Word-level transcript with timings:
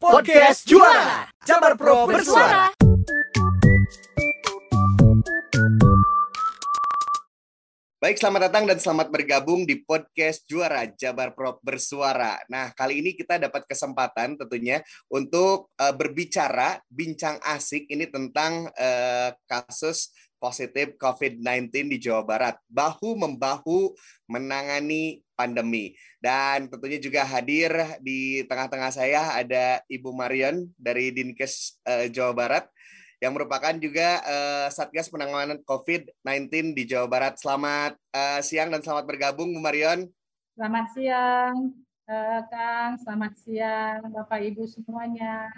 Podcast 0.00 0.64
Juara 0.64 1.28
Jabar 1.44 1.76
Pro 1.76 2.08
Bersuara 2.08 2.72
Baik, 8.00 8.16
selamat 8.16 8.48
datang 8.48 8.64
dan 8.64 8.80
selamat 8.80 9.12
bergabung 9.12 9.68
di 9.68 9.84
podcast 9.84 10.48
Juara 10.48 10.88
Jabar 10.88 11.36
Pro 11.36 11.60
Bersuara. 11.60 12.40
Nah, 12.48 12.72
kali 12.72 13.04
ini 13.04 13.12
kita 13.12 13.36
dapat 13.36 13.68
kesempatan 13.68 14.40
tentunya 14.40 14.80
untuk 15.12 15.68
uh, 15.76 15.92
berbicara 15.92 16.80
bincang 16.88 17.36
asik 17.44 17.84
ini 17.92 18.08
tentang 18.08 18.72
uh, 18.72 19.36
kasus 19.44 20.16
positif 20.40 20.96
COVID-19 20.96 21.92
di 21.92 22.00
Jawa 22.00 22.24
Barat. 22.24 22.56
Bahu 22.72 23.20
membahu 23.20 23.92
menangani 24.32 25.20
pandemi. 25.40 25.96
Dan 26.20 26.68
tentunya 26.68 27.00
juga 27.00 27.24
hadir 27.24 27.72
di 28.04 28.44
tengah-tengah 28.44 28.92
saya 28.92 29.40
ada 29.40 29.80
Ibu 29.88 30.12
Marion 30.12 30.68
dari 30.76 31.08
Dinkes 31.16 31.80
uh, 31.88 32.12
Jawa 32.12 32.36
Barat 32.36 32.68
yang 33.24 33.32
merupakan 33.32 33.72
juga 33.76 34.20
uh, 34.24 34.68
Satgas 34.68 35.08
Penanganan 35.08 35.64
COVID-19 35.64 36.76
di 36.76 36.84
Jawa 36.84 37.08
Barat. 37.08 37.40
Selamat 37.40 37.96
uh, 38.12 38.40
siang 38.44 38.68
dan 38.68 38.84
selamat 38.84 39.04
bergabung, 39.08 39.48
Bu 39.56 39.60
Marion. 39.60 40.08
Selamat 40.56 40.86
siang, 40.92 41.72
uh, 42.08 42.40
Kang. 42.52 43.00
Selamat 43.00 43.32
siang, 43.40 44.12
Bapak 44.12 44.44
Ibu 44.44 44.68
semuanya. 44.68 45.48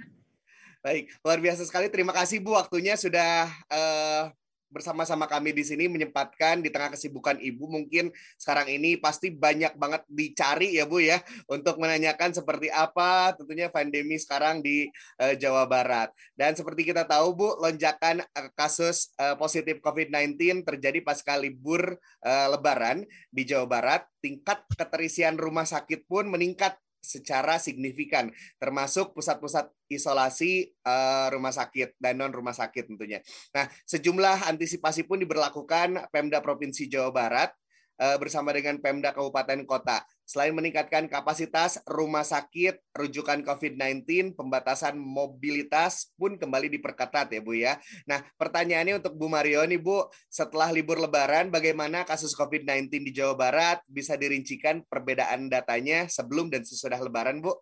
Baik, 0.83 1.14
luar 1.22 1.38
biasa 1.38 1.62
sekali. 1.62 1.86
Terima 1.86 2.10
kasih 2.10 2.42
Bu 2.42 2.58
waktunya 2.58 2.98
sudah 2.98 3.46
uh, 3.70 4.34
bersama-sama 4.72 5.28
kami 5.28 5.52
di 5.52 5.62
sini 5.62 5.86
menyempatkan 5.86 6.64
di 6.64 6.72
tengah 6.72 6.96
kesibukan 6.96 7.36
Ibu 7.36 7.68
mungkin 7.68 8.08
sekarang 8.40 8.72
ini 8.72 8.96
pasti 8.96 9.28
banyak 9.28 9.76
banget 9.76 10.02
dicari 10.08 10.80
ya 10.80 10.88
Bu 10.88 11.04
ya 11.04 11.20
untuk 11.46 11.76
menanyakan 11.76 12.32
seperti 12.32 12.72
apa 12.72 13.36
tentunya 13.36 13.68
pandemi 13.68 14.16
sekarang 14.16 14.64
di 14.64 14.88
uh, 15.20 15.36
Jawa 15.36 15.68
Barat. 15.68 16.10
Dan 16.32 16.56
seperti 16.56 16.88
kita 16.88 17.04
tahu 17.04 17.28
Bu, 17.36 17.48
lonjakan 17.60 18.24
uh, 18.24 18.50
kasus 18.56 19.12
uh, 19.20 19.36
positif 19.36 19.78
COVID-19 19.84 20.64
terjadi 20.64 21.04
pasca 21.04 21.36
libur 21.36 22.00
uh, 22.25 22.47
lebaran 22.50 23.04
di 23.28 23.44
Jawa 23.44 23.69
Barat. 23.69 24.02
Tingkat 24.25 24.64
keterisian 24.72 25.36
rumah 25.36 25.69
sakit 25.69 26.08
pun 26.08 26.30
meningkat 26.30 26.78
secara 27.03 27.58
signifikan, 27.58 28.31
termasuk 28.62 29.12
pusat-pusat 29.12 29.69
isolasi 29.91 30.70
uh, 30.86 31.28
rumah 31.34 31.50
sakit 31.50 31.98
dan 31.98 32.22
non 32.22 32.31
rumah 32.31 32.55
sakit 32.55 32.89
tentunya. 32.89 33.19
Nah, 33.53 33.67
sejumlah 33.84 34.48
antisipasi 34.48 35.05
pun 35.05 35.19
diberlakukan 35.19 36.09
Pemda 36.14 36.39
Provinsi 36.39 36.86
Jawa 36.86 37.11
Barat 37.11 37.50
uh, 37.98 38.17
bersama 38.17 38.55
dengan 38.55 38.78
Pemda 38.78 39.11
Kabupaten 39.11 39.67
Kota. 39.67 40.06
Selain 40.33 40.56
meningkatkan 40.56 41.12
kapasitas 41.12 41.77
rumah 41.84 42.25
sakit 42.25 42.80
rujukan 42.97 43.44
COVID-19, 43.44 44.33
pembatasan 44.33 44.97
mobilitas 44.97 46.08
pun 46.16 46.41
kembali 46.41 46.72
diperketat 46.72 47.28
ya 47.36 47.44
Bu 47.44 47.52
ya. 47.52 47.77
Nah 48.08 48.25
pertanyaannya 48.41 48.97
untuk 48.97 49.12
Bu 49.12 49.28
Mario 49.28 49.60
nih 49.69 49.77
Bu, 49.77 50.08
setelah 50.33 50.72
libur 50.72 50.97
lebaran 50.97 51.53
bagaimana 51.53 52.08
kasus 52.08 52.33
COVID-19 52.33 52.88
di 52.88 53.12
Jawa 53.12 53.36
Barat? 53.36 53.84
Bisa 53.84 54.16
dirincikan 54.16 54.80
perbedaan 54.88 55.53
datanya 55.53 56.08
sebelum 56.08 56.48
dan 56.48 56.64
sesudah 56.64 56.97
lebaran 56.97 57.44
Bu? 57.44 57.53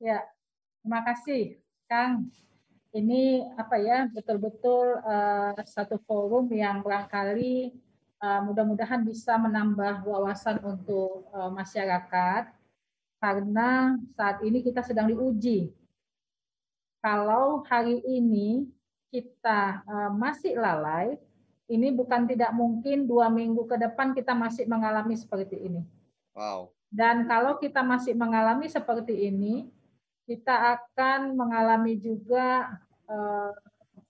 Ya, 0.00 0.24
terima 0.80 1.04
kasih 1.04 1.60
Kang. 1.92 2.32
Ini 2.96 3.52
apa 3.60 3.76
ya 3.76 4.08
betul-betul 4.08 5.04
uh, 5.04 5.52
satu 5.68 6.00
forum 6.08 6.48
yang 6.56 6.80
barangkali 6.80 7.84
uh, 8.26 8.40
mudah-mudahan 8.42 9.06
bisa 9.06 9.38
menambah 9.38 10.02
wawasan 10.02 10.58
untuk 10.66 11.30
uh, 11.30 11.50
masyarakat 11.54 12.50
karena 13.22 13.96
saat 14.18 14.42
ini 14.42 14.60
kita 14.60 14.82
sedang 14.82 15.06
diuji. 15.08 15.70
Kalau 16.98 17.62
hari 17.70 18.02
ini 18.02 18.66
kita 19.14 19.86
uh, 19.86 20.10
masih 20.10 20.58
lalai, 20.58 21.14
ini 21.70 21.94
bukan 21.94 22.26
tidak 22.26 22.50
mungkin 22.50 23.06
dua 23.06 23.30
minggu 23.30 23.62
ke 23.70 23.78
depan 23.78 24.10
kita 24.10 24.34
masih 24.34 24.66
mengalami 24.66 25.14
seperti 25.14 25.70
ini. 25.70 25.82
Wow. 26.34 26.74
Dan 26.90 27.26
kalau 27.30 27.58
kita 27.62 27.82
masih 27.82 28.14
mengalami 28.14 28.66
seperti 28.66 29.30
ini, 29.30 29.70
kita 30.26 30.78
akan 30.78 31.34
mengalami 31.38 31.98
juga 31.98 32.78
uh, 33.06 33.54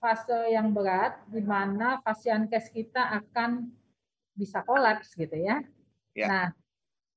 fase 0.01 0.53
yang 0.53 0.73
berat, 0.73 1.21
di 1.29 1.41
mana 1.45 2.01
pasien 2.05 2.49
kes 2.49 2.69
kita 2.73 3.21
akan 3.21 3.69
bisa 4.37 4.63
kolaps 4.63 5.17
gitu 5.17 5.35
ya. 5.35 5.65
ya. 6.13 6.27
Nah, 6.29 6.47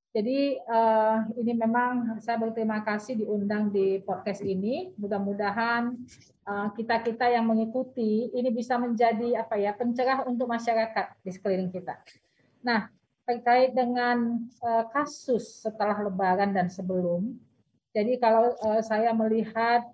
jadi 0.10 0.58
uh, 0.66 1.22
ini 1.38 1.54
memang 1.54 2.18
saya 2.18 2.42
berterima 2.42 2.82
kasih 2.82 3.22
diundang 3.22 3.70
di 3.70 4.02
podcast 4.02 4.42
ini. 4.42 4.90
Mudah-mudahan 4.98 5.94
uh, 6.50 6.74
kita-kita 6.74 7.30
yang 7.30 7.46
mengikuti 7.46 8.34
ini 8.34 8.50
bisa 8.50 8.82
menjadi 8.82 9.46
apa 9.46 9.62
ya 9.62 9.78
pencerah 9.78 10.26
untuk 10.26 10.50
masyarakat 10.50 11.14
di 11.22 11.30
sekeliling 11.30 11.70
kita. 11.70 12.02
Nah, 12.66 12.90
terkait 13.30 13.78
dengan 13.78 14.42
uh, 14.66 14.90
kasus 14.90 15.62
setelah 15.62 16.02
Lebaran 16.02 16.58
dan 16.58 16.74
sebelum. 16.74 17.38
Jadi 17.94 18.18
kalau 18.18 18.58
uh, 18.66 18.82
saya 18.82 19.14
melihat 19.14 19.86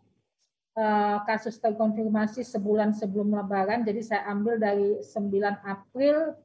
uh, 0.79 1.19
kasus 1.27 1.59
terkonfirmasi 1.59 2.47
sebulan 2.47 2.95
sebelum 2.95 3.35
Lebaran, 3.35 3.83
jadi 3.83 3.99
saya 3.99 4.21
ambil 4.31 4.55
dari 4.55 5.03
9 5.03 5.35
April 5.67 6.39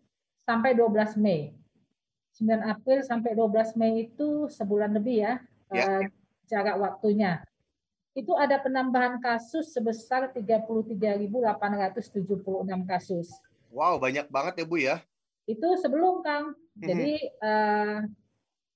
sampai 0.50 0.74
12 0.74 1.14
Mei. 1.22 1.54
9 2.34 2.50
April 2.66 3.06
sampai 3.06 3.38
12 3.38 3.78
Mei 3.78 4.10
itu 4.10 4.50
sebulan 4.50 4.90
lebih 4.98 5.22
ya, 5.22 5.38
ya. 5.70 5.86
Uh, 5.86 6.02
jarak 6.50 6.82
waktunya. 6.82 7.46
Itu 8.10 8.34
ada 8.34 8.58
penambahan 8.58 9.22
kasus 9.22 9.70
sebesar 9.70 10.34
33.876 10.34 12.90
kasus. 12.90 13.30
Wow, 13.70 14.02
banyak 14.02 14.26
banget 14.26 14.54
ya 14.58 14.66
Bu 14.66 14.76
ya. 14.82 14.98
Itu 15.46 15.78
sebelum 15.78 16.26
Kang. 16.26 16.58
Mhm. 16.74 16.82
Jadi 16.82 17.14
uh, 17.38 18.02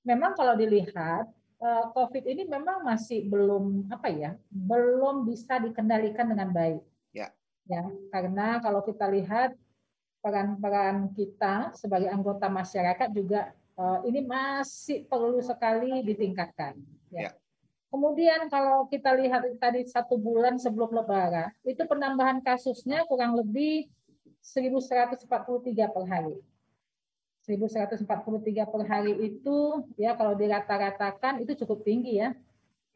memang 0.07 0.39
kalau 0.39 0.55
dilihat 0.55 1.27
uh, 1.59 1.85
COVID 1.91 2.31
ini 2.31 2.47
memang 2.47 2.87
masih 2.87 3.27
belum 3.27 3.91
apa 3.91 4.07
ya, 4.15 4.39
belum 4.55 5.27
bisa 5.27 5.59
dikendalikan 5.59 6.31
dengan 6.31 6.55
baik. 6.55 6.83
Ya. 7.11 7.35
Ya, 7.67 7.83
karena 8.13 8.63
kalau 8.63 8.87
kita 8.87 9.09
lihat 9.09 9.57
peran-peran 10.25 11.13
kita 11.13 11.77
sebagai 11.77 12.09
anggota 12.09 12.49
masyarakat 12.49 13.13
juga 13.13 13.53
uh, 13.77 14.01
ini 14.09 14.25
masih 14.25 15.05
perlu 15.05 15.37
sekali 15.45 16.01
ditingkatkan. 16.01 16.81
Ya. 17.13 17.29
ya. 17.29 17.31
Kemudian 17.93 18.49
kalau 18.49 18.89
kita 18.89 19.13
lihat 19.15 19.45
tadi 19.61 19.87
satu 19.87 20.19
bulan 20.19 20.59
sebelum 20.59 20.91
Lebaran, 20.91 21.53
itu 21.63 21.85
penambahan 21.85 22.43
kasusnya 22.43 23.07
kurang 23.07 23.39
lebih 23.39 23.87
1.143 24.43 25.29
per 25.95 26.05
hari. 26.09 26.35
1.143 27.45 28.03
per 28.73 28.83
hari 28.89 29.13
itu 29.29 29.85
ya 30.01 30.17
kalau 30.17 30.33
dirata-ratakan 30.33 31.45
itu 31.45 31.53
cukup 31.63 31.85
tinggi 31.85 32.19
ya. 32.19 32.33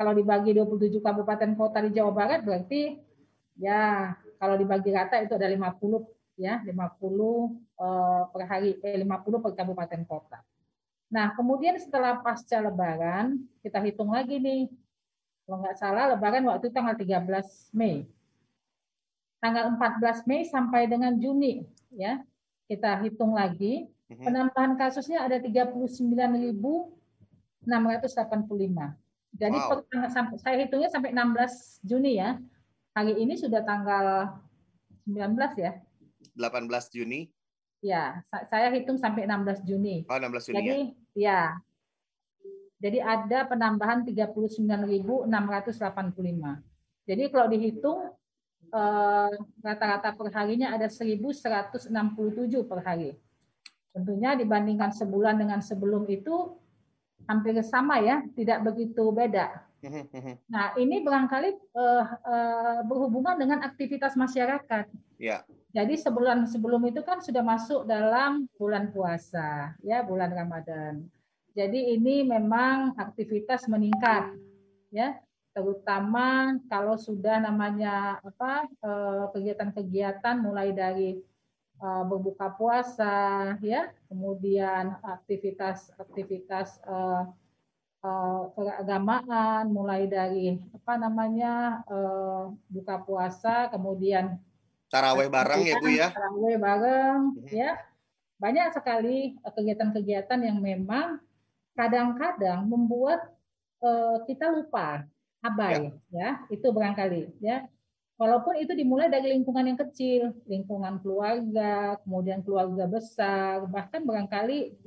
Kalau 0.01 0.17
dibagi 0.17 0.57
27 0.57 0.99
kabupaten 1.05 1.53
kota 1.55 1.79
di 1.85 1.91
Jawa 1.93 2.11
Barat 2.11 2.41
berarti 2.43 2.97
ya 3.61 4.15
kalau 4.39 4.55
dibagi 4.59 4.95
rata 4.95 5.21
itu 5.21 5.35
ada 5.35 5.47
50 5.47 6.18
ya 6.39 6.63
50 6.63 6.71
eh, 6.71 8.23
per 8.31 8.43
hari 8.47 8.79
eh 8.81 9.03
50 9.03 9.43
per 9.43 9.53
kabupaten 9.59 10.03
kota. 10.07 10.39
Nah, 11.09 11.33
kemudian 11.33 11.81
setelah 11.81 12.21
pasca 12.21 12.61
lebaran, 12.61 13.41
kita 13.65 13.81
hitung 13.81 14.13
lagi 14.13 14.37
nih. 14.37 14.69
Kalau 15.49 15.65
nggak 15.65 15.81
salah 15.81 16.13
lebaran 16.13 16.45
waktu 16.45 16.69
tanggal 16.69 16.93
13 16.93 17.73
Mei. 17.73 18.05
Tanggal 19.41 19.73
14 19.81 20.29
Mei 20.29 20.45
sampai 20.45 20.85
dengan 20.85 21.17
Juni 21.17 21.65
ya. 21.97 22.21
Kita 22.69 23.01
hitung 23.01 23.33
lagi, 23.33 23.89
mhm. 24.13 24.29
penambahan 24.29 24.77
kasusnya 24.77 25.25
ada 25.25 25.41
39.685. 25.41 26.93
Jadi 29.39 29.57
wow. 29.57 29.81
saya 30.37 30.57
hitungnya 30.61 30.93
sampai 30.93 31.17
16 31.17 31.89
Juni 31.89 32.21
ya. 32.21 32.37
Hari 32.93 33.17
ini 33.17 33.41
sudah 33.41 33.65
tanggal 33.65 34.37
19 35.09 35.57
ya. 35.57 35.81
18 36.39 36.95
Juni? 36.95 37.27
Ya, 37.83 38.23
saya 38.51 38.71
hitung 38.75 38.99
sampai 38.99 39.27
16 39.27 39.67
Juni. 39.67 40.07
Oh, 40.07 40.19
16 40.19 40.51
Juni. 40.51 40.57
Jadi, 40.57 40.79
ya. 41.19 41.27
ya. 41.27 41.43
Jadi 42.79 43.03
ada 43.03 43.43
penambahan 43.51 44.07
39.685. 44.07 45.27
Jadi 47.11 47.23
kalau 47.35 47.47
dihitung 47.51 48.15
eh, 48.71 49.33
rata-rata 49.67 50.15
per 50.15 50.31
harinya 50.31 50.71
ada 50.71 50.87
1.167 50.87 51.91
per 52.71 52.79
hari. 52.87 53.19
Tentunya 53.91 54.39
dibandingkan 54.39 54.95
sebulan 54.95 55.43
dengan 55.43 55.59
sebelum 55.59 56.07
itu 56.07 56.55
hampir 57.27 57.59
sama 57.67 57.99
ya, 57.99 58.23
tidak 58.39 58.63
begitu 58.63 59.11
beda. 59.11 59.68
Nah, 60.55 60.75
ini 60.75 61.03
barangkali 61.07 61.51
uh, 61.75 62.07
uh, 62.27 62.79
berhubungan 62.83 63.39
dengan 63.39 63.63
aktivitas 63.63 64.19
masyarakat. 64.19 64.91
Ya. 65.19 65.47
Jadi 65.71 65.95
sebulan 66.01 66.49
sebelum 66.49 66.83
itu 66.89 67.05
kan 67.05 67.21
sudah 67.21 67.45
masuk 67.45 67.85
dalam 67.87 68.49
bulan 68.57 68.91
puasa, 68.91 69.77
ya 69.85 70.03
bulan 70.03 70.33
Ramadan. 70.33 71.07
Jadi 71.55 71.95
ini 71.95 72.25
memang 72.25 72.97
aktivitas 72.97 73.67
meningkat, 73.71 74.33
ya. 74.95 75.19
terutama 75.59 76.55
kalau 76.71 76.95
sudah 76.95 77.43
namanya 77.43 78.23
apa 78.23 78.63
eh, 78.71 79.25
kegiatan-kegiatan 79.35 80.39
mulai 80.39 80.71
dari 80.71 81.19
berbuka 81.79 82.59
puasa 82.59 83.55
ya 83.63 83.91
kemudian 84.07 84.99
aktivitas-aktivitas 84.99 86.83
keagamaan 88.55 89.75
mulai 89.75 90.07
dari 90.07 90.55
apa 90.71 90.95
namanya 90.95 91.83
buka 92.71 93.03
puasa 93.03 93.67
kemudian 93.75 94.39
taraweh 94.87 95.27
bareng 95.27 95.67
ya 95.67 95.75
Bu 95.83 95.89
ya 95.91 96.09
taraweh 96.15 96.57
bareng 96.57 97.19
mhm. 97.43 97.51
ya 97.51 97.75
banyak 98.39 98.71
sekali 98.71 99.35
kegiatan-kegiatan 99.43 100.41
yang 100.47 100.63
memang 100.63 101.19
kadang-kadang 101.75 102.63
membuat 102.71 103.35
kita 104.31 104.51
lupa 104.51 105.03
abai 105.43 105.95
ya. 106.11 106.15
ya 106.15 106.31
itu 106.51 106.67
barangkali 106.71 107.39
ya 107.43 107.67
walaupun 108.19 108.59
itu 108.59 108.75
dimulai 108.75 109.07
dari 109.07 109.35
lingkungan 109.35 109.75
yang 109.75 109.79
kecil 109.79 110.35
lingkungan 110.51 110.99
keluarga 110.99 111.99
kemudian 112.03 112.43
keluarga 112.43 112.91
besar 112.91 113.63
bahkan 113.71 114.03
barangkali 114.03 114.83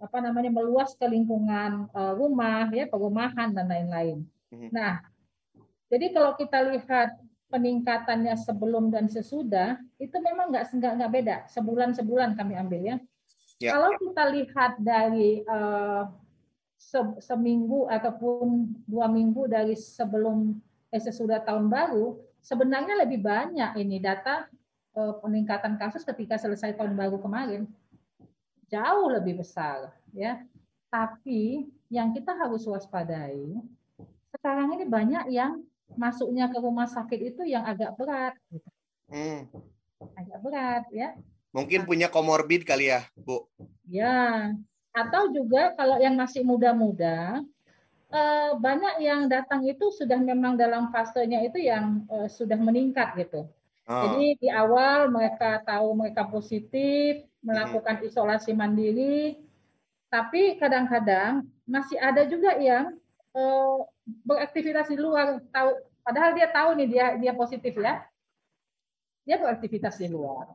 apa 0.00 0.18
namanya 0.22 0.50
meluas 0.50 0.94
ke 0.98 1.06
lingkungan 1.06 1.90
uh, 1.92 2.12
rumah 2.14 2.70
ya 2.70 2.88
perumahan 2.88 3.54
dan 3.54 3.66
lain-lain 3.68 4.24
mhm. 4.50 4.70
nah 4.72 5.02
jadi 5.92 6.10
kalau 6.10 6.34
kita 6.34 6.58
lihat 6.74 7.14
peningkatannya 7.54 8.34
sebelum 8.34 8.90
dan 8.90 9.06
sesudah 9.06 9.78
itu 10.02 10.16
memang 10.18 10.50
nggak 10.50 10.74
nggak 10.74 10.92
nggak 10.98 11.12
beda 11.14 11.36
sebulan 11.46 11.94
sebulan 11.94 12.34
kami 12.34 12.58
ambil 12.58 12.82
ya. 12.82 12.96
ya. 13.62 13.78
Kalau 13.78 13.94
kita 14.02 14.22
lihat 14.34 14.72
dari 14.82 15.46
uh, 15.46 16.10
se 16.74 16.98
seminggu 17.22 17.86
ataupun 17.86 18.74
dua 18.90 19.06
minggu 19.06 19.46
dari 19.46 19.78
sebelum 19.78 20.58
eh, 20.90 20.98
sesudah 20.98 21.46
tahun 21.46 21.70
baru, 21.70 22.18
sebenarnya 22.42 23.06
lebih 23.06 23.22
banyak 23.22 23.78
ini 23.78 24.02
data 24.02 24.50
eh, 24.98 25.14
peningkatan 25.22 25.78
kasus 25.78 26.02
ketika 26.02 26.34
selesai 26.34 26.74
tahun 26.74 26.98
baru 26.98 27.22
kemarin 27.22 27.70
jauh 28.74 29.08
lebih 29.14 29.40
besar 29.40 29.94
ya. 30.10 30.42
Tapi 30.90 31.70
yang 31.90 32.10
kita 32.14 32.34
harus 32.34 32.66
waspadai 32.66 33.62
sekarang 34.34 34.74
ini 34.76 34.84
banyak 34.84 35.24
yang 35.30 35.62
masuknya 35.94 36.50
ke 36.50 36.58
rumah 36.58 36.90
sakit 36.90 37.34
itu 37.34 37.42
yang 37.46 37.62
agak 37.64 37.94
berat. 37.94 38.34
Gitu. 38.50 38.68
Hmm. 39.08 39.46
Agak 40.18 40.38
berat 40.42 40.84
ya. 40.90 41.14
Mungkin 41.54 41.86
punya 41.86 42.10
komorbid 42.10 42.66
kali 42.66 42.90
ya, 42.90 43.06
Bu. 43.14 43.46
Ya, 43.86 44.50
atau 44.90 45.30
juga 45.30 45.70
kalau 45.78 46.02
yang 46.02 46.18
masih 46.18 46.42
muda-muda 46.42 47.46
eh, 48.10 48.50
banyak 48.58 49.00
yang 49.06 49.30
datang 49.30 49.62
itu 49.62 49.94
sudah 49.94 50.18
memang 50.18 50.58
dalam 50.58 50.90
fasenya 50.90 51.46
itu 51.46 51.62
yang 51.62 52.02
eh, 52.10 52.26
sudah 52.26 52.58
meningkat 52.58 53.14
gitu. 53.16 53.46
Oh. 53.86 54.02
Jadi 54.02 54.44
di 54.44 54.48
awal 54.50 55.12
mereka 55.12 55.62
tahu 55.62 55.94
mereka 55.94 56.26
positif, 56.26 57.22
melakukan 57.44 58.00
hmm. 58.00 58.06
isolasi 58.08 58.56
mandiri, 58.56 59.38
tapi 60.08 60.56
kadang-kadang 60.56 61.44
masih 61.68 62.00
ada 62.00 62.24
juga 62.24 62.56
yang 62.56 62.96
eh, 63.36 63.78
beraktivitas 64.24 64.88
di 64.88 64.96
luar 64.96 65.40
tahu 65.52 65.76
padahal 66.04 66.32
dia 66.36 66.48
tahu 66.48 66.76
nih 66.80 66.88
dia 66.88 67.06
dia 67.20 67.32
positif 67.36 67.76
ya. 67.76 68.02
Dia 69.24 69.40
beraktivitas 69.40 69.96
di 69.96 70.08
luar. 70.12 70.52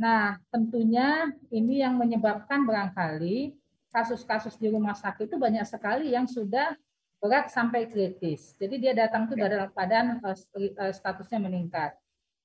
Nah, 0.00 0.40
tentunya 0.48 1.28
ini 1.52 1.84
yang 1.84 2.00
menyebabkan 2.00 2.64
barangkali 2.64 3.52
kasus-kasus 3.92 4.56
di 4.56 4.72
rumah 4.72 4.96
sakit 4.96 5.28
itu 5.28 5.36
banyak 5.36 5.68
sekali 5.68 6.16
yang 6.16 6.24
sudah 6.24 6.72
berat 7.20 7.52
sampai 7.52 7.84
kritis. 7.84 8.56
Jadi 8.56 8.80
dia 8.80 8.96
datang 8.96 9.28
itu 9.28 9.36
dalam 9.36 9.68
keadaan 9.76 10.24
uh, 10.24 10.92
statusnya 10.94 11.36
meningkat. 11.44 11.99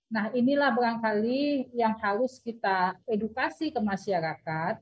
Nah, 0.06 0.30
inilah 0.32 0.70
barangkali 0.74 1.74
yang 1.74 1.98
harus 1.98 2.38
kita 2.38 2.94
edukasi 3.10 3.74
ke 3.74 3.82
masyarakat 3.82 4.78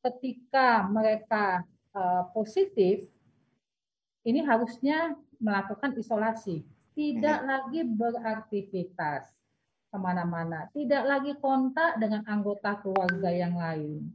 ketika 0.00 0.88
mereka 0.90 1.62
uh, 1.94 2.26
positif 2.34 3.06
ini 4.26 4.44
harusnya 4.44 5.16
melakukan 5.40 5.96
isolasi, 5.96 6.60
tidak 6.92 7.38
hmm. 7.40 7.48
lagi 7.48 7.80
beraktivitas 7.88 9.32
ke 9.90 9.96
mana-mana, 9.96 10.68
tidak 10.76 11.02
lagi 11.08 11.32
kontak 11.40 11.96
dengan 11.96 12.22
anggota 12.28 12.78
keluarga 12.84 13.30
yang 13.32 13.56
lain. 13.56 14.12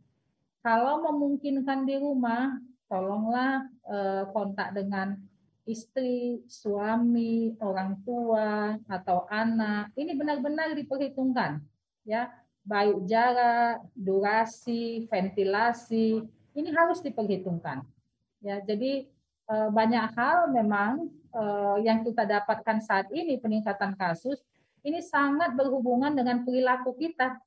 Kalau 0.62 1.02
memungkinkan 1.10 1.90
di 1.90 1.98
rumah, 2.00 2.58
tolonglah 2.86 3.66
eh, 3.86 4.24
kontak 4.30 4.74
dengan 4.78 5.18
istri, 5.66 6.46
suami, 6.46 7.58
orang 7.60 8.00
tua 8.06 8.78
atau 8.86 9.26
anak. 9.28 9.92
Ini 9.98 10.14
benar-benar 10.14 10.74
diperhitungkan, 10.78 11.62
ya. 12.06 12.30
Baik 12.66 13.06
jarak, 13.06 13.86
durasi, 13.94 15.06
ventilasi, 15.06 16.26
ini 16.58 16.70
harus 16.74 16.98
diperhitungkan. 17.04 17.86
Ya, 18.42 18.58
jadi 18.62 19.06
eh, 19.50 19.70
banyak 19.70 20.06
hal 20.18 20.50
memang 20.50 21.14
eh, 21.34 21.78
yang 21.86 22.02
kita 22.02 22.26
dapatkan 22.26 22.82
saat 22.82 23.10
ini 23.14 23.38
peningkatan 23.38 23.94
kasus 23.94 24.42
ini 24.86 25.02
sangat 25.02 25.58
berhubungan 25.58 26.14
dengan 26.14 26.46
perilaku 26.46 26.94
kita. 26.94 27.42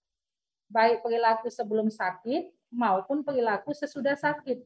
Baik 0.68 1.06
perilaku 1.06 1.48
sebelum 1.48 1.86
sakit 1.88 2.50
maupun 2.74 3.22
perilaku 3.22 3.70
sesudah 3.72 4.18
sakit. 4.18 4.58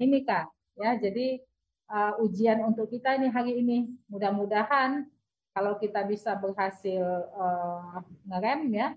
Ini 0.00 0.24
Kak, 0.24 0.48
ya. 0.80 0.96
Jadi 0.96 1.44
uh, 1.88 2.22
ujian 2.22 2.62
untuk 2.64 2.92
kita 2.92 3.16
ini 3.16 3.28
hari 3.32 3.60
ini. 3.60 3.88
Mudah-mudahan 4.12 5.08
kalau 5.56 5.74
kita 5.80 6.04
bisa 6.06 6.36
berhasil 6.38 7.02
uh, 7.34 8.04
ngerem 8.28 8.60
ya. 8.72 8.88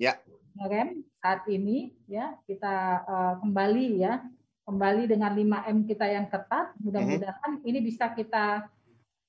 Ya. 0.00 0.12
Ngerem 0.58 1.06
saat 1.22 1.46
ini 1.46 1.94
ya, 2.10 2.34
kita 2.48 3.04
uh, 3.06 3.34
kembali 3.44 4.02
ya. 4.02 4.24
Kembali 4.68 5.08
dengan 5.08 5.32
5M 5.32 5.88
kita 5.88 6.04
yang 6.12 6.28
ketat, 6.28 6.76
mudah-mudahan 6.76 7.56
mm 7.56 7.60
-hmm. 7.64 7.68
ini 7.72 7.78
bisa 7.80 8.12
kita 8.12 8.68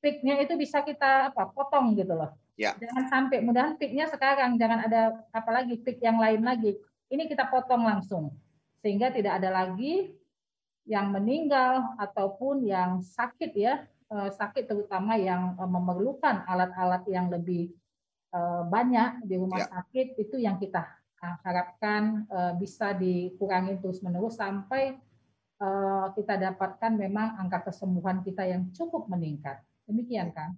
peaknya 0.04 0.36
itu 0.44 0.52
bisa 0.60 0.84
kita 0.84 1.32
apa 1.32 1.48
potong 1.48 1.96
gitu 1.96 2.12
loh. 2.12 2.36
Ya. 2.60 2.76
Jangan 2.76 3.08
sampai 3.08 3.40
mudahan 3.40 3.80
peaknya 3.80 4.12
sekarang, 4.12 4.60
jangan 4.60 4.84
ada 4.84 5.16
apalagi 5.32 5.80
peak 5.80 6.04
yang 6.04 6.20
lain 6.20 6.44
lagi. 6.44 6.76
Ini 7.08 7.24
kita 7.32 7.48
potong 7.48 7.88
langsung 7.88 8.36
sehingga 8.84 9.12
tidak 9.16 9.40
ada 9.40 9.64
lagi 9.64 10.12
yang 10.90 11.14
meninggal 11.14 11.94
ataupun 12.02 12.66
yang 12.66 13.06
sakit 13.06 13.54
ya 13.54 13.86
eh, 14.10 14.30
sakit 14.34 14.66
terutama 14.66 15.14
yang 15.22 15.54
eh, 15.54 15.70
memerlukan 15.70 16.42
alat-alat 16.50 17.06
yang 17.06 17.30
lebih 17.30 17.70
eh, 18.34 18.64
banyak 18.66 19.22
di 19.30 19.38
rumah 19.38 19.62
ya. 19.62 19.70
sakit 19.70 20.18
itu 20.18 20.42
yang 20.42 20.58
kita 20.58 20.82
harapkan 21.20 22.24
bisa 22.56 22.96
dikurangi 22.96 23.84
terus 23.84 24.00
menerus 24.00 24.40
sampai 24.40 24.96
kita 26.16 26.40
dapatkan 26.40 26.96
memang 26.96 27.36
angka 27.36 27.68
kesembuhan 27.68 28.24
kita 28.24 28.48
yang 28.48 28.72
cukup 28.72 29.12
meningkat. 29.12 29.60
Demikian 29.84 30.32
kan 30.32 30.56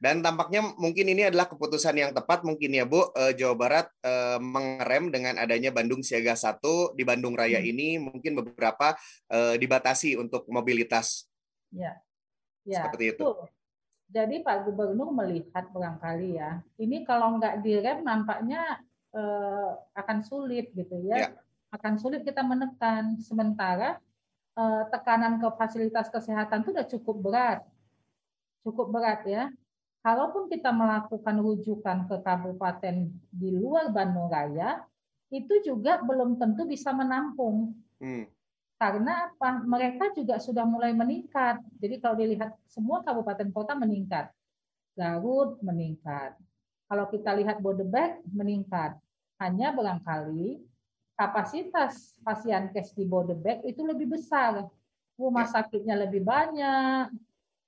dan 0.00 0.24
tampaknya 0.24 0.64
mungkin 0.80 1.12
ini 1.12 1.28
adalah 1.28 1.44
keputusan 1.44 1.92
yang 1.92 2.10
tepat 2.16 2.40
mungkin 2.40 2.72
ya 2.72 2.88
Bu, 2.88 3.12
eh, 3.12 3.36
Jawa 3.36 3.54
Barat 3.54 3.86
eh, 4.00 4.40
mengerem 4.40 5.12
dengan 5.12 5.36
adanya 5.36 5.68
Bandung 5.68 6.00
Siaga 6.00 6.32
1 6.32 6.96
di 6.96 7.04
Bandung 7.04 7.36
Raya 7.36 7.60
hmm. 7.60 7.68
ini 7.68 7.88
mungkin 8.00 8.40
beberapa 8.40 8.96
eh, 9.28 9.60
dibatasi 9.60 10.16
untuk 10.16 10.48
mobilitas. 10.48 11.28
Ya, 11.68 12.00
ya 12.64 12.88
Seperti 12.88 13.12
itu. 13.12 13.22
Betul. 13.28 13.52
Jadi 14.10 14.42
Pak 14.42 14.66
Gubernur 14.66 15.14
melihat 15.14 15.70
barangkali 15.70 16.34
ya, 16.34 16.58
ini 16.82 17.06
kalau 17.06 17.38
nggak 17.38 17.62
direm 17.62 18.02
nampaknya 18.02 18.80
eh, 19.12 19.70
akan 19.94 20.18
sulit 20.24 20.72
gitu 20.72 20.96
ya. 21.06 21.28
ya. 21.28 21.30
Akan 21.70 22.00
sulit 22.00 22.24
kita 22.24 22.40
menekan. 22.40 23.20
Sementara 23.22 24.00
eh, 24.56 24.82
tekanan 24.88 25.38
ke 25.38 25.48
fasilitas 25.54 26.08
kesehatan 26.08 26.64
itu 26.64 26.72
sudah 26.72 26.86
cukup 26.88 27.16
berat. 27.20 27.60
Cukup 28.64 28.92
berat 28.92 29.24
ya 29.24 29.48
kalaupun 30.00 30.48
kita 30.48 30.72
melakukan 30.72 31.36
rujukan 31.40 32.08
ke 32.08 32.16
kabupaten 32.24 33.08
di 33.30 33.48
luar 33.52 33.92
Bandung 33.92 34.32
Raya, 34.32 34.80
itu 35.30 35.62
juga 35.62 36.00
belum 36.02 36.40
tentu 36.40 36.66
bisa 36.66 36.90
menampung. 36.90 37.76
Hmm. 38.00 38.26
Karena 38.80 39.28
apa? 39.28 39.60
Mereka 39.60 40.16
juga 40.16 40.40
sudah 40.40 40.64
mulai 40.64 40.96
meningkat. 40.96 41.60
Jadi 41.78 42.00
kalau 42.00 42.16
dilihat 42.16 42.56
semua 42.64 43.04
kabupaten 43.04 43.52
kota 43.52 43.76
meningkat. 43.76 44.32
Garut 44.96 45.60
meningkat. 45.60 46.34
Kalau 46.88 47.06
kita 47.12 47.36
lihat 47.36 47.60
Bodebek 47.60 48.24
meningkat. 48.24 48.96
Hanya 49.36 49.72
barangkali 49.76 50.64
kapasitas 51.16 52.16
pasien 52.24 52.72
kes 52.72 52.96
di 52.96 53.04
Bodebek 53.04 53.60
itu 53.68 53.84
lebih 53.84 54.16
besar. 54.16 54.64
Rumah 55.20 55.44
ya. 55.44 55.60
sakitnya 55.60 56.00
lebih 56.00 56.24
banyak, 56.24 57.12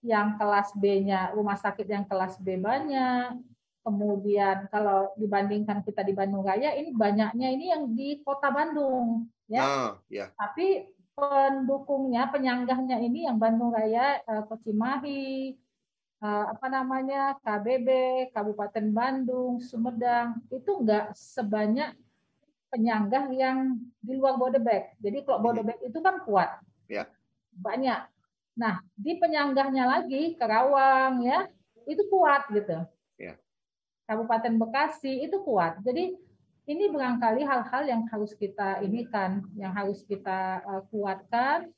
yang 0.02 0.35
kelas 0.37 0.75
B-nya 0.75 1.30
rumah 1.32 1.54
sakit 1.54 1.87
yang 1.87 2.04
kelas 2.04 2.38
B 2.42 2.59
banyak. 2.59 3.38
Kemudian 3.82 4.71
kalau 4.71 5.11
dibandingkan 5.18 5.82
kita 5.82 6.06
di 6.06 6.14
Bandung 6.14 6.47
Raya 6.47 6.75
ini 6.78 6.94
banyaknya 6.94 7.49
ini 7.50 7.64
yang 7.75 7.90
di 7.90 8.23
Kota 8.23 8.50
Bandung 8.50 9.26
ya. 9.50 9.62
Ah, 9.62 9.90
ya. 10.06 10.30
Tapi 10.38 10.87
pendukungnya, 11.12 12.30
penyanggahnya 12.30 13.02
ini 13.02 13.26
yang 13.26 13.37
Bandung 13.37 13.75
Raya, 13.75 14.23
eh, 14.23 14.42
Cimahi, 14.62 15.54
eh, 16.23 16.44
apa 16.47 16.66
namanya 16.71 17.37
KBB, 17.42 17.88
Kabupaten 18.30 18.87
Bandung, 18.94 19.59
Sumedang 19.59 20.40
itu 20.49 20.71
enggak 20.78 21.12
sebanyak 21.18 21.99
penyangga 22.73 23.28
yang 23.35 23.76
di 24.00 24.16
luar 24.16 24.40
Bodebek. 24.40 24.97
Jadi 25.02 25.26
kalau 25.28 25.44
Bodebek 25.44 25.78
itu 25.85 25.99
kan 26.00 26.25
kuat, 26.25 26.62
Ya. 26.88 27.04
banyak. 27.52 28.12
Nah 28.56 28.85
di 28.92 29.16
penyanggahnya 29.16 29.85
lagi 29.88 30.37
Kerawang 30.37 31.25
ya 31.25 31.49
itu 31.88 32.02
kuat 32.09 32.47
gitu. 32.52 32.85
Ya. 33.18 33.38
Kabupaten 34.06 34.54
Bekasi 34.61 35.25
itu 35.26 35.40
kuat. 35.42 35.80
Jadi 35.82 36.14
ini 36.71 36.85
barangkali 36.90 37.42
hal-hal 37.42 37.82
yang 37.90 38.02
harus 38.06 38.38
kita 38.38 38.78
ini 38.87 39.06
kan, 39.11 39.42
yang 39.59 39.75
harus 39.75 40.06
kita 40.06 40.62
eh, 40.62 40.82
kuatkan. 40.90 41.71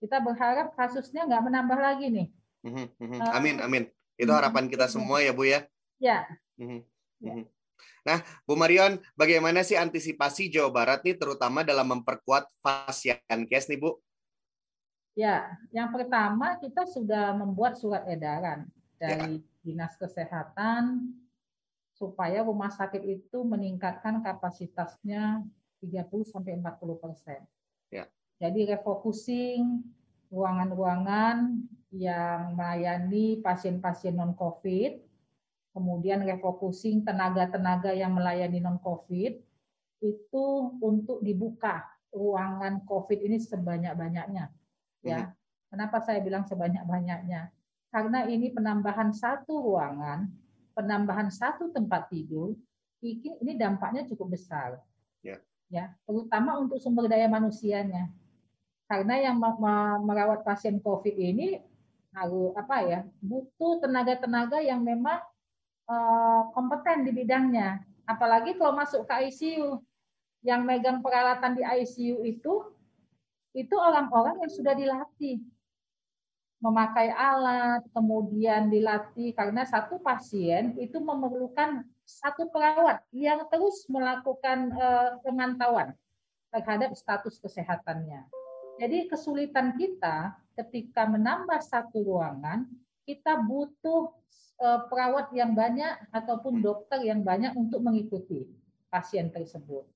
Kita 0.00 0.16
berharap 0.22 0.72
kasusnya 0.78 1.28
nggak 1.28 1.44
menambah 1.44 1.78
lagi 1.78 2.06
nih. 2.08 2.28
Mhm, 2.64 2.86
mhm. 2.96 3.18
Eh, 3.20 3.32
Amin, 3.36 3.56
amin. 3.60 3.84
Itu 4.16 4.32
harapan 4.32 4.68
kita 4.68 4.88
semua 4.88 5.24
ya 5.24 5.32
Bu 5.32 5.48
ya. 5.48 5.64
Ya, 6.00 6.24
Mhm, 6.56 6.80
Ya. 7.20 7.44
Nah, 8.00 8.24
Bu 8.48 8.56
Marion, 8.56 8.96
bagaimana 9.12 9.60
sih 9.60 9.76
antisipasi 9.76 10.48
Jawa 10.48 10.72
Barat 10.72 11.04
nih 11.04 11.20
terutama 11.20 11.60
dalam 11.60 11.84
memperkuat 11.88 12.48
Fasiankes 12.64 13.68
nih 13.68 13.76
Bu? 13.76 14.00
Ya, 15.18 15.58
yang 15.74 15.90
pertama 15.90 16.54
kita 16.62 16.86
sudah 16.86 17.34
membuat 17.34 17.74
surat 17.74 18.06
edaran 18.06 18.70
dari 18.94 19.42
Dinas 19.60 19.98
Kesehatan 19.98 21.12
supaya 21.92 22.40
rumah 22.40 22.72
sakit 22.72 23.02
itu 23.04 23.44
meningkatkan 23.44 24.24
kapasitasnya 24.24 25.44
30 25.84 26.24
sampai 26.24 26.56
40 26.56 26.96
persen. 26.96 27.40
Ya. 27.92 28.08
Jadi 28.40 28.72
refocusing 28.72 29.84
ruangan-ruangan 30.32 31.60
yang 31.92 32.54
melayani 32.54 33.42
pasien-pasien 33.42 34.16
non-COVID, 34.16 35.02
kemudian 35.74 36.22
refocusing 36.24 37.02
tenaga-tenaga 37.04 37.92
yang 37.92 38.14
melayani 38.14 38.62
non-COVID, 38.62 39.32
itu 40.00 40.46
untuk 40.80 41.20
dibuka 41.20 41.84
ruangan 42.14 42.80
COVID 42.88 43.20
ini 43.20 43.36
sebanyak-banyaknya 43.36 44.48
ya. 45.04 45.20
Kenapa 45.70 46.02
saya 46.02 46.18
bilang 46.18 46.42
sebanyak-banyaknya? 46.44 47.54
Karena 47.90 48.26
ini 48.26 48.50
penambahan 48.50 49.14
satu 49.14 49.62
ruangan, 49.62 50.26
penambahan 50.74 51.30
satu 51.30 51.70
tempat 51.70 52.10
tidur, 52.10 52.58
ini 53.02 53.54
dampaknya 53.54 54.06
cukup 54.06 54.34
besar. 54.34 54.82
Ya. 55.22 55.38
Ya, 55.70 55.94
terutama 56.02 56.58
untuk 56.58 56.82
sumber 56.82 57.06
daya 57.06 57.30
manusianya. 57.30 58.10
Karena 58.90 59.22
yang 59.22 59.38
me- 59.38 59.58
me- 59.62 60.02
merawat 60.02 60.42
pasien 60.42 60.82
COVID 60.82 61.14
ini 61.14 61.62
harus 62.10 62.50
apa 62.58 62.82
ya? 62.82 63.00
butuh 63.22 63.78
tenaga-tenaga 63.78 64.58
yang 64.58 64.82
memang 64.82 65.22
eh, 65.86 66.42
kompeten 66.50 67.06
di 67.06 67.14
bidangnya. 67.14 67.86
Apalagi 68.02 68.58
kalau 68.58 68.74
masuk 68.74 69.06
ke 69.06 69.30
ICU, 69.30 69.78
yang 70.42 70.64
megang 70.64 71.04
peralatan 71.04 71.54
di 71.54 71.62
ICU 71.62 72.24
itu 72.24 72.74
itu 73.50 73.74
orang-orang 73.74 74.38
yang 74.46 74.52
sudah 74.52 74.74
dilatih 74.78 75.42
memakai 76.60 77.08
alat, 77.08 77.80
kemudian 77.96 78.68
dilatih 78.68 79.32
karena 79.32 79.64
satu 79.64 79.96
pasien 80.04 80.76
itu 80.76 81.00
memerlukan 81.00 81.88
satu 82.04 82.52
perawat 82.52 83.00
yang 83.16 83.48
terus 83.48 83.88
melakukan 83.88 84.68
eh, 84.76 85.10
pemantauan 85.24 85.96
terhadap 86.52 86.92
status 86.92 87.40
kesehatannya. 87.40 88.28
Jadi 88.76 89.08
kesulitan 89.08 89.76
kita 89.76 90.36
ketika 90.56 91.08
menambah 91.08 91.64
satu 91.64 92.04
ruangan, 92.04 92.68
kita 93.08 93.40
butuh 93.40 94.12
eh, 94.60 94.80
perawat 94.92 95.32
yang 95.32 95.56
banyak 95.56 96.12
ataupun 96.12 96.60
dokter 96.60 97.00
yang 97.08 97.24
banyak 97.24 97.56
untuk 97.56 97.80
mengikuti 97.80 98.44
pasien 98.92 99.32
tersebut. 99.32 99.88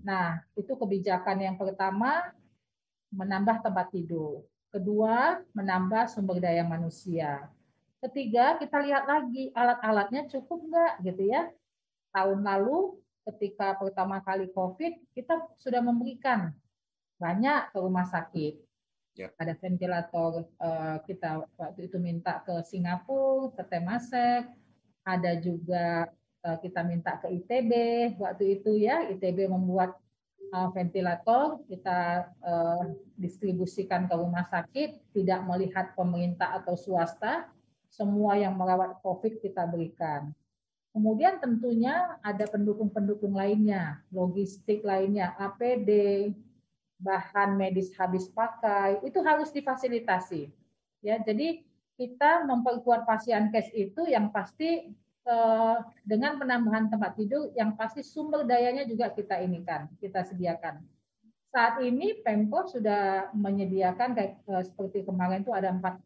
Nah, 0.00 0.40
itu 0.56 0.72
kebijakan 0.72 1.44
yang 1.44 1.56
pertama 1.60 2.32
menambah 3.12 3.62
tempat 3.62 3.92
tidur. 3.94 4.44
Kedua, 4.70 5.40
menambah 5.54 6.10
sumber 6.10 6.42
daya 6.42 6.66
manusia. 6.66 7.48
Ketiga, 8.02 8.60
kita 8.60 8.76
lihat 8.84 9.08
lagi 9.08 9.50
alat-alatnya 9.56 10.28
cukup 10.28 10.68
nggak 10.68 10.92
gitu 11.06 11.22
ya. 11.32 11.48
Tahun 12.12 12.40
lalu 12.44 13.00
ketika 13.26 13.74
pertama 13.74 14.22
kali 14.22 14.52
COVID, 14.52 15.16
kita 15.16 15.42
sudah 15.58 15.82
memberikan 15.82 16.54
banyak 17.18 17.72
ke 17.72 17.78
rumah 17.80 18.06
sakit. 18.06 18.54
Ya. 19.16 19.32
Ada 19.40 19.56
ventilator 19.56 20.44
eh, 20.44 20.96
kita 21.08 21.48
waktu 21.56 21.88
itu 21.88 21.96
minta 21.96 22.44
ke 22.44 22.60
Singapura, 22.68 23.56
ke 23.56 23.62
Temasek, 23.64 24.44
ada 25.08 25.32
juga 25.40 26.12
eh, 26.44 26.58
kita 26.60 26.84
minta 26.84 27.16
ke 27.16 27.32
ITB 27.32 27.72
waktu 28.20 28.60
itu 28.60 28.76
ya, 28.76 29.08
ITB 29.08 29.48
membuat 29.48 29.96
ventilator 30.72 31.60
kita 31.66 32.30
uh, 32.40 32.84
distribusikan 33.18 34.08
ke 34.08 34.14
rumah 34.14 34.46
sakit, 34.48 35.12
tidak 35.12 35.40
melihat 35.44 35.92
pemerintah 35.92 36.56
atau 36.62 36.78
swasta, 36.78 37.50
semua 37.90 38.36
yang 38.36 38.56
merawat 38.56 39.00
COVID 39.00 39.40
kita 39.40 39.64
berikan. 39.68 40.32
Kemudian 40.96 41.36
tentunya 41.40 42.16
ada 42.24 42.48
pendukung-pendukung 42.48 43.36
lainnya, 43.36 44.00
logistik 44.08 44.80
lainnya, 44.80 45.36
APD, 45.36 46.32
bahan 46.96 47.60
medis 47.60 47.92
habis 48.00 48.32
pakai, 48.32 49.04
itu 49.04 49.20
harus 49.20 49.52
difasilitasi. 49.52 50.48
Ya, 51.04 51.20
jadi 51.20 51.60
kita 52.00 52.48
memperkuat 52.48 53.04
pasien 53.04 53.52
cash 53.52 53.68
itu 53.76 54.08
yang 54.08 54.32
pasti 54.32 54.88
eh, 54.88 55.05
dengan 56.06 56.38
penambahan 56.38 56.86
tempat 56.86 57.18
tidur 57.18 57.50
yang 57.58 57.74
pasti 57.74 58.06
sumber 58.06 58.46
dayanya 58.46 58.86
juga 58.86 59.10
kita 59.10 59.42
inikan, 59.42 59.90
kita 59.98 60.22
sediakan. 60.22 60.78
Saat 61.50 61.82
ini 61.82 62.22
Pemkot 62.22 62.78
sudah 62.78 63.32
menyediakan 63.32 64.12
kayak 64.12 64.38
eh, 64.44 64.64
seperti 64.66 65.02
kemarin 65.02 65.42
itu 65.42 65.50
ada 65.50 65.72
40 65.72 66.04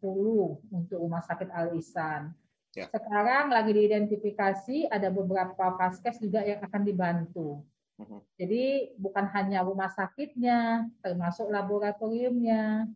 untuk 0.73 0.97
rumah 0.97 1.21
sakit 1.21 1.51
Al 1.53 1.75
Ihsan. 1.77 2.33
Ya. 2.71 2.87
Sekarang 2.87 3.51
lagi 3.51 3.75
diidentifikasi 3.75 4.87
ada 4.87 5.11
beberapa 5.11 5.75
vaskes 5.75 6.23
juga 6.23 6.39
yang 6.41 6.63
akan 6.63 6.81
dibantu. 6.87 7.67
Mhm. 7.99 8.19
Jadi 8.39 8.95
bukan 8.95 9.27
hanya 9.35 9.61
rumah 9.61 9.91
sakitnya, 9.91 10.87
termasuk 11.03 11.51
laboratoriumnya, 11.51 12.87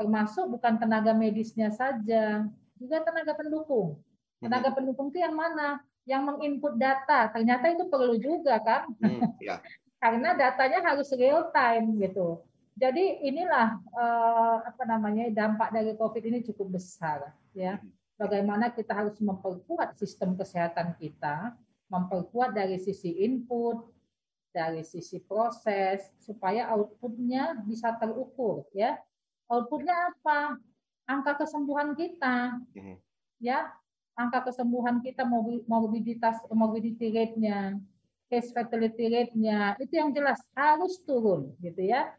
termasuk 0.00 0.48
bukan 0.48 0.80
tenaga 0.80 1.12
medisnya 1.12 1.68
saja, 1.68 2.48
juga 2.80 2.96
tenaga 3.04 3.36
pendukung. 3.36 4.00
Tenaga 4.40 4.72
pendukung 4.72 5.12
itu 5.12 5.20
yang 5.20 5.36
mana? 5.36 5.84
Yang 6.08 6.22
menginput 6.32 6.74
data. 6.80 7.28
Ternyata 7.30 7.70
itu 7.76 7.84
perlu 7.92 8.16
juga 8.16 8.56
kan? 8.64 8.88
Hmm, 8.98 9.20
ya. 9.44 9.60
Karena 10.00 10.32
datanya 10.32 10.80
harus 10.80 11.12
real 11.12 11.52
time 11.52 12.00
gitu. 12.00 12.40
Jadi 12.80 13.20
inilah 13.28 13.76
eh, 13.76 14.56
apa 14.64 14.82
namanya 14.88 15.28
dampak 15.28 15.68
dari 15.76 15.92
COVID 15.92 16.22
ini 16.24 16.40
cukup 16.40 16.80
besar 16.80 17.36
ya. 17.52 17.76
Bagaimana 18.16 18.72
kita 18.72 18.96
harus 18.96 19.16
memperkuat 19.20 19.96
sistem 19.96 20.36
kesehatan 20.36 20.96
kita, 20.96 21.56
memperkuat 21.92 22.56
dari 22.56 22.80
sisi 22.80 23.20
input, 23.20 23.84
dari 24.52 24.80
sisi 24.84 25.20
proses 25.20 26.08
supaya 26.20 26.72
outputnya 26.72 27.60
bisa 27.68 27.92
terukur 28.00 28.64
ya. 28.72 28.96
Outputnya 29.52 30.16
apa? 30.16 30.56
Angka 31.10 31.42
kesembuhan 31.44 31.92
kita 31.98 32.60
Mhm. 32.72 32.96
ya 33.42 33.72
angka 34.18 34.50
kesembuhan 34.50 35.00
kita 35.00 35.22
morbi- 35.26 35.64
morbiditas 35.64 36.40
morbidity 36.50 37.10
rate-nya, 37.10 37.78
case 38.30 38.54
fatality 38.54 39.10
rate-nya 39.10 39.74
itu 39.82 39.98
yang 39.98 40.14
jelas 40.14 40.38
harus 40.54 41.02
turun 41.02 41.54
gitu 41.58 41.82
ya. 41.82 42.14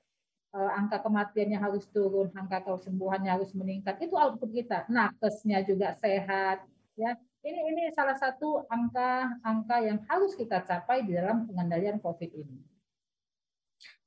Eh, 0.51 0.71
angka 0.75 0.99
kematiannya 0.99 1.55
harus 1.55 1.87
turun, 1.87 2.27
angka 2.35 2.59
kesembuhannya 2.67 3.31
harus 3.31 3.55
meningkat. 3.55 3.95
Itu 4.03 4.19
output 4.19 4.51
kita. 4.51 4.83
Nakesnya 4.91 5.63
juga 5.63 5.95
sehat 5.95 6.67
ya. 6.99 7.15
Ini 7.41 7.59
ini 7.73 7.81
salah 7.95 8.19
satu 8.19 8.67
angka-angka 8.67 9.77
yang 9.81 10.03
harus 10.05 10.35
kita 10.37 10.61
capai 10.61 11.07
di 11.07 11.15
dalam 11.15 11.47
pengendalian 11.47 11.97
COVID 11.97 12.29
ini. 12.37 12.61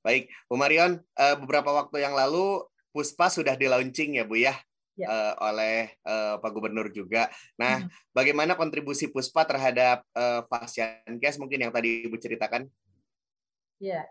Baik, 0.04 0.28
Bu 0.44 0.60
Marion, 0.60 1.00
eh, 1.16 1.34
beberapa 1.40 1.72
waktu 1.72 2.04
yang 2.04 2.12
lalu 2.12 2.60
Puspa 2.92 3.32
sudah 3.32 3.56
di 3.56 3.66
launching 3.66 4.20
ya 4.20 4.28
Bu 4.28 4.36
ya, 4.38 4.54
Ya. 4.94 5.10
eh, 5.10 5.34
oleh 5.42 5.90
eh, 5.90 6.34
Pak 6.38 6.50
Gubernur 6.54 6.86
juga. 6.94 7.26
Nah, 7.58 7.82
Hmm. 7.82 7.90
bagaimana 8.14 8.54
kontribusi 8.54 9.10
Puspa 9.10 9.42
terhadap 9.42 10.06
eh, 10.14 10.40
Fasiankes 10.46 11.34
mungkin 11.42 11.66
yang 11.66 11.74
tadi 11.74 12.06
Ibu 12.06 12.14
ceritakan? 12.14 12.70
Ya. 13.82 14.06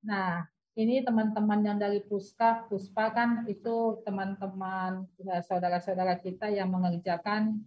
Nah, 0.00 0.48
ini 0.72 1.04
teman-teman 1.04 1.60
yang 1.60 1.76
dari 1.76 2.00
Puska, 2.00 2.64
Puspa 2.64 3.12
kan 3.12 3.44
itu 3.44 4.00
teman-teman 4.08 5.04
eh, 5.20 5.44
saudara-saudara 5.44 6.16
kita 6.24 6.48
yang 6.48 6.72
mengerjakan 6.72 7.60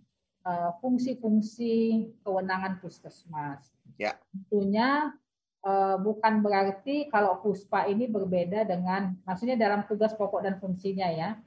fungsi-fungsi 0.82 2.10
kewenangan 2.26 2.82
puskesmas. 2.82 3.70
Ya. 4.02 4.18
Tentunya 4.34 5.14
bukan 6.02 6.42
berarti 6.42 7.06
kalau 7.12 7.38
Puspa 7.44 7.86
ini 7.86 8.10
berbeda 8.10 8.66
dengan, 8.66 9.14
maksudnya 9.28 9.60
dalam 9.60 9.86
tugas 9.86 10.16
pokok 10.18 10.42
dan 10.42 10.58
fungsinya 10.58 11.06
ya. 11.12 11.38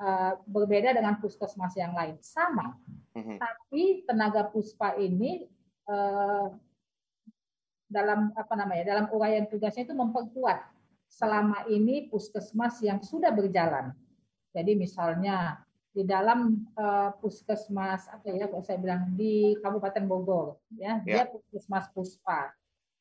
Uh, 0.00 0.32
berbeda 0.48 0.96
dengan 0.96 1.20
puskesmas 1.20 1.76
yang 1.76 1.92
lain, 1.92 2.16
sama. 2.24 2.74
Mm-hmm. 3.14 3.36
Tapi 3.36 3.82
tenaga 4.08 4.48
puspa 4.48 4.96
ini 4.96 5.46
uh, 5.86 6.48
dalam 7.90 8.30
apa 8.38 8.54
namanya 8.54 8.84
dalam 8.86 9.06
uraian 9.12 9.50
tugasnya 9.50 9.82
itu 9.82 9.94
memperkuat 9.98 10.62
selama 11.10 11.66
ini 11.66 12.06
puskesmas 12.06 12.78
yang 12.80 13.02
sudah 13.02 13.34
berjalan. 13.34 13.90
Jadi 14.54 14.78
misalnya 14.78 15.58
di 15.90 16.06
dalam 16.06 16.70
uh, 16.78 17.10
puskesmas 17.18 18.06
apa 18.06 18.30
ya 18.30 18.46
kalau 18.46 18.62
saya 18.62 18.78
bilang 18.78 19.10
di 19.18 19.58
Kabupaten 19.58 20.06
Bogor 20.06 20.62
ya, 20.70 21.02
ya. 21.02 21.22
dia 21.22 21.24
puskesmas 21.26 21.90
puspa. 21.90 22.54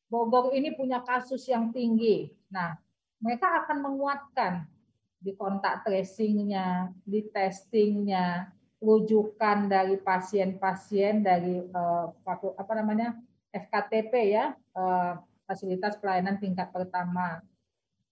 Bogor 0.10 0.58
ini 0.58 0.74
punya 0.74 1.06
kasus 1.06 1.46
yang 1.46 1.70
tinggi. 1.70 2.34
Nah, 2.50 2.74
mereka 3.22 3.62
akan 3.62 3.78
menguatkan 3.86 4.66
di 5.20 5.36
kontak 5.36 5.84
tracingnya, 5.84 6.96
di 7.04 7.28
testingnya, 7.28 8.48
rujukan 8.80 9.68
dari 9.68 10.00
pasien-pasien 10.00 11.20
dari 11.20 11.60
uh, 11.60 12.08
apa 12.56 12.74
namanya 12.80 13.20
FKTP 13.52 14.14
ya, 14.32 14.56
uh, 14.80 15.20
fasilitas 15.44 16.00
pelayanan 16.00 16.40
tingkat 16.40 16.72
pertama. 16.72 17.44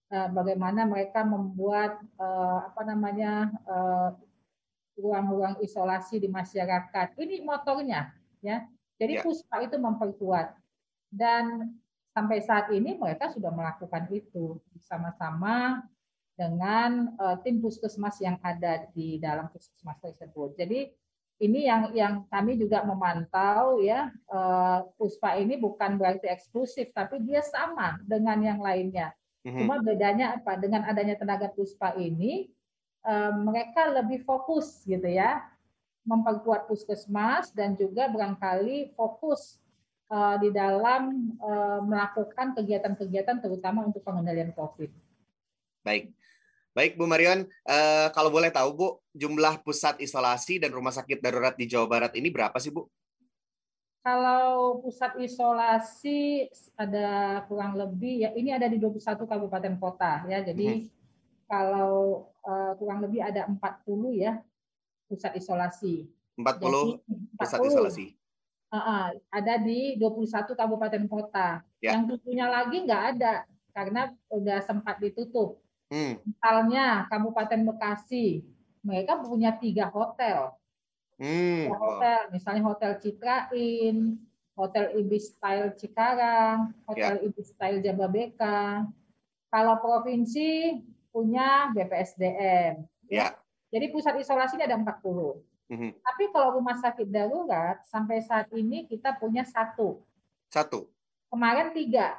Uh, 0.08 0.28
bagaimana 0.32 0.88
mereka 0.88 1.20
membuat 1.20 2.00
uh, 2.16 2.64
apa 2.64 2.80
namanya 2.80 3.52
ruang-ruang 4.96 5.60
isolasi 5.60 6.16
di 6.20 6.28
masyarakat. 6.28 7.16
Ini 7.16 7.44
motornya, 7.44 8.12
ya. 8.40 8.64
Jadi 8.98 9.20
ya. 9.20 9.22
puspa 9.22 9.62
itu 9.62 9.78
memperkuat 9.78 10.58
dan 11.14 11.72
sampai 12.12 12.42
saat 12.42 12.66
ini 12.74 12.98
mereka 12.98 13.30
sudah 13.30 13.54
melakukan 13.54 14.10
itu 14.10 14.58
bersama-sama 14.74 15.86
dengan 16.38 17.18
uh, 17.18 17.34
tim 17.42 17.58
puskesmas 17.58 18.22
yang 18.22 18.38
ada 18.46 18.86
di 18.94 19.18
dalam 19.18 19.50
puskesmas 19.50 19.98
tersebut. 19.98 20.54
Jadi 20.54 20.86
ini 21.42 21.66
yang 21.66 21.90
yang 21.94 22.14
kami 22.30 22.54
juga 22.54 22.86
memantau 22.86 23.82
ya 23.82 24.10
uh, 24.30 24.86
puspa 24.94 25.34
ini 25.38 25.58
bukan 25.58 25.98
berarti 25.98 26.30
eksklusif 26.30 26.94
tapi 26.94 27.18
dia 27.26 27.42
sama 27.42 27.98
dengan 28.06 28.38
yang 28.38 28.62
lainnya. 28.62 29.10
Mm-hmm. 29.42 29.58
Cuma 29.66 29.74
bedanya 29.82 30.38
apa? 30.38 30.54
Dengan 30.58 30.86
adanya 30.86 31.18
tenaga 31.18 31.50
puspa 31.50 31.94
ini 31.98 32.46
uh, 33.02 33.34
mereka 33.34 33.90
lebih 33.90 34.22
fokus 34.22 34.86
gitu 34.86 35.06
ya 35.10 35.42
memperkuat 36.08 36.70
puskesmas 36.70 37.52
dan 37.52 37.76
juga 37.76 38.08
barangkali 38.08 38.96
fokus 38.96 39.60
uh, 40.08 40.40
di 40.40 40.48
dalam 40.48 41.36
uh, 41.38 41.84
melakukan 41.84 42.56
kegiatan-kegiatan 42.56 43.44
terutama 43.44 43.84
untuk 43.84 44.00
pengendalian 44.00 44.56
COVID. 44.56 44.88
Baik. 45.84 46.17
Baik, 46.78 46.94
Bu 46.94 47.10
Marion, 47.10 47.42
uh, 47.66 48.06
kalau 48.14 48.30
boleh 48.30 48.54
tahu, 48.54 48.70
Bu, 48.70 48.88
jumlah 49.10 49.66
pusat 49.66 49.98
isolasi 49.98 50.62
dan 50.62 50.70
rumah 50.70 50.94
sakit 50.94 51.18
darurat 51.18 51.58
di 51.58 51.66
Jawa 51.66 51.90
Barat 51.90 52.14
ini 52.14 52.30
berapa 52.30 52.54
sih, 52.62 52.70
Bu? 52.70 52.86
Kalau 54.06 54.78
pusat 54.78 55.18
isolasi 55.18 56.46
ada 56.78 57.42
kurang 57.50 57.74
lebih 57.74 58.22
ya 58.22 58.30
ini 58.38 58.54
ada 58.54 58.70
di 58.70 58.78
21 58.78 59.26
kabupaten 59.26 59.74
kota 59.74 60.22
ya. 60.30 60.38
Jadi 60.38 60.86
hmm. 60.86 60.86
kalau 61.50 62.30
uh, 62.46 62.78
kurang 62.78 63.02
lebih 63.02 63.26
ada 63.26 63.50
40 63.50 63.58
ya 64.14 64.38
pusat 65.10 65.34
isolasi. 65.34 66.06
40 66.38 66.46
Jadi, 66.46 66.70
40 67.42 67.42
pusat 67.42 67.58
isolasi 67.66 68.06
uh, 68.72 69.08
ada 69.32 69.54
di 69.60 69.96
21 69.96 70.52
kabupaten 70.54 71.04
kota. 71.08 71.64
Ya. 71.80 71.96
Yang 71.96 72.16
tujuhnya 72.16 72.46
lagi 72.48 72.84
nggak 72.84 73.02
ada 73.16 73.44
karena 73.72 74.12
udah 74.32 74.58
sempat 74.64 75.00
ditutup. 75.00 75.60
Hmm. 75.88 76.20
Misalnya 76.24 77.08
Kabupaten 77.08 77.60
Bekasi, 77.64 78.44
mereka 78.84 79.20
punya 79.24 79.56
tiga 79.56 79.88
hotel. 79.88 80.52
Hmm. 81.16 81.66
Tiga 81.66 81.78
hotel, 81.80 82.20
misalnya 82.30 82.62
Hotel 82.62 82.92
Citrain, 83.02 83.96
Hotel 84.54 84.84
Ibis 85.00 85.34
Style 85.34 85.74
Cikarang, 85.74 86.76
Hotel 86.86 87.14
ya. 87.18 87.24
Ibis 87.26 87.54
Style 87.54 87.82
Jababeka. 87.82 88.86
Kalau 89.48 89.74
provinsi 89.80 90.76
punya 91.08 91.72
BPSDM. 91.72 92.84
Ya. 93.08 93.32
Jadi 93.72 93.86
pusat 93.92 94.16
isolasi 94.20 94.60
ini 94.60 94.64
ada 94.68 94.76
40. 94.76 94.92
Mm-hmm. 95.68 95.90
Tapi 96.00 96.24
kalau 96.32 96.60
rumah 96.60 96.76
sakit 96.80 97.08
darurat 97.12 97.84
sampai 97.88 98.24
saat 98.24 98.48
ini 98.56 98.88
kita 98.88 99.16
punya 99.16 99.44
satu. 99.44 100.00
Satu. 100.48 100.88
Kemarin 101.28 101.76
tiga. 101.76 102.16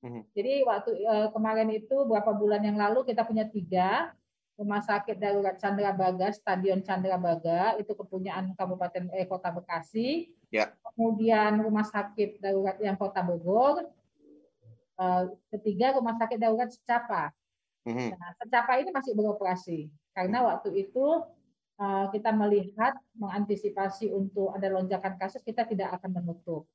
Mm-hmm. 0.00 0.22
Jadi 0.32 0.54
waktu 0.64 0.90
uh, 1.04 1.28
kemarin 1.32 1.68
itu 1.76 1.96
beberapa 2.08 2.32
bulan 2.32 2.64
yang 2.64 2.80
lalu 2.80 3.04
kita 3.04 3.24
punya 3.24 3.44
tiga 3.44 4.16
rumah 4.56 4.80
sakit 4.80 5.16
darurat 5.16 5.56
Chandra 5.56 5.92
Baga, 5.92 6.32
Stadion 6.32 6.84
Chandra 6.84 7.16
Baga 7.16 7.76
itu 7.80 7.92
kepunyaan 7.92 8.52
Kabupaten 8.56 9.12
eh, 9.12 9.28
Kota 9.28 9.52
Bekasi. 9.52 10.32
Ya. 10.52 10.72
Kemudian 10.82 11.60
rumah 11.60 11.84
sakit 11.84 12.40
darurat 12.40 12.76
yang 12.80 12.96
Kota 12.96 13.20
Bogor. 13.20 13.88
Uh, 15.00 15.32
ketiga 15.48 15.96
rumah 15.96 16.12
sakit 16.20 16.36
darurat 16.36 16.68
Secapa. 16.68 17.32
Mm-hmm. 17.88 18.08
Nah, 18.12 18.30
Secapa 18.36 18.80
ini 18.80 18.92
masih 18.92 19.12
beroperasi 19.16 19.88
karena 20.12 20.44
waktu 20.44 20.76
itu 20.76 21.24
Eh, 21.80 22.06
kita 22.12 22.28
melihat 22.36 22.92
mengantisipasi 23.16 24.12
untuk 24.12 24.52
ada 24.52 24.68
lonjakan 24.68 25.16
kasus, 25.16 25.40
kita 25.40 25.64
tidak 25.64 25.96
akan 25.96 26.20
menutup. 26.20 26.68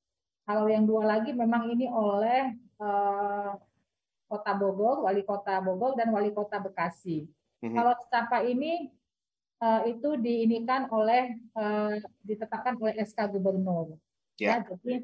Kalau 0.50 0.66
yang 0.66 0.90
dua 0.90 1.06
lagi 1.06 1.30
memang 1.30 1.70
ini 1.70 1.86
oleh 1.86 2.58
eh, 2.82 3.52
Kota 4.26 4.52
Bogor, 4.58 5.06
Wali 5.06 5.24
Kota 5.24 5.62
Bogor 5.62 5.94
dan 5.94 6.10
Wali 6.10 6.34
Kota 6.34 6.58
Bekasi. 6.60 7.30
Mm-hmm. 7.62 7.76
Kalau 7.76 7.94
Secapa 8.02 8.42
ini 8.44 8.90
eh, 9.62 9.82
itu 9.92 10.20
diinikan 10.20 10.90
oleh 10.92 11.40
ditetapkan 12.26 12.76
oleh 12.80 12.98
SK 13.04 13.32
Gubernur. 13.32 13.96
Yeah. 14.36 14.60
Ya, 14.62 14.68
jadi 14.68 14.96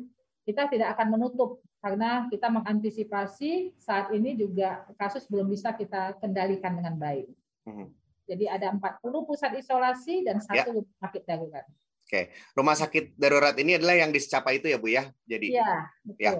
kita 0.43 0.67
tidak 0.67 0.97
akan 0.97 1.07
menutup 1.15 1.63
karena 1.79 2.27
kita 2.29 2.51
mengantisipasi 2.51 3.73
saat 3.79 4.13
ini 4.13 4.37
juga 4.37 4.85
kasus 4.99 5.25
belum 5.25 5.49
bisa 5.49 5.73
kita 5.73 6.19
kendalikan 6.19 6.77
dengan 6.77 6.97
baik. 6.99 7.29
Mm-hmm. 7.65 7.87
Jadi 8.31 8.45
ada 8.47 8.67
40 8.71 9.27
pusat 9.27 9.51
isolasi 9.57 10.23
dan 10.23 10.39
satu 10.39 10.71
ya. 10.71 10.75
rumah 10.77 10.95
sakit 11.03 11.23
darurat. 11.25 11.65
Oke, 12.07 12.21
rumah 12.55 12.75
sakit 12.75 13.15
darurat 13.15 13.55
ini 13.55 13.79
adalah 13.79 13.95
yang 13.95 14.11
disecapa 14.11 14.51
itu 14.51 14.67
ya 14.67 14.77
Bu 14.79 14.91
ya. 14.91 15.09
Jadi 15.27 15.55
Iya, 15.55 15.73
betul. 16.03 16.19
Ya. 16.19 16.31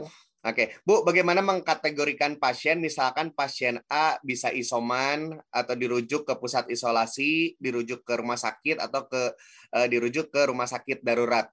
Oke, 0.41 0.73
Bu, 0.81 1.05
bagaimana 1.05 1.45
mengkategorikan 1.45 2.41
pasien? 2.41 2.81
Misalkan 2.81 3.29
pasien 3.29 3.77
A 3.85 4.17
bisa 4.25 4.49
isoman 4.49 5.37
atau 5.53 5.77
dirujuk 5.77 6.25
ke 6.25 6.33
pusat 6.33 6.65
isolasi, 6.73 7.53
dirujuk 7.61 8.01
ke 8.01 8.17
rumah 8.17 8.41
sakit 8.41 8.81
atau 8.81 9.05
ke 9.05 9.37
uh, 9.77 9.85
dirujuk 9.85 10.33
ke 10.33 10.41
rumah 10.49 10.65
sakit 10.65 11.05
darurat. 11.05 11.45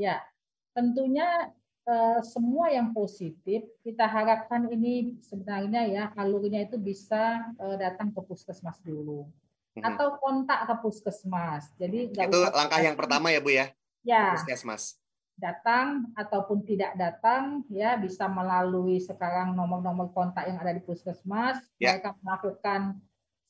Ya, 0.00 0.24
tentunya 0.72 1.52
Eh, 1.84 2.20
semua 2.24 2.72
yang 2.72 2.96
positif 2.96 3.60
kita 3.84 4.08
harapkan 4.08 4.64
ini 4.72 5.20
sebenarnya 5.20 5.84
ya 5.84 6.04
alurnya 6.16 6.64
itu 6.64 6.80
bisa 6.80 7.44
eh, 7.60 7.76
datang 7.76 8.08
ke 8.08 8.24
puskesmas 8.24 8.80
dulu 8.80 9.28
hmm. 9.76 9.84
atau 9.84 10.16
kontak 10.16 10.64
ke 10.64 10.74
puskesmas. 10.80 11.68
Jadi 11.76 12.08
itu 12.08 12.40
langkah 12.56 12.80
yang 12.80 12.96
pertama 12.96 13.28
ya 13.28 13.44
bu 13.44 13.52
ya. 13.52 13.68
Ya. 14.00 14.32
Puskesmas. 14.32 14.96
Datang 15.34 16.14
ataupun 16.14 16.62
tidak 16.62 16.94
datang 16.94 17.66
ya 17.68 17.98
bisa 17.98 18.30
melalui 18.30 19.02
sekarang 19.02 19.52
nomor-nomor 19.58 20.14
kontak 20.14 20.46
yang 20.46 20.58
ada 20.62 20.74
di 20.74 20.82
puskesmas. 20.82 21.58
Ya. 21.82 21.98
Mereka 21.98 22.16
melakukan 22.22 23.02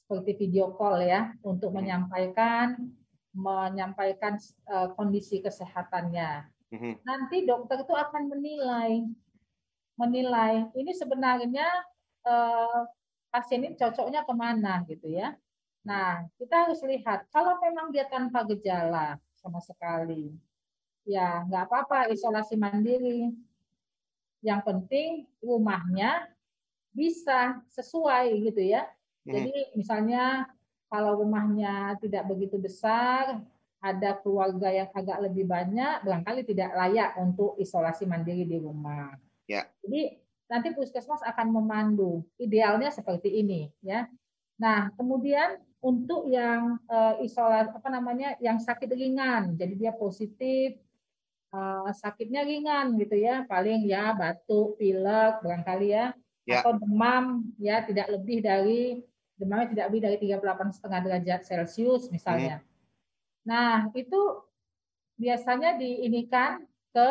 seperti 0.05 0.49
video 0.49 0.73
call 0.77 1.05
ya 1.05 1.33
untuk 1.45 1.73
hmm. 1.73 1.79
menyampaikan 1.81 2.93
menyampaikan 3.35 4.39
uh, 4.71 4.95
kondisi 4.95 5.43
kesehatannya 5.43 6.55
Mm-hmm. 6.75 6.95
Nanti 7.07 7.37
dokter 7.47 7.87
itu 7.87 7.95
akan 7.95 8.23
menilai, 8.35 9.07
menilai 9.95 10.67
ini 10.75 10.91
sebenarnya 10.91 11.69
eh, 12.27 12.81
pasien 13.31 13.63
ini 13.63 13.79
cocoknya 13.79 14.27
ke 14.27 14.35
mana 14.35 14.83
gitu 14.91 15.07
ya. 15.07 15.39
Nah 15.87 16.27
kita 16.35 16.67
harus 16.67 16.83
lihat 16.83 17.31
kalau 17.31 17.63
memang 17.63 17.95
dia 17.95 18.11
tanpa 18.11 18.43
gejala 18.51 19.23
sama 19.39 19.63
sekali, 19.63 20.35
ya 21.05 21.45
nggak 21.49 21.65
apa-apa 21.69 22.11
isolasi 22.13 22.57
mandiri. 22.59 23.33
Yang 24.45 24.61
penting 24.65 25.11
rumahnya 25.41 26.29
bisa 26.93 27.65
sesuai 27.73 28.33
gitu 28.45 28.61
ya. 28.61 28.85
Mm-hmm. 28.85 29.33
Jadi 29.33 29.57
misalnya 29.77 30.49
kalau 30.93 31.19
rumahnya 31.25 31.97
tidak 31.99 32.29
begitu 32.29 32.61
besar, 32.61 33.41
ada 33.85 34.17
keluarga 34.25 34.73
yang 34.73 34.89
agak 34.97 35.19
lebih 35.29 35.45
banyak, 35.45 36.01
barangkali 36.07 36.49
tidak 36.49 36.73
layak 36.73 37.13
untuk 37.21 37.59
isolasi 37.61 38.09
mandiri 38.09 38.49
di 38.49 38.57
rumah. 38.57 39.13
Ya. 39.45 39.69
Jadi 39.85 40.17
nanti 40.49 40.73
puskesmas 40.73 41.21
akan 41.21 41.53
memandu. 41.53 42.25
Idealnya 42.41 42.89
seperti 42.89 43.45
ini, 43.45 43.69
ya. 43.85 44.09
Nah, 44.57 44.89
kemudian 44.97 45.61
untuk 45.85 46.33
yang 46.33 46.81
uh, 46.89 47.21
isolasi 47.21 47.77
apa 47.77 47.89
namanya, 47.93 48.41
yang 48.41 48.57
sakit 48.57 48.89
ringan, 48.89 49.59
jadi 49.61 49.75
dia 49.77 49.93
positif, 49.93 50.81
uh, 51.55 51.89
sakitnya 51.95 52.43
ringan 52.43 52.99
gitu 52.99 53.15
ya, 53.15 53.47
paling 53.47 53.87
ya 53.87 54.11
batuk, 54.19 54.75
pilek, 54.77 55.39
barangkali 55.41 55.89
ya, 55.95 56.11
ya. 56.43 56.61
atau 56.61 56.75
demam, 56.75 57.47
ya 57.63 57.87
tidak 57.87 58.11
lebih 58.11 58.43
dari 58.43 58.99
demamnya 59.35 59.67
tidak 59.75 59.85
lebih 59.91 60.01
dari 60.03 60.17
38,5 60.31 61.05
derajat 61.07 61.41
Celcius 61.47 62.11
misalnya. 62.11 62.63
Hmm. 62.63 62.71
Nah, 63.45 63.75
itu 63.95 64.21
biasanya 65.19 65.79
diinikan 65.79 66.63
ke 66.95 67.09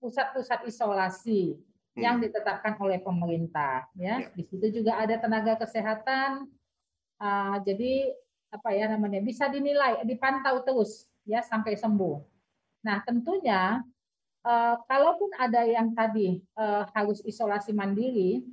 pusat-pusat 0.00 0.68
isolasi 0.68 1.56
hmm. 1.56 2.00
yang 2.00 2.16
ditetapkan 2.20 2.76
oleh 2.80 3.00
pemerintah 3.00 3.88
ya. 3.96 4.24
ya. 4.24 4.28
Di 4.32 4.44
situ 4.48 4.80
juga 4.82 5.00
ada 5.00 5.16
tenaga 5.20 5.60
kesehatan. 5.60 6.48
Uh, 7.16 7.56
jadi 7.64 8.12
apa 8.52 8.72
ya 8.76 8.92
namanya 8.92 9.24
bisa 9.24 9.48
dinilai, 9.48 10.04
dipantau 10.04 10.60
terus 10.64 11.08
ya 11.24 11.40
sampai 11.44 11.76
sembuh. 11.76 12.35
Nah, 12.86 13.02
tentunya 13.02 13.82
uh, 14.46 14.78
kalaupun 14.86 15.34
ada 15.34 15.66
yang 15.66 15.90
tadi 15.90 16.38
uh, 16.54 16.86
harus 16.94 17.18
isolasi 17.26 17.74
mandiri, 17.74 18.46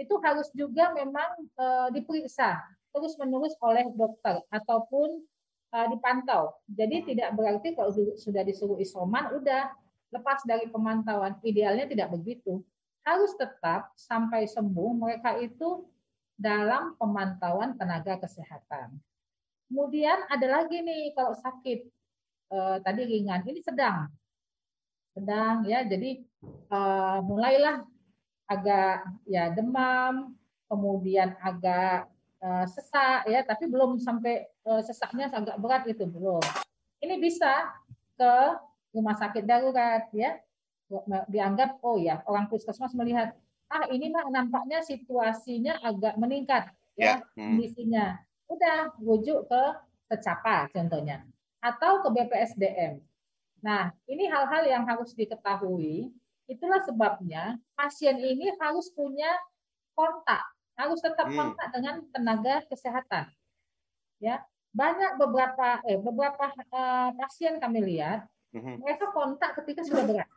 itu 0.00 0.14
harus 0.24 0.48
juga 0.56 0.96
memang 0.96 1.44
uh, 1.60 1.88
diperiksa 1.92 2.56
terus-menerus 2.96 3.52
oleh 3.60 3.84
dokter 3.92 4.40
ataupun 4.48 5.20
uh, 5.76 5.86
dipantau. 5.92 6.56
Jadi 6.64 7.12
tidak 7.12 7.36
berarti 7.36 7.76
kalau 7.76 7.92
sudah 8.16 8.40
disuruh 8.40 8.80
isoman 8.80 9.36
udah 9.36 9.68
lepas 10.08 10.40
dari 10.48 10.72
pemantauan. 10.72 11.36
Idealnya 11.44 11.84
tidak 11.84 12.16
begitu. 12.16 12.64
Harus 13.04 13.36
tetap 13.36 13.92
sampai 14.00 14.48
sembuh 14.48 14.96
mereka 14.96 15.36
itu 15.36 15.84
dalam 16.36 16.96
pemantauan 16.96 17.76
tenaga 17.76 18.16
kesehatan. 18.20 18.96
Kemudian 19.68 20.24
ada 20.32 20.62
lagi 20.62 20.80
nih 20.80 21.12
kalau 21.12 21.36
sakit 21.36 21.95
eh, 22.52 22.76
tadi 22.82 23.02
ringan, 23.06 23.42
ini 23.46 23.60
sedang, 23.62 24.10
sedang 25.14 25.64
ya. 25.64 25.82
Jadi 25.86 26.22
eh, 26.46 27.18
mulailah 27.24 27.82
agak 28.46 29.06
ya 29.26 29.50
demam, 29.50 30.34
kemudian 30.70 31.34
agak 31.42 32.10
eh, 32.42 32.66
sesak 32.70 33.26
ya, 33.30 33.42
tapi 33.42 33.66
belum 33.70 33.98
sampai 33.98 34.46
eh, 34.46 34.82
sesaknya 34.82 35.30
agak 35.30 35.56
berat 35.58 35.84
itu 35.90 36.06
belum. 36.06 36.42
Ini 37.02 37.20
bisa 37.20 37.70
ke 38.16 38.34
rumah 38.96 39.14
sakit 39.18 39.44
darurat 39.44 40.08
ya, 40.16 40.40
dianggap 41.26 41.82
oh 41.82 41.98
ya 41.98 42.22
orang 42.30 42.46
puskesmas 42.46 42.94
melihat 42.94 43.34
ah 43.66 43.82
ini 43.90 44.14
mah 44.14 44.30
nampaknya 44.30 44.78
situasinya 44.86 45.82
agak 45.82 46.14
meningkat 46.14 46.70
ya, 46.94 47.02
ya. 47.02 47.14
Hmm. 47.34 47.58
kondisinya 47.58 48.22
udah 48.46 48.94
rujuk 49.02 49.50
ke 49.50 49.62
secapa 50.14 50.70
contohnya 50.70 51.26
atau 51.60 52.04
ke 52.04 52.08
BPSDM. 52.12 53.00
Nah, 53.64 53.90
ini 54.06 54.28
hal-hal 54.28 54.62
yang 54.68 54.84
harus 54.86 55.16
diketahui. 55.16 56.12
Itulah 56.46 56.78
sebabnya 56.86 57.58
pasien 57.74 58.20
ini 58.22 58.54
harus 58.62 58.92
punya 58.94 59.28
kontak, 59.98 60.44
harus 60.78 61.02
tetap 61.02 61.26
hmm. 61.26 61.34
kontak 61.34 61.68
dengan 61.74 61.94
tenaga 62.14 62.62
kesehatan. 62.70 63.26
Ya, 64.22 64.46
banyak 64.76 65.18
beberapa 65.18 65.80
eh 65.88 65.98
beberapa 65.98 66.52
uh, 66.70 67.10
pasien 67.16 67.58
kami 67.58 67.80
lihat 67.82 68.28
hmm. 68.52 68.84
mereka 68.84 69.10
kontak 69.10 69.56
ketika 69.58 69.82
sudah 69.82 70.04
berat. 70.04 70.30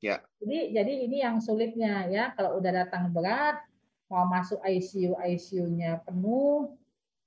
Ya. 0.00 0.22
Jadi 0.38 0.70
jadi 0.70 0.92
ini 1.08 1.16
yang 1.20 1.42
sulitnya 1.42 2.06
ya 2.06 2.30
kalau 2.38 2.62
udah 2.62 2.84
datang 2.84 3.10
berat 3.10 3.58
mau 4.06 4.22
masuk 4.30 4.62
ICU 4.62 5.18
ICU-nya 5.18 5.98
penuh 6.06 6.78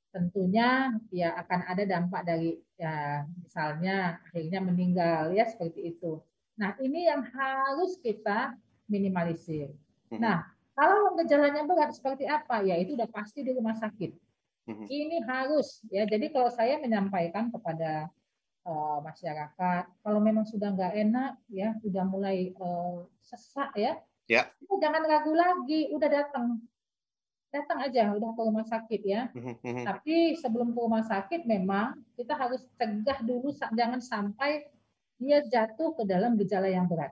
tentunya 0.10 0.94
ya 1.14 1.38
akan 1.38 1.60
ada 1.70 1.84
dampak 1.86 2.26
dari 2.26 2.58
ya 2.76 3.24
misalnya 3.38 4.18
akhirnya 4.30 4.60
meninggal 4.62 5.34
ya 5.34 5.46
seperti 5.46 5.96
itu. 5.96 6.22
Nah, 6.60 6.76
ini 6.82 7.08
yang 7.08 7.24
harus 7.24 7.96
kita 8.04 8.58
minimalisir. 8.92 9.72
Mhm. 10.12 10.20
Nah, 10.20 10.44
kalau 10.76 11.16
gejalanya 11.16 11.64
berat 11.64 11.96
seperti 11.96 12.28
apa? 12.28 12.66
Ya 12.66 12.76
itu 12.76 12.98
udah 12.98 13.08
pasti 13.08 13.46
di 13.46 13.56
rumah 13.56 13.78
sakit. 13.78 14.12
Mhm. 14.68 14.86
Ini 14.90 15.18
harus 15.30 15.86
ya. 15.88 16.04
Jadi 16.04 16.34
kalau 16.34 16.52
saya 16.52 16.82
menyampaikan 16.82 17.54
kepada 17.54 18.12
uh, 18.68 19.00
masyarakat, 19.06 19.84
kalau 20.04 20.20
memang 20.20 20.44
sudah 20.44 20.74
nggak 20.76 20.94
enak 21.00 21.34
ya, 21.48 21.78
sudah 21.80 22.04
mulai 22.04 22.52
uh, 22.60 23.08
sesak 23.24 23.72
ya, 23.78 23.96
Ya. 24.30 24.46
Jangan 24.62 25.02
ragu 25.10 25.34
lagi, 25.34 25.90
udah 25.90 26.06
datang. 26.06 26.62
Datang 27.50 27.82
aja, 27.82 28.14
udah 28.14 28.30
ke 28.38 28.42
rumah 28.46 28.66
sakit 28.66 29.02
ya. 29.02 29.22
Mhm, 29.34 29.54
mhm. 29.66 29.84
Tapi 29.86 30.38
sebelum 30.38 30.70
ke 30.74 30.80
rumah 30.80 31.02
sakit 31.02 31.50
memang 31.50 31.98
kita 32.14 32.38
harus 32.38 32.62
cegah 32.78 33.20
dulu 33.26 33.50
jangan 33.74 33.98
sampai 33.98 34.70
dia 35.18 35.42
jatuh 35.44 35.98
ke 35.98 36.06
dalam 36.06 36.38
gejala 36.38 36.70
yang 36.70 36.86
berat. 36.86 37.12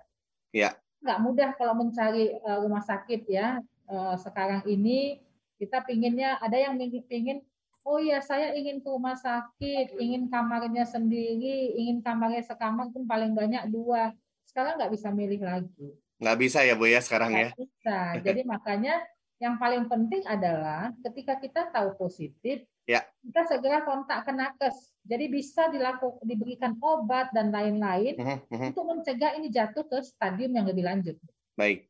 Ya. 0.54 0.78
Nggak 1.02 1.20
mudah 1.26 1.50
kalau 1.58 1.74
mencari 1.76 2.38
uh, 2.46 2.62
rumah 2.62 2.86
sakit 2.86 3.26
ya. 3.26 3.60
Uh, 3.88 4.14
sekarang 4.20 4.62
ini 4.70 5.24
kita 5.58 5.82
pinginnya 5.82 6.38
ada 6.38 6.60
yang 6.60 6.78
pingin 7.08 7.42
oh 7.88 8.04
ya 8.04 8.20
saya 8.20 8.52
ingin 8.52 8.84
ke 8.84 8.88
rumah 8.92 9.16
sakit, 9.16 9.96
ingin 9.96 10.28
kamarnya 10.28 10.84
sendiri, 10.84 11.72
ingin 11.80 12.04
kamarnya 12.04 12.44
sekamar 12.44 12.92
pun 12.92 13.08
paling 13.08 13.32
banyak 13.32 13.64
dua. 13.72 14.12
Sekarang 14.44 14.76
nggak 14.76 14.92
bisa 14.92 15.08
milih 15.08 15.40
lagi. 15.40 15.96
Nggak 16.20 16.38
bisa 16.38 16.68
ya 16.68 16.76
Bu 16.76 16.92
ya 16.92 17.00
sekarang 17.00 17.32
nggak 17.32 17.48
ya? 17.48 17.52
bisa. 17.56 17.98
Jadi 18.20 18.42
makanya 18.52 19.00
yang 19.38 19.62
paling 19.62 19.86
penting 19.86 20.26
adalah 20.26 20.90
ketika 21.06 21.38
kita 21.38 21.70
tahu 21.70 21.94
positif, 21.94 22.66
ya. 22.90 23.06
kita 23.22 23.46
segera 23.46 23.86
kontak 23.86 24.26
ke 24.26 24.34
nakes. 24.34 24.98
Jadi 25.06 25.26
bisa 25.30 25.70
dilakukan 25.70 26.26
diberikan 26.26 26.74
obat 26.82 27.30
dan 27.32 27.54
lain-lain 27.54 28.18
uh 28.18 28.42
-huh, 28.42 28.70
untuk 28.74 28.84
mencegah 28.90 29.38
ini 29.38 29.54
jatuh 29.54 29.86
ke 29.86 30.02
stadium 30.02 30.58
yang 30.58 30.66
lebih 30.66 30.84
lanjut. 30.84 31.16
Baik. 31.54 31.86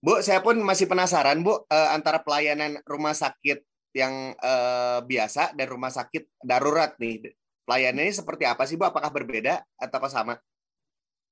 Bu, 0.00 0.24
saya 0.24 0.40
pun 0.40 0.56
masih 0.64 0.88
penasaran 0.88 1.44
Bu 1.44 1.60
eh, 1.68 1.88
antara 1.92 2.24
pelayanan 2.24 2.80
rumah 2.88 3.12
sakit 3.12 3.60
yang 3.92 4.32
eh, 4.32 4.98
biasa 5.04 5.52
dan 5.52 5.66
rumah 5.68 5.92
sakit 5.92 6.40
darurat 6.40 6.96
nih. 6.96 7.36
Pelayanannya 7.68 8.16
seperti 8.16 8.48
apa 8.48 8.64
sih 8.64 8.80
Bu? 8.80 8.88
Apakah 8.88 9.12
berbeda 9.12 9.60
atau 9.76 10.08
sama? 10.08 10.40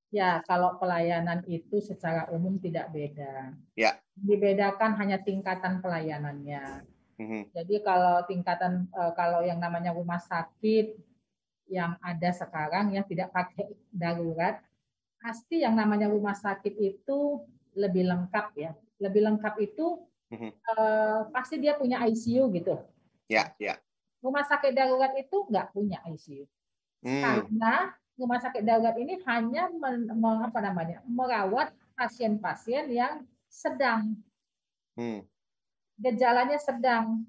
Ya, 0.09 0.41
kalau 0.49 0.81
pelayanan 0.81 1.45
itu 1.45 1.85
secara 1.85 2.25
umum 2.33 2.57
tidak 2.57 2.89
beda. 2.97 3.53
Ya. 3.77 4.01
Dibedakan 4.17 4.97
hanya 4.97 5.21
tingkatan 5.21 5.85
pelayanannya. 5.85 6.89
Mm-hmm. 7.21 7.43
Jadi 7.53 7.75
kalau 7.85 8.25
tingkatan 8.25 8.89
eh, 8.89 9.13
kalau 9.13 9.45
yang 9.45 9.61
namanya 9.61 9.93
rumah 9.93 10.17
sakit 10.17 10.97
yang 11.69 12.01
ada 12.01 12.31
sekarang 12.33 12.97
yang 12.97 13.05
tidak 13.05 13.29
pakai 13.37 13.69
darurat, 13.93 14.65
pasti 15.21 15.61
yang 15.61 15.77
namanya 15.77 16.09
rumah 16.09 16.33
sakit 16.33 16.73
itu 16.81 17.45
lebih 17.77 18.09
lengkap 18.09 18.47
ya. 18.57 18.73
Lebih 18.97 19.29
lengkap 19.29 19.55
itu 19.61 20.09
mm-hmm. 20.33 20.51
eh, 20.57 21.21
pasti 21.37 21.61
dia 21.61 21.77
punya 21.77 22.01
ICU 22.09 22.49
gitu. 22.57 22.81
Ya, 23.29 23.53
ya. 23.61 23.77
Rumah 24.25 24.49
sakit 24.49 24.73
darurat 24.73 25.13
itu 25.21 25.45
nggak 25.53 25.77
punya 25.77 26.01
ICU. 26.09 26.49
Mm. 27.05 27.23
Karena 27.23 27.75
rumah 28.19 28.43
sakit 28.43 28.67
darurat 28.67 28.99
ini 28.99 29.23
hanya 29.25 29.71
men, 29.71 30.11
apa 30.43 30.59
namanya 30.59 30.99
merawat 31.07 31.71
pasien-pasien 31.95 32.91
yang 32.91 33.23
sedang 33.47 34.19
hmm. 34.99 35.23
gejalanya 36.03 36.59
sedang 36.59 37.25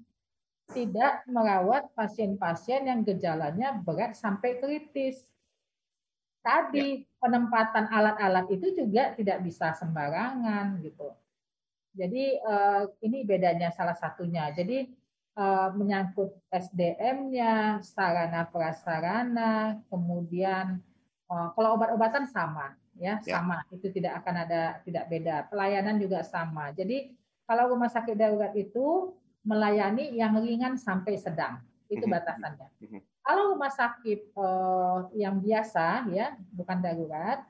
tidak 0.70 1.26
merawat 1.26 1.90
pasien-pasien 1.94 2.86
yang 2.86 3.02
gejalanya 3.02 3.74
berat 3.82 4.14
sampai 4.14 4.62
kritis. 4.62 5.26
Tadi 6.40 7.04
ya. 7.04 7.06
penempatan 7.20 7.90
alat-alat 7.90 8.48
itu 8.48 8.72
juga 8.72 9.12
tidak 9.12 9.44
bisa 9.44 9.76
sembarangan 9.76 10.80
gitu. 10.80 11.12
Jadi 11.90 12.38
eh, 12.38 12.82
ini 13.02 13.26
bedanya 13.26 13.74
salah 13.74 13.98
satunya. 13.98 14.48
Jadi 14.54 14.88
menyangkut 15.72 16.36
SDM-nya, 16.52 17.80
sarana 17.80 18.44
prasarana, 18.48 19.80
kemudian 19.88 20.80
eh, 21.30 21.48
kalau 21.56 21.80
obat-obatan 21.80 22.28
sama, 22.28 22.76
ya, 22.98 23.16
ya 23.24 23.40
sama, 23.40 23.64
itu 23.72 23.88
tidak 23.88 24.20
akan 24.24 24.44
ada 24.44 24.62
tidak 24.84 25.08
beda. 25.08 25.48
Pelayanan 25.48 25.96
juga 25.96 26.20
sama. 26.20 26.74
Jadi 26.76 27.16
kalau 27.48 27.72
rumah 27.72 27.88
sakit 27.88 28.14
darurat 28.14 28.52
itu 28.54 29.16
melayani 29.40 30.12
yang 30.12 30.36
ringan 30.36 30.76
sampai 30.76 31.16
sedang, 31.16 31.64
itu 31.88 32.04
mhm. 32.04 32.12
batasannya. 32.12 32.68
Mhm. 32.84 33.00
Kalau 33.24 33.42
rumah 33.56 33.72
sakit 33.72 34.20
eh, 34.36 34.98
yang 35.16 35.40
biasa, 35.40 36.10
ya, 36.12 36.36
bukan 36.52 36.78
darurat, 36.84 37.40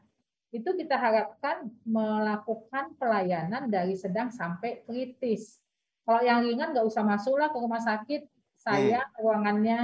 itu 0.51 0.67
kita 0.67 0.99
harapkan 0.99 1.71
melakukan 1.87 2.95
pelayanan 2.99 3.71
dari 3.71 3.95
sedang 3.95 4.35
sampai 4.35 4.83
kritis. 4.83 5.63
Kalau 6.05 6.21
yang 6.25 6.43
ringan 6.43 6.73
nggak 6.73 6.87
usah 6.87 7.05
masuk 7.05 7.37
lah 7.39 7.49
ke 7.53 7.59
rumah 7.59 7.83
sakit. 7.83 8.27
Saya 8.61 9.01
hmm. 9.01 9.13
ruangannya 9.25 9.79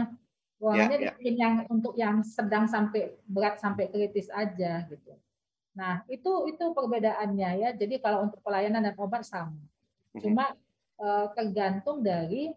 ruangannya 0.57 0.98
yeah, 1.12 1.16
yeah. 1.20 1.37
yang 1.37 1.55
untuk 1.68 1.92
yang 1.96 2.24
sedang 2.24 2.64
sampai 2.64 3.12
berat 3.29 3.61
sampai 3.61 3.92
kritis 3.92 4.33
aja 4.33 4.85
gitu. 4.88 5.12
Nah 5.76 6.05
itu 6.09 6.48
itu 6.48 6.64
perbedaannya 6.72 7.50
ya. 7.61 7.70
Jadi 7.76 8.00
kalau 8.00 8.29
untuk 8.29 8.40
pelayanan 8.40 8.85
dan 8.85 8.96
obat 8.96 9.24
sama. 9.24 9.52
Hmm. 10.16 10.20
Cuma 10.20 10.44
eh, 11.00 11.26
tergantung 11.37 12.00
dari 12.00 12.52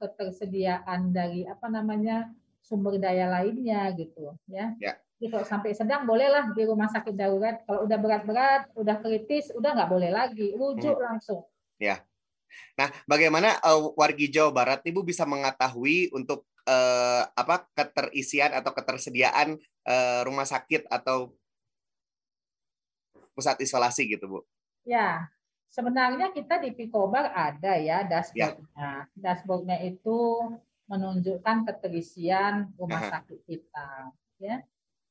ketersediaan 0.00 1.12
dari 1.12 1.44
apa 1.46 1.68
namanya 1.68 2.32
sumber 2.64 2.98
daya 2.98 3.30
lainnya 3.30 3.90
gitu 3.94 4.34
ya. 4.50 4.74
Yeah. 4.78 4.96
Jadi 5.20 5.36
kalau 5.36 5.44
sampai 5.44 5.76
sedang 5.76 6.08
bolehlah 6.08 6.48
di 6.56 6.64
rumah 6.64 6.88
sakit 6.88 7.12
darurat. 7.12 7.60
Kalau 7.68 7.84
udah 7.84 7.98
berat-berat, 8.00 8.72
udah 8.72 8.96
kritis, 9.04 9.52
udah 9.52 9.76
nggak 9.76 9.90
boleh 9.92 10.08
lagi, 10.08 10.56
rujuk 10.56 10.96
hmm. 10.96 11.04
langsung. 11.04 11.44
Ya. 11.76 12.00
Nah, 12.78 12.88
bagaimana 13.04 13.58
uh, 13.62 13.92
wargi 13.94 14.30
Jawa 14.30 14.50
Barat 14.50 14.80
Ibu 14.84 15.04
bisa 15.04 15.24
mengetahui 15.26 16.10
untuk 16.14 16.46
uh, 16.66 17.22
apa 17.34 17.66
keterisian 17.74 18.54
atau 18.54 18.70
ketersediaan 18.74 19.58
uh, 19.86 20.20
rumah 20.26 20.46
sakit 20.46 20.86
atau 20.90 21.34
pusat 23.34 23.56
isolasi 23.62 24.10
gitu, 24.10 24.26
Bu? 24.28 24.40
Ya, 24.84 25.30
sebenarnya 25.70 26.34
kita 26.34 26.60
di 26.60 26.74
Pikobar 26.74 27.30
ada 27.32 27.78
ya 27.78 28.04
dashboardnya. 28.04 28.66
Ya. 28.76 28.92
Dashboardnya 29.16 29.78
itu 29.86 30.18
menunjukkan 30.90 31.70
keterisian 31.70 32.74
rumah 32.74 33.06
Aha. 33.06 33.10
sakit 33.18 33.38
kita, 33.46 34.10
ya. 34.42 34.60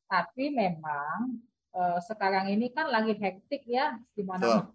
Tapi 0.09 0.51
memang 0.51 1.39
uh, 1.73 1.99
sekarang 2.01 2.49
ini 2.49 2.71
kan 2.73 2.89
lagi 2.89 3.13
hektik 3.17 3.65
ya, 3.65 3.97
di 4.13 4.23
mana 4.25 4.69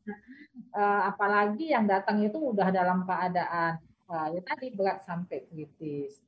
uh, 0.75 1.03
apalagi 1.11 1.71
yang 1.73 1.87
datang 1.89 2.23
itu 2.23 2.37
udah 2.37 2.71
dalam 2.71 3.07
keadaan 3.09 3.79
uh, 4.11 4.27
ya 4.33 4.41
tadi 4.45 4.75
berat 4.75 5.03
sampai 5.03 5.47
kritis. 5.49 6.21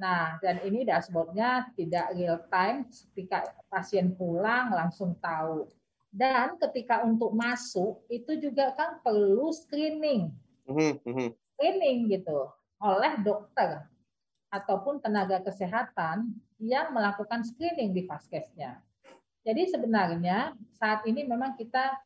Nah, 0.00 0.40
dan 0.40 0.64
ini 0.64 0.88
dashboardnya 0.88 1.76
tidak 1.76 2.16
real 2.16 2.40
time, 2.48 2.88
ketika 2.88 3.52
pasien 3.68 4.16
pulang 4.16 4.72
langsung 4.72 5.12
tahu. 5.20 5.68
Dan 6.08 6.56
ketika 6.56 7.04
untuk 7.04 7.36
masuk 7.36 8.02
itu 8.10 8.34
juga 8.40 8.74
kan 8.74 8.98
perlu 9.04 9.52
screening, 9.54 10.32
mhm, 10.66 10.98
mhm. 11.06 11.28
screening 11.54 12.10
gitu 12.10 12.50
oleh 12.82 13.20
dokter 13.22 13.86
ataupun 14.50 14.98
tenaga 14.98 15.38
kesehatan 15.46 16.34
yang 16.58 16.90
melakukan 16.90 17.46
screening 17.46 17.94
di 17.94 18.02
vaskesnya. 18.08 18.82
Jadi 19.40 19.72
sebenarnya 19.72 20.52
saat 20.76 21.04
ini 21.08 21.24
memang 21.24 21.56
kita 21.56 21.96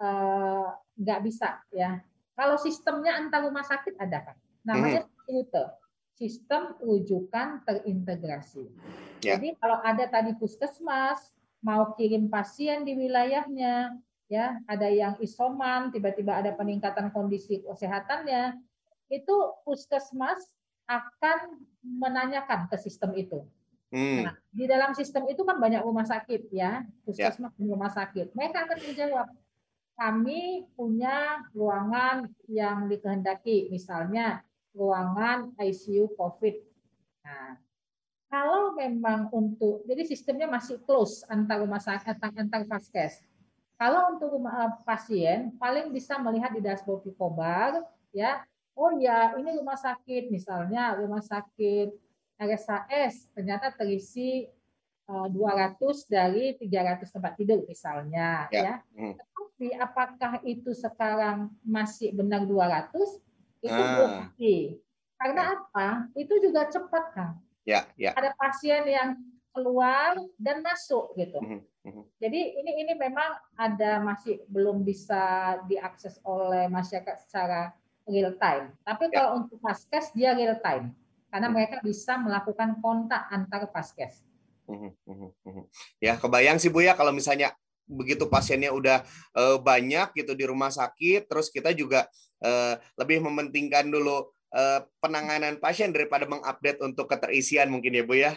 eh, 0.00 0.66
nggak 1.00 1.20
uh, 1.20 1.24
bisa 1.24 1.60
ya. 1.72 2.00
Kalau 2.32 2.56
sistemnya 2.56 3.16
antar 3.20 3.44
rumah 3.44 3.64
sakit 3.64 3.96
ada 4.00 4.32
kan, 4.32 4.36
namanya 4.64 5.04
rute, 5.28 5.52
hmm. 5.52 5.76
sistem 6.16 6.76
rujukan 6.80 7.60
terintegrasi. 7.68 8.72
Ya. 9.20 9.36
Jadi 9.36 9.56
kalau 9.60 9.78
ada 9.84 10.08
tadi 10.08 10.32
puskesmas 10.40 11.32
mau 11.60 11.92
kirim 11.94 12.32
pasien 12.32 12.88
di 12.88 12.96
wilayahnya, 12.96 13.94
ya 14.32 14.58
ada 14.64 14.88
yang 14.88 15.14
isoman, 15.20 15.92
tiba-tiba 15.92 16.40
ada 16.40 16.56
peningkatan 16.56 17.12
kondisi 17.12 17.60
kesehatannya, 17.68 18.56
itu 19.12 19.36
puskesmas 19.68 20.40
akan 20.88 21.60
menanyakan 21.84 22.66
ke 22.72 22.76
sistem 22.80 23.12
itu. 23.14 23.44
Hmm. 23.92 24.24
Nah, 24.24 24.34
di 24.48 24.64
dalam 24.64 24.96
sistem 24.96 25.28
itu 25.28 25.44
kan 25.44 25.60
banyak 25.60 25.84
rumah 25.84 26.08
sakit 26.08 26.48
ya, 26.48 26.80
puskesmas 27.04 27.52
ya. 27.52 27.68
rumah 27.68 27.92
sakit. 27.92 28.32
Mereka 28.32 28.64
akan 28.64 28.78
menjawab, 28.88 29.26
kami 30.00 30.64
punya 30.72 31.44
ruangan 31.52 32.32
yang 32.48 32.88
dikehendaki, 32.88 33.68
misalnya 33.68 34.40
ruangan 34.72 35.52
ICU 35.60 36.08
COVID. 36.16 36.56
Nah, 37.28 37.60
kalau 38.32 38.72
memang 38.72 39.28
untuk, 39.28 39.84
jadi 39.84 40.08
sistemnya 40.08 40.48
masih 40.48 40.80
close 40.88 41.20
antar 41.28 41.60
rumah 41.60 41.84
sakit, 41.84 42.16
antar 42.16 42.64
vaskes. 42.64 43.20
Kalau 43.76 44.16
untuk 44.16 44.32
rumah 44.32 44.72
eh, 44.72 44.72
pasien, 44.88 45.52
paling 45.60 45.92
bisa 45.92 46.16
melihat 46.16 46.56
di 46.56 46.64
dashboard 46.64 47.04
Picobar, 47.04 47.84
ya, 48.08 48.40
oh 48.72 48.96
ya 48.96 49.36
ini 49.36 49.52
rumah 49.52 49.76
sakit, 49.76 50.32
misalnya 50.32 50.96
rumah 50.96 51.20
sakit 51.20 51.92
RSAS 52.42 53.30
ternyata 53.34 53.70
terisi 53.70 54.46
200 55.06 55.82
eh, 55.82 55.96
dari 56.06 56.44
300 56.56 57.04
tempat 57.10 57.32
tidur 57.36 57.66
misalnya 57.66 58.46
ya. 58.48 58.62
ya. 58.62 58.74
Hmm. 58.94 59.14
Tetapi 59.18 59.68
apakah 59.76 60.32
itu 60.46 60.70
sekarang 60.72 61.52
masih 61.66 62.14
benar 62.14 62.46
200? 62.46 62.88
Itu 63.62 63.70
ah. 63.70 63.88
belum 63.94 64.10
pasti. 64.26 64.56
Karena 65.18 65.42
ya. 65.42 65.52
apa? 65.58 65.88
Itu 66.18 66.34
juga 66.42 66.66
cepat 66.70 67.04
kan. 67.14 67.30
Ya, 67.62 67.86
ya. 67.94 68.14
Ada 68.18 68.34
pasien 68.34 68.82
yang 68.86 69.18
keluar 69.52 70.16
dan 70.40 70.64
masuk 70.64 71.12
gitu. 71.14 71.38
Mm 71.38 71.60
-hmm. 71.84 72.04
Jadi 72.18 72.40
ini 72.56 72.72
ini 72.86 72.92
memang 72.96 73.36
ada 73.58 74.00
masih 74.00 74.40
belum 74.48 74.80
bisa 74.82 75.54
diakses 75.68 76.16
oleh 76.24 76.66
masyarakat 76.72 77.20
secara 77.20 77.70
real 78.08 78.34
time. 78.40 78.72
Tapi 78.82 79.12
ya. 79.12 79.14
kalau 79.14 79.30
untuk 79.44 79.60
paskes 79.60 80.10
dia 80.16 80.32
real 80.34 80.58
time 80.64 80.96
karena 81.32 81.48
hmm. 81.48 81.56
mereka 81.56 81.76
bisa 81.80 82.20
melakukan 82.20 82.76
kontak 82.84 83.24
antar 83.32 83.64
paskes. 83.72 84.20
Hmm, 84.68 84.92
hmm, 85.08 85.64
ya, 85.98 86.20
kebayang 86.20 86.60
sih 86.60 86.68
Bu 86.68 86.84
ya 86.84 86.92
kalau 86.92 87.10
misalnya 87.10 87.56
begitu 87.88 88.28
pasiennya 88.28 88.70
udah 88.70 89.02
uh, 89.34 89.56
banyak 89.58 90.12
gitu 90.12 90.36
di 90.36 90.44
rumah 90.44 90.68
sakit, 90.68 91.24
terus 91.26 91.48
kita 91.48 91.72
juga 91.72 92.04
uh, 92.44 92.76
lebih 93.00 93.24
mementingkan 93.24 93.88
dulu 93.88 94.28
uh, 94.52 94.80
penanganan 95.00 95.56
pasien 95.56 95.90
daripada 95.90 96.28
mengupdate 96.28 96.84
untuk 96.84 97.08
keterisian 97.08 97.72
mungkin 97.72 97.96
ya 97.96 98.04
Bu 98.04 98.14
ya. 98.14 98.32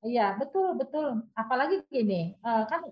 Iya, 0.00 0.38
betul, 0.40 0.78
betul. 0.78 1.26
Apalagi 1.34 1.84
gini, 1.90 2.34
uh, 2.40 2.64
kan 2.70 2.88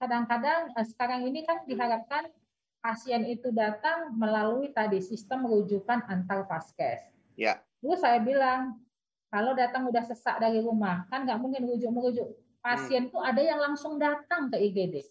kadang-kadang 0.00 0.72
uh, 0.74 0.86
sekarang 0.86 1.28
ini 1.28 1.44
kan 1.44 1.66
diharapkan 1.68 2.30
pasien 2.78 3.26
itu 3.26 3.50
datang 3.50 4.14
melalui 4.14 4.70
tadi 4.70 5.02
sistem 5.02 5.42
rujukan 5.42 6.06
antar 6.06 6.46
paskes. 6.46 7.02
Ya. 7.34 7.65
Terus 7.80 7.98
saya 8.00 8.18
bilang, 8.22 8.80
kalau 9.28 9.52
datang 9.52 9.86
udah 9.90 10.04
sesak 10.06 10.38
dari 10.38 10.62
rumah, 10.62 11.04
kan 11.12 11.26
nggak 11.26 11.38
mungkin 11.40 11.66
rujuk-merujuk. 11.66 12.28
Pasien 12.62 13.06
hmm. 13.06 13.12
tuh 13.14 13.22
ada 13.22 13.38
yang 13.42 13.60
langsung 13.62 14.00
datang 14.00 14.50
ke 14.50 14.56
IGD. 14.58 15.04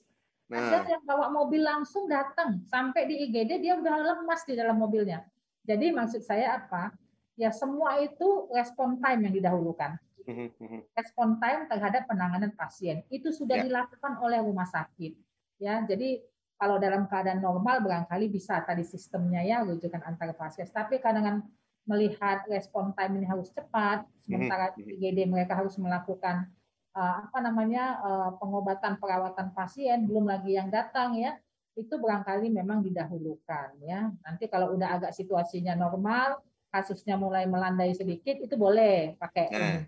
Nah. 0.51 0.62
Ada 0.62 0.99
yang 0.99 1.04
bawa 1.08 1.34
mobil 1.34 1.65
langsung 1.65 2.06
datang. 2.06 2.62
Sampai 2.69 3.10
di 3.10 3.25
IGD 3.30 3.62
dia 3.63 3.73
udah 3.80 3.95
lemas 3.97 4.45
di 4.45 4.54
dalam 4.54 4.78
mobilnya. 4.78 5.25
Jadi 5.65 5.89
maksud 5.89 6.21
saya 6.21 6.62
apa? 6.62 6.93
Ya 7.36 7.49
semua 7.49 7.97
itu 7.99 8.47
respon 8.54 9.01
time 9.01 9.28
yang 9.28 9.34
didahulukan. 9.34 9.97
Respon 10.97 11.38
time 11.38 11.69
terhadap 11.69 12.10
penanganan 12.10 12.49
pasien. 12.58 13.06
Itu 13.13 13.30
sudah 13.30 13.62
ya. 13.62 13.63
dilakukan 13.69 14.17
oleh 14.21 14.41
rumah 14.41 14.65
sakit. 14.65 15.13
Ya, 15.62 15.86
jadi 15.86 16.17
kalau 16.58 16.82
dalam 16.82 17.06
keadaan 17.06 17.43
normal 17.43 17.84
barangkali 17.84 18.32
bisa 18.32 18.58
tadi 18.65 18.82
sistemnya 18.82 19.45
ya 19.45 19.62
rujukan 19.62 20.01
antar 20.01 20.34
pasien. 20.34 20.65
Tapi 20.65 20.97
kadang-kadang 20.97 21.45
melihat 21.86 22.45
respon 22.50 22.91
time 22.98 23.21
ini 23.21 23.26
harus 23.30 23.54
cepat, 23.54 24.06
sementara 24.26 24.74
IGD 24.78 25.30
mereka 25.30 25.54
harus 25.54 25.78
melakukan 25.78 26.50
uh, 26.98 27.30
apa 27.30 27.39
namanya 27.41 28.02
uh, 28.02 28.30
pengobatan 28.41 28.98
perawatan 28.98 29.54
pasien, 29.54 30.10
belum 30.10 30.26
lagi 30.26 30.58
yang 30.58 30.74
datang 30.74 31.13
ya, 31.17 31.38
itu 31.78 31.93
barangkali 31.93 32.50
memang 32.50 32.82
didahulukan 32.82 33.78
ya. 33.86 34.10
Nanti 34.26 34.50
kalau 34.50 34.74
udah 34.74 34.98
agak 34.98 35.12
situasinya 35.13 35.78
normal, 35.78 36.41
kasusnya 36.74 37.15
mulai 37.15 37.45
melandai 37.45 37.93
sedikit, 37.93 38.41
itu 38.41 38.56
boleh 38.58 39.13
pakai. 39.21 39.48
Nah. 39.54 39.84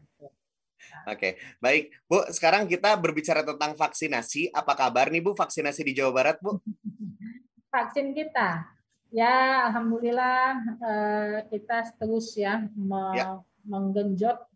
Oke, 1.09 1.17
okay. 1.17 1.31
baik 1.57 1.89
Bu. 2.05 2.21
Sekarang 2.29 2.69
kita 2.69 2.93
berbicara 2.95 3.41
tentang 3.41 3.73
vaksinasi. 3.73 4.53
Apa 4.53 4.77
kabar 4.77 5.09
nih 5.09 5.25
Bu 5.25 5.33
vaksinasi 5.33 5.81
di 5.81 5.93
Jawa 5.97 6.13
Barat 6.13 6.37
Bu? 6.39 6.61
Vaksin 7.73 8.15
kita 8.15 8.76
Ya, 9.07 9.71
alhamdulillah 9.71 10.47
eh, 10.83 11.37
kita 11.47 11.95
terus 11.95 12.35
ya, 12.35 12.67
ya. 13.15 13.39
menggenjot 13.63 14.47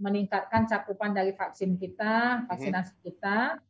meningkatkan 0.00 0.64
cakupan 0.64 1.12
dari 1.12 1.36
vaksin 1.36 1.76
kita, 1.76 2.44
mhm. 2.44 2.44
vaksinasi 2.48 2.94
kita. 3.04 3.60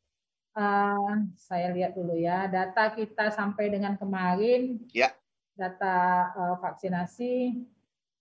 Uh, 0.50 1.30
saya 1.38 1.70
lihat 1.70 1.94
dulu 1.94 2.18
ya, 2.18 2.50
data 2.50 2.90
kita 2.90 3.30
sampai 3.30 3.70
dengan 3.70 3.94
kemarin, 3.94 4.82
ya. 4.90 5.14
data 5.54 6.26
uh, 6.34 6.56
vaksinasi 6.58 7.54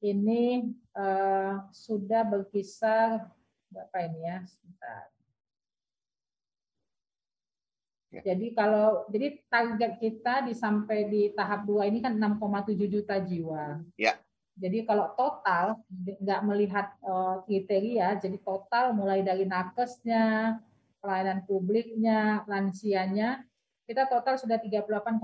ini 0.06 0.69
uh, 0.93 1.65
sudah 1.73 2.21
berkisar 2.30 3.34
berapa 3.73 3.97
ini 4.06 4.21
ya? 4.30 4.38
Sebentar. 4.45 5.18
Ya. 8.10 8.34
Jadi 8.34 8.58
kalau 8.58 9.06
jadi 9.13 9.38
target 9.54 10.02
kita 10.02 10.41
di 10.50 10.58
sampai 10.58 11.06
di 11.06 11.22
tahap 11.38 11.69
dua 11.69 11.86
ini 11.86 12.02
kan 12.02 12.17
6,7 12.17 12.74
juta 12.89 13.22
jiwa. 13.22 13.86
Ya. 14.02 14.17
Jadi 14.60 14.84
kalau 14.84 15.13
total 15.15 15.80
nggak 15.93 16.41
melihat 16.43 16.91
uh, 17.06 17.45
kriteria, 17.45 18.19
jadi 18.19 18.36
total 18.43 18.91
mulai 18.91 19.24
dari 19.24 19.48
nakesnya, 19.48 20.58
pelayanan 21.00 21.48
publiknya, 21.48 22.43
lansianya, 22.43 23.45
kita 23.88 24.06
total 24.06 24.36
sudah 24.36 24.60
38,56 24.60 25.17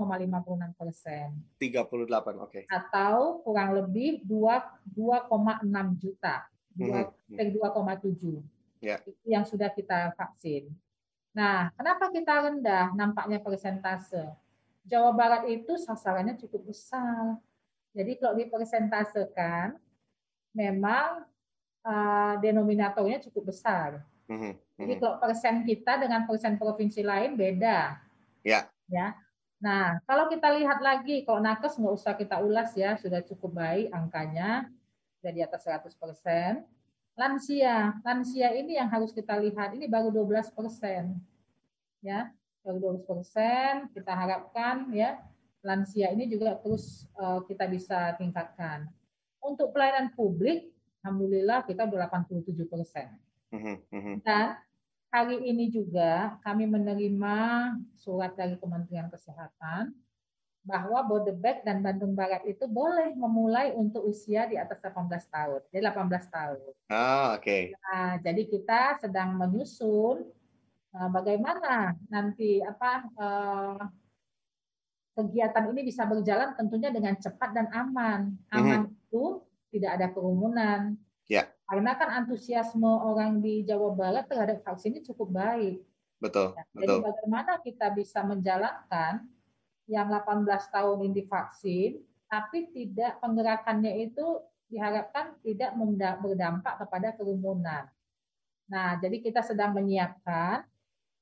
persen. 0.74 1.36
38, 1.60 1.86
oke. 1.92 2.32
Okay. 2.48 2.64
Atau 2.66 3.44
kurang 3.44 3.76
lebih 3.76 4.24
2,6 4.24 5.30
juta, 6.00 6.48
2,7. 6.74 6.80
Mm 6.80 7.52
-hmm. 7.52 8.42
Ya. 8.80 8.96
Itu 9.04 9.26
yang 9.28 9.44
sudah 9.44 9.68
kita 9.70 10.16
vaksin. 10.16 10.72
Nah, 11.36 11.68
kenapa 11.76 12.08
kita 12.08 12.48
rendah 12.48 12.96
nampaknya 12.96 13.44
persentase? 13.44 14.24
Jawa 14.88 15.12
Barat 15.12 15.44
itu 15.52 15.76
sasarannya 15.76 16.40
cukup 16.40 16.72
besar. 16.72 17.36
Jadi 17.92 18.16
kalau 18.16 18.40
dipersentasekan, 18.40 19.76
memang 20.56 21.28
uh, 21.84 22.34
denominatornya 22.40 23.20
cukup 23.28 23.52
besar. 23.52 24.00
Mm-hmm. 24.32 24.52
Jadi 24.80 24.94
kalau 24.96 25.16
persen 25.20 25.54
kita 25.68 26.00
dengan 26.00 26.24
persen 26.24 26.56
provinsi 26.56 27.04
lain 27.04 27.36
beda. 27.36 28.00
Ya. 28.40 28.72
Ya. 28.88 29.12
Nah, 29.60 30.00
kalau 30.08 30.32
kita 30.32 30.52
lihat 30.56 30.80
lagi, 30.80 31.24
kalau 31.28 31.44
nakes 31.44 31.76
nggak 31.76 31.96
usah 32.00 32.14
kita 32.16 32.40
ulas 32.40 32.72
ya, 32.72 32.96
sudah 32.96 33.20
cukup 33.24 33.60
baik 33.60 33.92
angkanya, 33.92 34.72
sudah 35.20 35.32
di 35.32 35.40
atas 35.44 35.68
100 35.68 35.92
persen. 36.00 36.64
Lansia, 37.16 37.96
lansia 38.04 38.52
ini 38.52 38.76
yang 38.76 38.92
harus 38.92 39.08
kita 39.08 39.40
lihat, 39.40 39.72
ini 39.72 39.88
baru 39.88 40.12
12 40.12 40.52
persen. 40.52 41.16
Ya, 42.04 42.28
baru 42.60 43.00
12 43.00 43.08
persen, 43.08 43.88
kita 43.96 44.12
harapkan 44.12 44.92
ya, 44.92 45.16
lansia 45.64 46.12
ini 46.12 46.28
juga 46.28 46.60
terus 46.60 47.08
uh, 47.16 47.40
kita 47.48 47.64
bisa 47.72 48.12
tingkatkan. 48.20 48.92
Untuk 49.40 49.72
pelayanan 49.72 50.12
publik, 50.12 50.70
Alhamdulillah 51.00 51.64
kita 51.64 51.88
udah 51.88 52.06
87 52.12 52.68
persen. 52.68 53.08
Mhm, 53.48 53.76
mhm. 53.88 54.14
Dan 54.20 54.60
hari 55.08 55.40
ini 55.40 55.72
juga 55.72 56.36
kami 56.44 56.68
menerima 56.68 57.36
surat 57.96 58.36
dari 58.36 58.60
Kementerian 58.60 59.08
Kesehatan 59.08 59.96
bahwa 60.66 61.06
Bodebek 61.06 61.62
dan 61.62 61.78
Bandung 61.80 62.18
Barat 62.18 62.42
itu 62.42 62.66
boleh 62.66 63.14
memulai 63.14 63.70
untuk 63.72 64.02
usia 64.02 64.50
di 64.50 64.58
atas 64.58 64.82
18 64.82 65.06
tahun. 65.30 65.60
Jadi 65.70 65.82
18 65.86 66.26
tahun. 66.26 66.58
Oh, 66.66 66.74
oke. 67.38 67.40
Okay. 67.40 67.62
Nah, 67.72 68.18
jadi 68.18 68.42
kita 68.50 68.80
sedang 68.98 69.38
menyusun 69.38 70.26
uh, 70.92 71.08
bagaimana 71.14 71.94
nanti 72.10 72.58
apa 72.60 73.06
uh, 73.14 73.80
kegiatan 75.14 75.70
ini 75.70 75.80
bisa 75.86 76.02
berjalan 76.04 76.58
tentunya 76.58 76.90
dengan 76.90 77.14
cepat 77.14 77.54
dan 77.54 77.70
aman. 77.70 78.34
Aman 78.50 78.84
mm 78.84 78.86
-hmm. 78.90 79.06
itu 79.06 79.24
tidak 79.70 79.90
ada 80.02 80.06
kerumunan, 80.10 80.98
Ya. 81.26 81.50
Karena 81.66 81.98
kan 81.98 82.22
antusiasme 82.22 82.86
orang 82.86 83.42
di 83.42 83.66
Jawa 83.66 83.90
Barat 83.98 84.30
terhadap 84.30 84.62
vaksin 84.62 84.94
ini 84.94 85.02
cukup 85.02 85.34
baik. 85.34 85.82
Betul. 86.22 86.54
Ya, 86.54 86.64
betul. 86.70 86.78
Jadi 86.80 86.94
bagaimana 87.02 87.52
kita 87.60 87.86
bisa 87.92 88.22
menjalankan 88.22 89.26
yang 89.86 90.10
18 90.10 90.46
tahun 90.46 90.96
ini 91.06 91.14
divaksin, 91.22 91.92
tapi 92.26 92.70
tidak 92.74 93.22
penggerakannya 93.22 94.10
itu 94.10 94.42
diharapkan 94.66 95.38
tidak 95.46 95.78
berdampak 96.18 96.74
kepada 96.82 97.14
kerumunan. 97.14 97.86
Nah, 98.66 98.98
jadi 98.98 99.22
kita 99.22 99.46
sedang 99.46 99.78
menyiapkan 99.78 100.66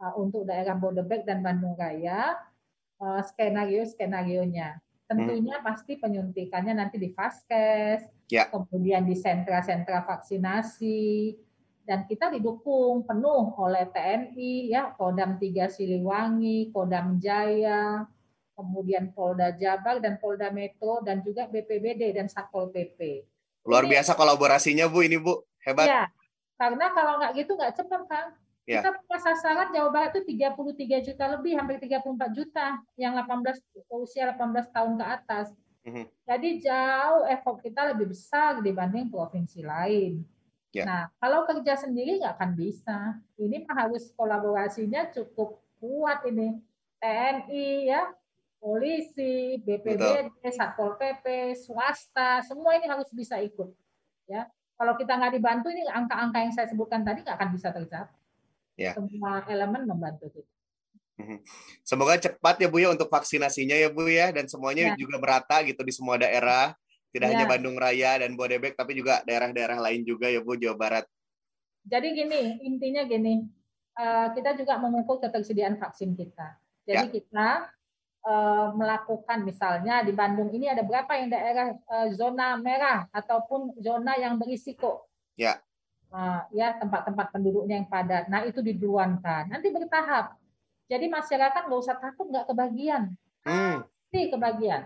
uh, 0.01 0.15
untuk 0.17 0.49
daerah 0.49 0.73
Bodebek 0.73 1.29
dan 1.29 1.45
Bandung 1.45 1.77
Raya 1.77 2.41
uh, 3.05 3.21
skenario-skenarionya. 3.21 4.81
Tentunya 5.05 5.61
hmm. 5.61 5.65
pasti 5.69 6.01
penyuntikannya 6.01 6.73
nanti 6.81 6.97
di 6.97 7.13
Vaskes, 7.13 8.09
ya. 8.33 8.49
kemudian 8.49 9.05
di 9.05 9.13
sentra-sentra 9.13 10.09
vaksinasi, 10.09 11.37
dan 11.85 12.09
kita 12.09 12.33
didukung 12.33 13.05
penuh 13.05 13.53
oleh 13.61 13.85
TNI, 13.93 14.73
ya 14.73 14.97
Kodam 14.97 15.37
3 15.37 15.69
Siliwangi, 15.69 16.73
Kodam 16.73 17.21
Jaya, 17.21 18.09
kemudian 18.55 19.11
Polda 19.13 19.53
Jabar 19.55 19.99
dan 19.99 20.19
Polda 20.23 20.49
Metro, 20.55 21.03
dan 21.03 21.21
juga 21.21 21.51
BPBD 21.51 22.15
dan 22.15 22.31
Satpol 22.31 22.71
PP. 22.71 23.27
Luar 23.67 23.85
biasa 23.85 24.15
kolaborasinya 24.15 24.89
Bu 24.89 25.05
ini 25.05 25.19
Bu, 25.19 25.43
hebat. 25.67 25.87
Ya, 25.87 26.05
karena 26.57 26.91
kalau 26.95 27.21
nggak 27.21 27.33
gitu 27.37 27.53
nggak 27.59 27.75
cepat 27.77 28.03
kan. 28.07 28.27
Ya. 28.65 28.81
Kita 28.81 28.97
punya 28.97 29.19
sasaran 29.21 29.69
Jawa 29.77 29.91
Barat 29.93 30.17
itu 30.17 30.41
33 30.41 31.05
juta 31.13 31.25
lebih, 31.37 31.53
hampir 31.53 31.77
34 31.85 32.33
juta 32.33 32.81
yang 32.97 33.13
18 33.13 33.61
usia 34.01 34.33
18 34.33 34.73
tahun 34.73 34.93
ke 34.97 35.05
atas. 35.05 35.53
Mm-hmm. 35.85 36.05
Jadi 36.25 36.49
jauh 36.65 37.23
effort 37.29 37.61
kita 37.61 37.93
lebih 37.93 38.17
besar 38.17 38.65
dibanding 38.65 39.13
provinsi 39.13 39.61
lain. 39.61 40.25
Yeah. 40.73 40.89
Nah, 40.89 41.03
kalau 41.21 41.45
kerja 41.45 41.77
sendiri 41.77 42.25
nggak 42.25 42.41
akan 42.41 42.53
bisa. 42.57 43.21
Ini 43.37 43.69
harus 43.69 44.09
kolaborasinya 44.17 45.13
cukup 45.13 45.61
kuat 45.77 46.25
ini. 46.25 46.57
TNI 47.05 47.69
ya, 47.85 48.09
polisi, 48.65 49.61
BPBD, 49.61 50.33
Satpol 50.49 50.97
PP, 50.97 51.53
swasta, 51.53 52.41
semua 52.49 52.81
ini 52.81 52.89
harus 52.89 53.13
bisa 53.13 53.37
ikut. 53.37 53.69
Ya, 54.25 54.49
kalau 54.81 54.97
kita 54.97 55.21
nggak 55.21 55.37
dibantu 55.37 55.69
ini 55.69 55.85
angka-angka 55.85 56.39
yang 56.41 56.53
saya 56.57 56.73
sebutkan 56.73 57.05
tadi 57.05 57.21
nggak 57.21 57.37
akan 57.37 57.51
bisa 57.53 57.69
tercapai. 57.69 58.17
Ya. 58.81 58.97
Semua 58.97 59.45
elemen 59.53 59.85
membantu 59.85 60.33
kita. 60.33 60.53
Mhm. 61.15 61.39
Semoga 61.85 62.19
cepat 62.19 62.59
ya 62.59 62.67
Bu 62.67 62.83
ya 62.83 62.91
untuk 62.91 63.07
vaksinasinya 63.07 63.77
ya 63.79 63.93
Bu 63.93 64.09
ya 64.11 64.35
dan 64.35 64.51
semuanya 64.51 64.97
ya. 64.97 64.99
juga 64.99 65.21
merata 65.21 65.63
gitu 65.63 65.85
di 65.85 65.93
semua 65.93 66.17
daerah. 66.17 66.75
Tidak 67.15 67.31
ya. 67.31 67.33
hanya 67.37 67.47
Bandung 67.47 67.79
Raya 67.79 68.19
dan 68.19 68.35
Bodebek 68.35 68.75
tapi 68.75 68.99
juga 68.99 69.23
daerah-daerah 69.23 69.79
lain 69.79 70.03
juga 70.03 70.27
ya 70.27 70.43
Bu 70.43 70.59
Jawa 70.59 70.75
Barat. 70.75 71.07
Jadi 71.85 72.17
gini, 72.17 72.59
intinya 72.65 73.05
gini, 73.07 73.45
eh, 73.95 74.29
kita 74.35 74.57
juga 74.59 74.81
mengukur 74.81 75.23
ketersediaan 75.23 75.79
vaksin 75.79 76.17
kita. 76.19 76.59
Jadi 76.83 77.07
ya. 77.07 77.13
kita 77.13 77.49
melakukan 78.73 79.45
misalnya 79.45 80.01
di 80.01 80.17
Bandung 80.17 80.49
ini 80.49 80.65
ada 80.71 80.81
berapa 80.81 81.13
yang 81.13 81.29
daerah 81.29 81.77
eh, 81.77 82.09
zona 82.17 82.57
merah 82.57 83.05
ataupun 83.13 83.77
zona 83.85 84.17
yang 84.17 84.41
berisiko. 84.41 85.05
Ya. 85.37 85.61
Ya 86.55 86.79
tempat-tempat 86.79 87.35
penduduknya 87.35 87.83
yang 87.83 87.91
padat. 87.91 88.31
Nah 88.31 88.47
itu 88.47 88.63
diduluankan. 88.63 89.51
Nanti 89.51 89.67
bertahap 89.75 90.39
jadi 90.89 91.09
masyarakat 91.09 91.63
nggak 91.65 91.81
usah 91.81 91.97
takut 91.97 92.29
nggak 92.29 92.47
kebagian. 92.49 93.17
Hmm. 93.45 93.85
Pasti 93.85 94.21
kebagian. 94.31 94.83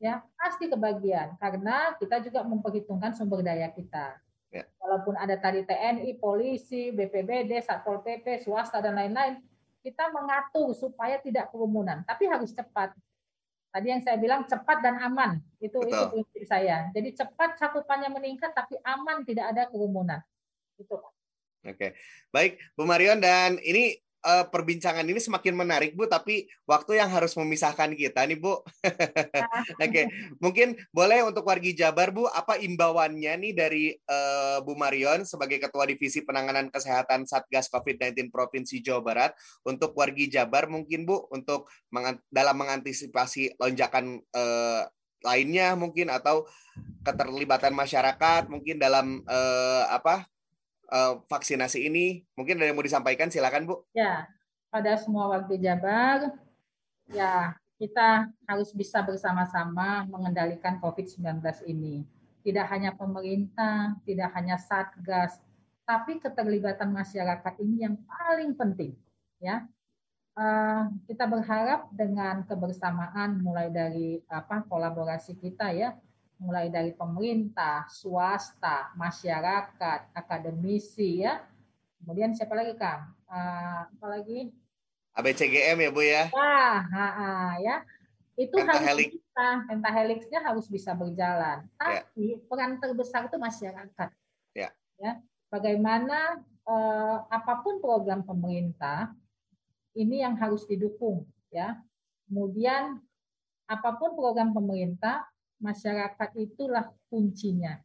Ya, 0.00 0.24
pasti 0.32 0.64
kebagian 0.72 1.36
karena 1.36 1.92
kita 2.00 2.24
juga 2.24 2.40
memperhitungkan 2.40 3.12
sumber 3.12 3.44
daya 3.44 3.68
kita. 3.68 4.16
Ya. 4.48 4.64
Walaupun 4.80 5.14
ada 5.14 5.36
tadi 5.36 5.62
TNI, 5.62 6.16
polisi, 6.16 6.88
BPBD, 6.90 7.60
Satpol 7.60 8.00
PP, 8.00 8.42
swasta 8.42 8.80
dan 8.80 8.96
lain-lain, 8.96 9.44
kita 9.80 10.12
mengatur 10.12 10.76
supaya 10.76 11.16
tidak 11.20 11.48
kerumunan, 11.48 12.04
tapi 12.04 12.28
harus 12.28 12.52
cepat. 12.52 12.92
Tadi 13.70 13.86
yang 13.86 14.02
saya 14.02 14.18
bilang 14.18 14.44
cepat 14.44 14.82
dan 14.82 14.98
aman, 14.98 15.38
itu 15.62 15.78
Betul. 15.78 15.94
itu 15.94 16.04
prinsip 16.10 16.42
saya. 16.50 16.90
Jadi 16.90 17.14
cepat 17.14 17.54
cakupannya 17.54 18.10
meningkat, 18.10 18.50
tapi 18.50 18.76
aman 18.82 19.22
tidak 19.22 19.54
ada 19.54 19.70
kerumunan. 19.70 20.20
Itu. 20.74 20.98
Oke, 21.60 21.92
baik 22.32 22.56
Bu 22.72 22.88
Marion 22.88 23.20
dan 23.20 23.60
ini 23.60 23.94
uh, 24.24 24.44
perbincangan 24.48 25.04
ini 25.04 25.20
semakin 25.20 25.54
menarik 25.56 25.92
Bu, 25.96 26.06
tapi 26.06 26.48
waktu 26.68 27.00
yang 27.00 27.10
harus 27.12 27.32
memisahkan 27.36 27.92
kita 27.96 28.24
nih 28.28 28.38
Bu. 28.38 28.54
Oke, 28.60 28.64
okay. 29.76 30.04
mungkin 30.38 30.76
boleh 30.92 31.24
untuk 31.24 31.44
wargi 31.48 31.72
Jabar 31.76 32.12
Bu, 32.12 32.28
apa 32.28 32.60
imbauannya 32.60 33.32
nih 33.40 33.52
dari 33.56 33.84
uh, 33.92 34.60
Bu 34.64 34.76
Marion 34.76 35.24
sebagai 35.24 35.60
Ketua 35.60 35.88
Divisi 35.88 36.24
Penanganan 36.24 36.68
Kesehatan 36.68 37.24
Satgas 37.24 37.68
COVID-19 37.72 38.28
Provinsi 38.32 38.80
Jawa 38.84 39.00
Barat 39.00 39.30
untuk 39.64 39.96
wargi 39.96 40.28
Jabar 40.28 40.68
mungkin 40.68 41.04
Bu 41.08 41.28
untuk 41.32 41.68
meng 41.92 42.20
dalam 42.28 42.56
mengantisipasi 42.58 43.56
lonjakan 43.60 44.20
uh, 44.34 44.82
lainnya 45.20 45.76
mungkin 45.76 46.08
atau 46.08 46.48
keterlibatan 47.04 47.76
masyarakat 47.76 48.48
mungkin 48.48 48.80
dalam 48.80 49.20
uh, 49.28 49.84
apa 49.92 50.28
uh, 50.90 51.22
vaksinasi 51.30 51.86
ini. 51.86 52.26
Mungkin 52.34 52.58
ada 52.58 52.68
yang 52.68 52.76
mau 52.76 52.84
disampaikan, 52.84 53.30
silakan 53.30 53.64
Bu. 53.64 53.86
Ya, 53.94 54.26
pada 54.68 54.98
semua 54.98 55.30
warga 55.30 55.56
Jabar, 55.56 56.34
ya 57.10 57.54
kita 57.80 58.28
harus 58.44 58.70
bisa 58.76 59.00
bersama-sama 59.00 60.04
mengendalikan 60.10 60.76
COVID-19 60.82 61.40
ini. 61.70 62.04
Tidak 62.44 62.66
hanya 62.68 62.92
pemerintah, 62.92 63.96
tidak 64.04 64.30
hanya 64.36 64.60
Satgas, 64.60 65.40
tapi 65.88 66.20
keterlibatan 66.20 66.92
masyarakat 66.92 67.54
ini 67.64 67.88
yang 67.88 67.96
paling 68.04 68.52
penting. 68.52 68.92
Ya, 69.40 69.64
uh, 70.36 70.92
kita 71.08 71.24
berharap 71.24 71.88
dengan 71.96 72.44
kebersamaan 72.44 73.40
mulai 73.40 73.72
dari 73.72 74.20
apa 74.28 74.64
kolaborasi 74.68 75.40
kita 75.40 75.72
ya 75.72 75.96
mulai 76.40 76.72
dari 76.72 76.96
pemerintah, 76.96 77.84
swasta, 77.92 78.96
masyarakat, 78.96 80.16
akademisi 80.16 81.20
ya. 81.20 81.44
Kemudian 82.00 82.32
siapa 82.32 82.56
lagi 82.56 82.72
Kang? 82.80 83.12
Uh, 83.28 83.84
apa 83.92 84.06
lagi? 84.08 84.48
ABCGM 85.20 85.76
ya 85.84 85.90
Bu 85.92 86.00
ya. 86.00 86.32
Wah, 86.32 86.80
ha, 86.80 87.06
ha, 87.12 87.30
ya. 87.60 87.84
Itu 88.40 88.56
harus 88.56 89.12
bisa, 89.12 89.46
pentahelixnya 89.68 90.40
harus 90.40 90.66
bisa 90.72 90.96
berjalan. 90.96 91.68
Ya. 91.76 92.00
Tapi 92.08 92.40
ya. 92.40 92.42
peran 92.48 92.80
terbesar 92.80 93.28
itu 93.28 93.36
masyarakat. 93.36 94.08
Ya. 94.56 94.72
Ya. 94.96 95.20
Bagaimana 95.52 96.40
eh, 96.64 97.18
apa 97.28 97.60
pun 97.60 97.84
program 97.84 98.24
pemerintah 98.24 99.12
ini 99.92 100.24
yang 100.24 100.40
harus 100.40 100.64
didukung 100.64 101.28
ya. 101.52 101.76
Kemudian 102.30 102.96
apa 103.68 103.90
pun 104.00 104.16
program 104.16 104.56
pemerintah 104.56 105.29
masyarakat 105.60 106.30
itulah 106.40 106.90
kuncinya. 107.12 107.78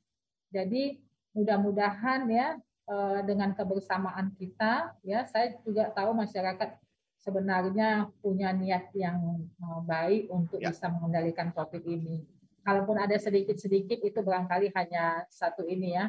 Jadi 0.50 0.98
mudah-mudahan 1.36 2.26
ya 2.32 2.56
eh, 2.88 3.20
dengan 3.28 3.52
kebersamaan 3.52 4.32
kita 4.40 4.96
ya 5.04 5.28
saya 5.28 5.60
juga 5.68 5.92
tahu 5.92 6.16
masyarakat 6.16 6.80
sebenarnya 7.20 8.08
punya 8.24 8.56
niat 8.56 8.90
yang 8.96 9.44
eh, 9.44 9.82
baik 9.84 10.32
untuk 10.32 10.64
ya. 10.64 10.72
bisa 10.72 10.88
mengendalikan 10.88 11.52
Covid 11.52 11.84
ini. 11.84 12.24
Kalaupun 12.66 12.98
ada 12.98 13.14
sedikit-sedikit 13.20 14.02
itu 14.02 14.20
barangkali 14.24 14.74
hanya 14.74 15.28
satu 15.28 15.68
ini 15.68 16.00
ya 16.00 16.08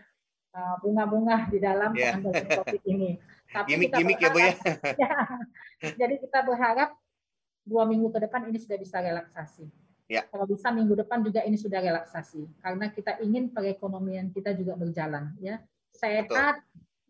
eh, 0.54 0.76
bunga-bunga 0.80 1.50
di 1.50 1.58
dalam 1.58 1.90
yeah. 1.92 2.16
pengendalian 2.16 2.48
Covid 2.62 2.82
ini. 2.86 3.10
Tapi 3.56 3.78
gimik, 3.78 3.90
gimik 3.94 4.18
ya 4.22 4.30
Bu 4.30 4.38
ya. 4.42 4.52
ya. 5.02 5.14
Jadi 5.94 6.14
kita 6.22 6.42
berharap 6.42 6.98
dua 7.66 7.82
minggu 7.86 8.14
ke 8.14 8.18
depan 8.22 8.46
ini 8.46 8.58
sudah 8.62 8.78
bisa 8.78 9.02
relaksasi. 9.02 9.85
Ya. 10.06 10.22
Kalau 10.30 10.46
bisa 10.46 10.70
minggu 10.70 10.94
depan 10.94 11.18
juga 11.26 11.42
ini 11.42 11.58
sudah 11.58 11.82
relaksasi 11.82 12.46
karena 12.62 12.94
kita 12.94 13.18
ingin 13.26 13.50
perekonomian 13.50 14.30
kita 14.30 14.54
juga 14.54 14.78
berjalan 14.78 15.34
ya 15.42 15.58
sehat 15.90 16.62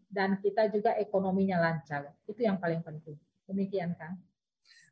dan 0.09 0.41
kita 0.41 0.73
juga 0.73 0.97
ekonominya 0.97 1.61
lancar 1.61 2.09
itu 2.25 2.41
yang 2.41 2.57
paling 2.57 2.81
penting 2.81 3.21
demikian 3.45 3.93
kan. 4.01 4.17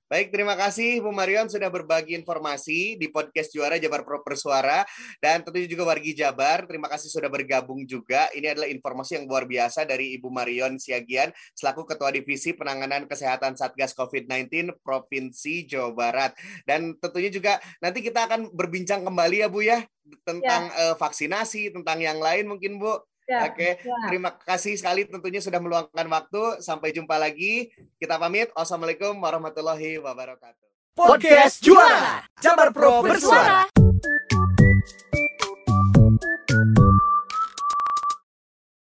Baik, 0.05 0.37
terima 0.37 0.53
kasih 0.53 1.01
Bu 1.01 1.17
Marion 1.17 1.49
sudah 1.49 1.73
berbagi 1.73 2.13
informasi 2.13 3.01
di 3.01 3.09
podcast 3.09 3.49
Juara 3.57 3.81
Jabar 3.81 4.05
Pro 4.05 4.21
Persuara 4.21 4.85
dan 5.17 5.41
tentunya 5.41 5.65
juga 5.65 5.89
wargi 5.89 6.13
Jabar. 6.13 6.69
Terima 6.69 6.93
kasih 6.93 7.09
sudah 7.09 7.33
bergabung 7.33 7.89
juga. 7.89 8.29
Ini 8.37 8.53
adalah 8.53 8.69
informasi 8.69 9.17
yang 9.17 9.25
luar 9.25 9.49
biasa 9.49 9.89
dari 9.89 10.13
Ibu 10.21 10.29
Marion 10.29 10.77
Siagian 10.77 11.33
selaku 11.57 11.89
Ketua 11.89 12.13
Divisi 12.13 12.53
Penanganan 12.53 13.09
Kesehatan 13.09 13.57
Satgas 13.57 13.97
COVID-19 13.97 14.77
Provinsi 14.85 15.65
Jawa 15.65 15.97
Barat. 15.97 16.37
Dan 16.69 17.01
tentunya 17.01 17.33
juga 17.33 17.57
nanti 17.81 18.05
kita 18.05 18.29
akan 18.29 18.53
berbincang 18.53 19.09
kembali 19.09 19.41
ya 19.41 19.49
Bu 19.49 19.65
ya 19.65 19.81
tentang 20.29 20.69
ya. 20.69 20.93
Uh, 20.93 20.95
vaksinasi, 21.01 21.73
tentang 21.73 22.05
yang 22.05 22.21
lain 22.21 22.45
mungkin 22.45 22.77
Bu. 22.77 23.01
Ya, 23.25 23.49
Oke, 23.49 23.81
ya. 23.81 23.97
terima 24.12 24.37
kasih 24.37 24.77
sekali 24.77 25.09
tentunya 25.09 25.41
sudah 25.41 25.57
meluangkan 25.57 26.07
waktu. 26.12 26.61
Sampai 26.61 26.93
jumpa 26.93 27.16
lagi. 27.16 27.72
Kita 27.97 28.20
pamit. 28.20 28.53
Wassalamualaikum 28.53 29.16
warahmatullahi 29.16 29.97
wabarakatuh. 29.97 30.64
Podcast 30.93 31.64
Juara 31.64 32.22
Jabar 32.39 32.70
Pro 32.70 33.01
bersuara. 33.01 33.64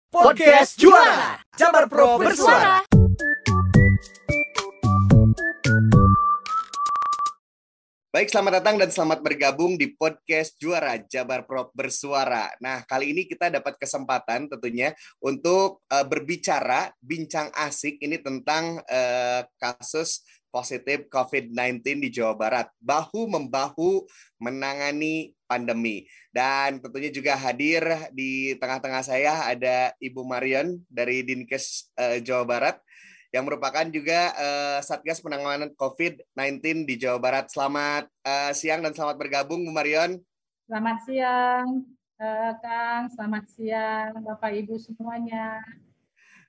Podcast 0.10 0.82
Juara 0.82 1.38
Jabar 1.54 1.86
Pro 1.86 2.18
bersuara. 2.18 2.93
Baik, 8.14 8.30
selamat 8.30 8.62
datang 8.62 8.78
dan 8.78 8.94
selamat 8.94 9.26
bergabung 9.26 9.74
di 9.74 9.90
podcast 9.90 10.54
Juara 10.62 11.02
Jabar 11.02 11.50
Prop 11.50 11.74
Bersuara. 11.74 12.46
Nah, 12.62 12.86
kali 12.86 13.10
ini 13.10 13.26
kita 13.26 13.50
dapat 13.50 13.74
kesempatan 13.82 14.46
tentunya 14.54 14.94
untuk 15.18 15.82
uh, 15.90 16.06
berbicara 16.06 16.94
bincang 17.02 17.50
asik 17.58 17.98
ini 18.06 18.22
tentang 18.22 18.78
uh, 18.86 19.42
kasus 19.58 20.22
positif 20.54 21.10
COVID-19 21.10 22.06
di 22.06 22.14
Jawa 22.14 22.38
Barat. 22.38 22.70
Bahu-membahu 22.78 24.06
menangani 24.38 25.34
pandemi. 25.50 26.06
Dan 26.30 26.86
tentunya 26.86 27.10
juga 27.10 27.34
hadir 27.34 27.82
di 28.14 28.54
tengah-tengah 28.62 29.02
saya 29.02 29.50
ada 29.50 29.90
Ibu 29.98 30.22
Marion 30.22 30.86
dari 30.86 31.26
Dinkes 31.26 31.90
uh, 31.98 32.22
Jawa 32.22 32.46
Barat 32.46 32.78
yang 33.34 33.50
merupakan 33.50 33.82
juga 33.90 34.30
uh, 34.38 34.80
Satgas 34.86 35.18
Penanganan 35.18 35.74
COVID-19 35.74 36.86
di 36.86 37.02
Jawa 37.02 37.18
Barat. 37.18 37.50
Selamat 37.50 38.06
uh, 38.22 38.54
siang 38.54 38.86
dan 38.86 38.94
selamat 38.94 39.18
bergabung, 39.18 39.66
Bu 39.66 39.74
Marion. 39.74 40.22
Selamat 40.70 41.02
siang, 41.10 41.82
uh, 42.22 42.54
Kang. 42.62 43.10
Selamat 43.10 43.50
siang, 43.50 44.22
Bapak 44.22 44.54
Ibu 44.54 44.78
semuanya. 44.78 45.66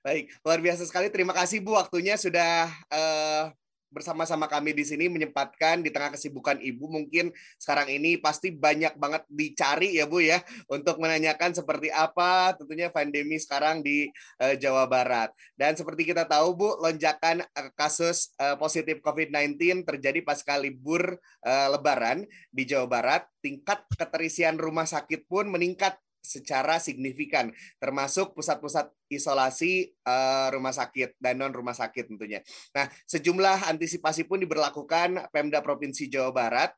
Baik, 0.04 0.36
luar 0.44 0.60
biasa 0.60 0.84
sekali. 0.84 1.08
Terima 1.08 1.32
kasih 1.32 1.64
Bu 1.64 1.72
waktunya 1.72 2.20
sudah 2.20 2.68
uh, 2.92 3.48
bersama-sama 3.94 4.50
kami 4.50 4.74
di 4.74 4.82
sini 4.82 5.06
menyempatkan 5.06 5.86
di 5.86 5.94
tengah 5.94 6.10
kesibukan 6.18 6.58
Ibu 6.58 6.90
mungkin 6.90 7.30
sekarang 7.62 7.94
ini 7.94 8.18
pasti 8.18 8.50
banyak 8.50 8.98
banget 8.98 9.22
dicari 9.30 9.94
ya 9.94 10.10
Bu 10.10 10.18
ya 10.18 10.42
untuk 10.66 10.98
menanyakan 10.98 11.54
seperti 11.54 11.94
apa 11.94 12.58
tentunya 12.58 12.90
pandemi 12.90 13.38
sekarang 13.38 13.86
di 13.86 14.10
uh, 14.42 14.58
Jawa 14.58 14.90
Barat. 14.90 15.30
Dan 15.54 15.78
seperti 15.78 16.10
kita 16.10 16.26
tahu 16.26 16.48
Bu, 16.58 16.68
lonjakan 16.82 17.46
uh, 17.46 17.70
kasus 17.78 18.34
uh, 18.42 18.58
positif 18.58 18.98
COVID-19 18.98 19.86
terjadi 19.86 20.26
pasca 20.26 20.58
libur 20.58 21.14
uh, 21.46 21.68
lebaran 21.70 22.26
di 22.50 22.66
Jawa 22.66 22.90
Barat. 22.90 23.22
Tingkat 23.38 23.86
keterisian 23.94 24.58
rumah 24.58 24.88
sakit 24.88 25.30
pun 25.30 25.46
meningkat 25.46 25.94
secara 26.24 26.80
signifikan, 26.80 27.52
termasuk 27.76 28.32
pusat-pusat 28.32 28.88
isolasi 29.12 29.92
uh, 30.08 30.48
rumah 30.50 30.72
sakit 30.72 31.20
dan 31.20 31.36
non 31.36 31.52
rumah 31.52 31.76
sakit 31.76 32.08
tentunya. 32.08 32.40
Nah, 32.72 32.88
sejumlah 33.04 33.68
antisipasi 33.68 34.24
pun 34.24 34.40
diberlakukan 34.40 35.28
Pemda 35.28 35.60
Provinsi 35.60 36.08
Jawa 36.08 36.32
Barat 36.32 36.72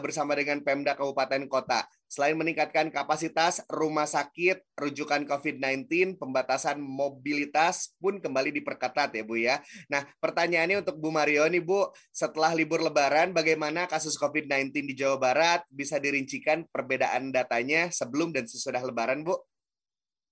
bersama 0.00 0.32
dengan 0.32 0.64
Pemda 0.64 0.96
Kabupaten 0.96 1.44
Kota. 1.46 1.84
Selain 2.06 2.38
meningkatkan 2.38 2.86
kapasitas 2.94 3.66
rumah 3.66 4.06
sakit 4.06 4.62
rujukan 4.78 5.26
COVID-19, 5.26 6.16
pembatasan 6.16 6.78
mobilitas 6.78 7.98
pun 7.98 8.22
kembali 8.22 8.54
diperketat 8.54 9.10
ya 9.10 9.24
Bu 9.26 9.36
ya. 9.36 9.58
Nah 9.90 10.06
pertanyaannya 10.22 10.86
untuk 10.86 11.02
Bu 11.02 11.10
Mario 11.10 11.44
nih 11.50 11.60
Bu, 11.60 11.90
setelah 12.14 12.54
libur 12.54 12.78
lebaran 12.78 13.34
bagaimana 13.34 13.90
kasus 13.90 14.14
COVID-19 14.16 14.86
di 14.86 14.94
Jawa 14.94 15.18
Barat? 15.18 15.66
Bisa 15.66 15.98
dirincikan 15.98 16.62
perbedaan 16.70 17.34
datanya 17.34 17.90
sebelum 17.90 18.30
dan 18.30 18.46
sesudah 18.46 18.80
lebaran 18.86 19.26
Bu? 19.26 19.34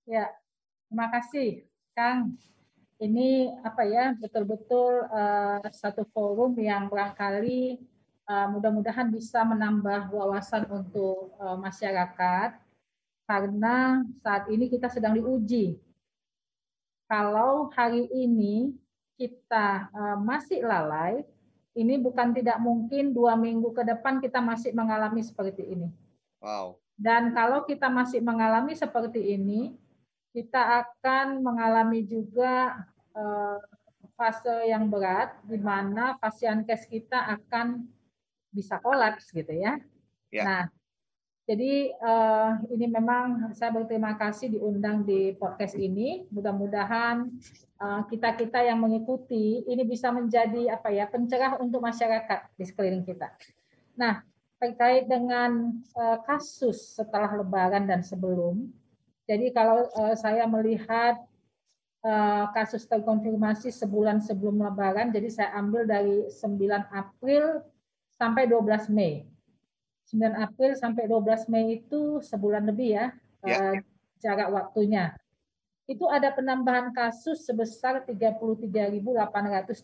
Ya, 0.07 0.31
terima 0.87 1.11
kasih 1.11 1.67
Kang. 1.93 2.39
Ini 3.03 3.51
apa 3.67 3.83
ya 3.83 4.15
betul-betul 4.15 5.11
uh, 5.11 5.59
satu 5.75 6.07
forum 6.15 6.55
yang 6.55 6.87
barangkali 6.87 7.83
uh, 8.29 8.47
mudah-mudahan 8.53 9.09
bisa 9.13 9.45
menambah 9.45 10.13
wawasan 10.13 10.69
untuk 10.69 11.37
uh, 11.41 11.57
masyarakat 11.61 12.57
karena 13.25 14.05
saat 14.21 14.49
ini 14.53 14.69
kita 14.69 14.93
sedang 14.93 15.17
diuji. 15.17 15.81
Kalau 17.09 17.73
hari 17.73 18.09
ini 18.13 18.77
kita 19.17 19.89
uh, 19.93 20.17
masih 20.21 20.65
lalai, 20.65 21.25
ini 21.77 22.01
bukan 22.01 22.33
tidak 22.33 22.61
mungkin 22.61 23.13
dua 23.13 23.37
minggu 23.37 23.73
ke 23.73 23.83
depan 23.85 24.21
kita 24.21 24.41
masih 24.41 24.73
mengalami 24.77 25.21
seperti 25.25 25.65
ini. 25.75 25.89
Wow. 26.41 26.81
Dan 26.95 27.35
kalau 27.35 27.67
kita 27.67 27.91
masih 27.91 28.23
mengalami 28.23 28.79
seperti 28.79 29.35
ini, 29.35 29.75
kita 30.31 30.85
akan 30.87 31.43
mengalami 31.43 32.07
juga 32.07 32.87
uh, 33.15 33.59
fase 34.15 34.71
yang 34.71 34.87
berat, 34.87 35.35
di 35.43 35.59
mana 35.59 36.15
pasien 36.23 36.63
case 36.63 36.87
kita 36.87 37.19
akan 37.39 37.87
bisa 38.55 38.79
kolaps 38.79 39.35
gitu 39.35 39.51
ya. 39.51 39.83
ya. 40.31 40.45
Nah, 40.47 40.63
jadi 41.45 41.93
uh, 42.01 42.57
ini 42.73 42.89
memang 42.89 43.53
saya 43.53 43.69
berterima 43.69 44.17
kasih 44.17 44.57
diundang 44.57 45.05
di 45.05 45.37
podcast 45.37 45.77
ini. 45.77 46.25
Mudah-mudahan 46.33 47.29
uh, 47.83 48.03
kita-kita 48.09 48.65
yang 48.65 48.81
mengikuti 48.81 49.61
ini 49.69 49.85
bisa 49.85 50.09
menjadi 50.09 50.73
apa 50.73 50.89
ya 50.89 51.05
pencerah 51.05 51.61
untuk 51.61 51.85
masyarakat 51.85 52.49
di 52.57 52.65
sekeliling 52.65 53.05
kita. 53.05 53.29
Nah, 54.01 54.25
terkait 54.57 55.05
dengan 55.05 55.77
uh, 55.93 56.19
kasus 56.25 56.97
setelah 56.97 57.37
Lebaran 57.37 57.85
dan 57.85 58.01
sebelum. 58.01 58.65
Jadi 59.29 59.53
kalau 59.53 59.85
uh, 60.01 60.17
saya 60.17 60.49
melihat 60.49 61.21
uh, 62.09 62.49
kasus 62.57 62.89
terkonfirmasi 62.89 63.69
sebulan 63.69 64.25
sebelum 64.25 64.65
Lebaran, 64.65 65.13
jadi 65.13 65.29
saya 65.29 65.51
ambil 65.61 65.85
dari 65.85 66.25
9 66.33 66.57
April 66.89 67.61
sampai 68.19 68.47
12 68.47 68.91
Mei. 68.91 69.27
9 70.11 70.21
April 70.37 70.77
sampai 70.77 71.09
12 71.09 71.49
Mei 71.51 71.81
itu 71.81 72.21
sebulan 72.21 72.69
lebih 72.69 72.97
ya, 73.01 73.07
ya. 73.43 73.59
Uh, 73.73 73.77
jarak 74.21 74.49
waktunya. 74.53 75.17
Itu 75.85 76.09
ada 76.09 76.33
penambahan 76.33 76.93
kasus 76.97 77.45
sebesar 77.45 78.05
33.876 78.09 79.77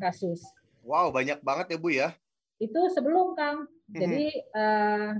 kasus. 0.00 0.40
Wow, 0.84 1.08
banyak 1.08 1.40
banget 1.40 1.66
ya 1.72 1.78
Bu 1.80 1.88
ya. 1.92 2.12
Itu 2.60 2.92
sebelum 2.92 3.32
Kang. 3.32 3.68
Mhm. 3.88 4.00
Jadi 4.00 4.26
uh, 4.52 5.16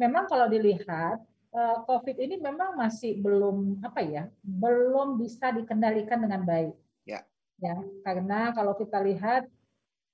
memang 0.00 0.24
kalau 0.28 0.48
dilihat 0.48 1.20
uh, 1.52 1.76
COVID 1.84 2.16
ini 2.16 2.40
memang 2.40 2.76
masih 2.76 3.20
belum 3.20 3.84
apa 3.84 4.00
ya, 4.00 4.32
belum 4.40 5.20
bisa 5.20 5.52
dikendalikan 5.52 6.24
dengan 6.24 6.44
baik. 6.44 6.74
Ya. 7.04 7.20
Ya, 7.58 7.74
karena 8.06 8.54
kalau 8.54 8.78
kita 8.78 9.02
lihat 9.02 9.50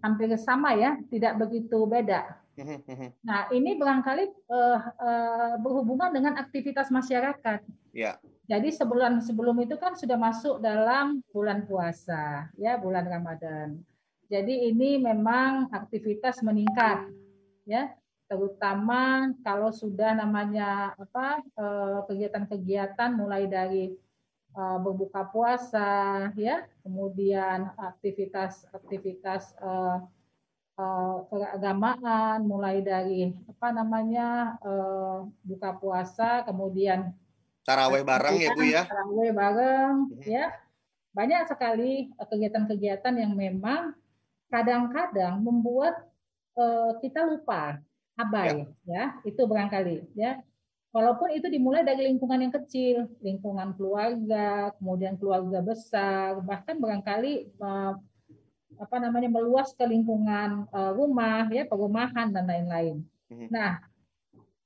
hampir 0.01 0.33
sama 0.41 0.73
ya, 0.75 0.97
tidak 1.13 1.37
begitu 1.37 1.85
beda. 1.85 2.41
Mhm, 2.55 2.79
mhm. 2.87 3.09
Nah, 3.27 3.51
ini 3.51 3.77
barangkali 3.77 4.25
eh, 4.25 4.81
eh, 4.81 5.55
berhubungan 5.61 6.15
dengan 6.15 6.39
aktivitas 6.39 6.89
masyarakat. 6.89 7.61
Ya. 7.93 8.17
Jadi 8.45 8.69
sebulan 8.69 9.25
sebelum 9.25 9.57
itu 9.65 9.81
kan 9.81 9.97
sudah 9.97 10.21
masuk 10.21 10.61
dalam 10.61 11.25
bulan 11.33 11.65
puasa, 11.65 12.53
ya 12.61 12.77
bulan 12.77 13.09
Ramadan. 13.09 13.81
Jadi 14.29 14.69
ini 14.69 15.01
memang 15.01 15.73
aktivitas 15.73 16.45
meningkat, 16.45 17.09
ya 17.65 17.97
terutama 18.29 19.33
kalau 19.45 19.73
sudah 19.73 20.17
namanya 20.17 20.93
apa 20.97 21.41
eh, 21.41 21.99
kegiatan-kegiatan 22.05 23.17
mulai 23.17 23.49
dari 23.49 23.97
eh, 24.53 24.79
berbuka 24.81 25.25
puasa, 25.33 26.29
ya 26.37 26.69
kemudian 26.85 27.73
aktivitas-aktivitas 27.81 29.57
eh, 29.57 29.99
keagamaan 31.31 32.45
mulai 32.45 32.83
dari 32.83 33.31
apa 33.47 33.71
namanya 33.71 34.59
buka 35.47 35.71
puasa, 35.79 36.43
kemudian 36.43 37.15
Taraweh 37.65 38.05
bareng 38.05 38.37
ya, 38.37 38.49
Bu 38.53 38.63
ya. 38.63 38.83
Tarawih 38.85 39.33
bareng, 39.33 39.95
Mhm. 40.13 40.25
ya. 40.29 40.47
Banyak 41.17 41.49
sekali 41.49 42.13
eh, 42.13 42.27
kegiatan-kegiatan 42.29 43.15
yang 43.17 43.33
memang 43.33 43.97
kadang-kadang 44.53 45.41
membuat 45.41 45.97
eh, 46.55 46.93
kita 47.03 47.27
lupa, 47.27 47.83
abai, 48.15 48.69
ya. 48.87 49.19
Itu 49.27 49.49
barangkali, 49.49 50.15
ya. 50.15 50.39
Walaupun 50.95 51.35
itu 51.35 51.51
dimulai 51.51 51.83
dari 51.83 52.07
lingkungan 52.07 52.39
yang 52.47 52.55
kecil, 52.55 53.11
lingkungan 53.19 53.75
keluarga, 53.75 54.71
kemudian 54.79 55.19
keluarga 55.19 55.59
besar, 55.59 56.39
bahkan 56.47 56.79
barangkali 56.79 57.33
eh, 57.51 57.93
apa 58.75 58.97
namanya 58.99 59.31
meluas 59.31 59.75
ke 59.75 59.83
lingkungan 59.83 60.69
eh, 60.71 60.93
rumah, 60.95 61.51
ya, 61.51 61.67
perumahan 61.67 62.31
dan 62.31 62.45
lain-lain. 62.47 63.03
Mhm. 63.33 63.49
Nah, 63.51 63.83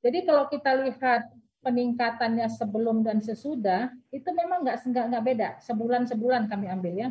jadi 0.05 0.29
kalau 0.29 0.51
kita 0.53 0.77
lihat 0.85 1.33
peningkatannya 1.63 2.47
sebelum 2.49 3.03
dan 3.03 3.19
sesudah 3.19 3.91
itu 4.15 4.31
memang 4.31 4.63
nggak 4.63 4.79
nggak 4.89 5.05
nggak 5.11 5.25
beda 5.25 5.49
sebulan 5.63 6.07
sebulan 6.07 6.47
kami 6.47 6.67
ambil 6.71 6.95
ya. 6.95 7.09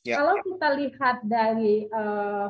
Ya. 0.00 0.16
Kalau 0.16 0.40
kita 0.40 0.68
lihat 0.80 1.16
dari 1.26 1.90
eh, 1.90 2.48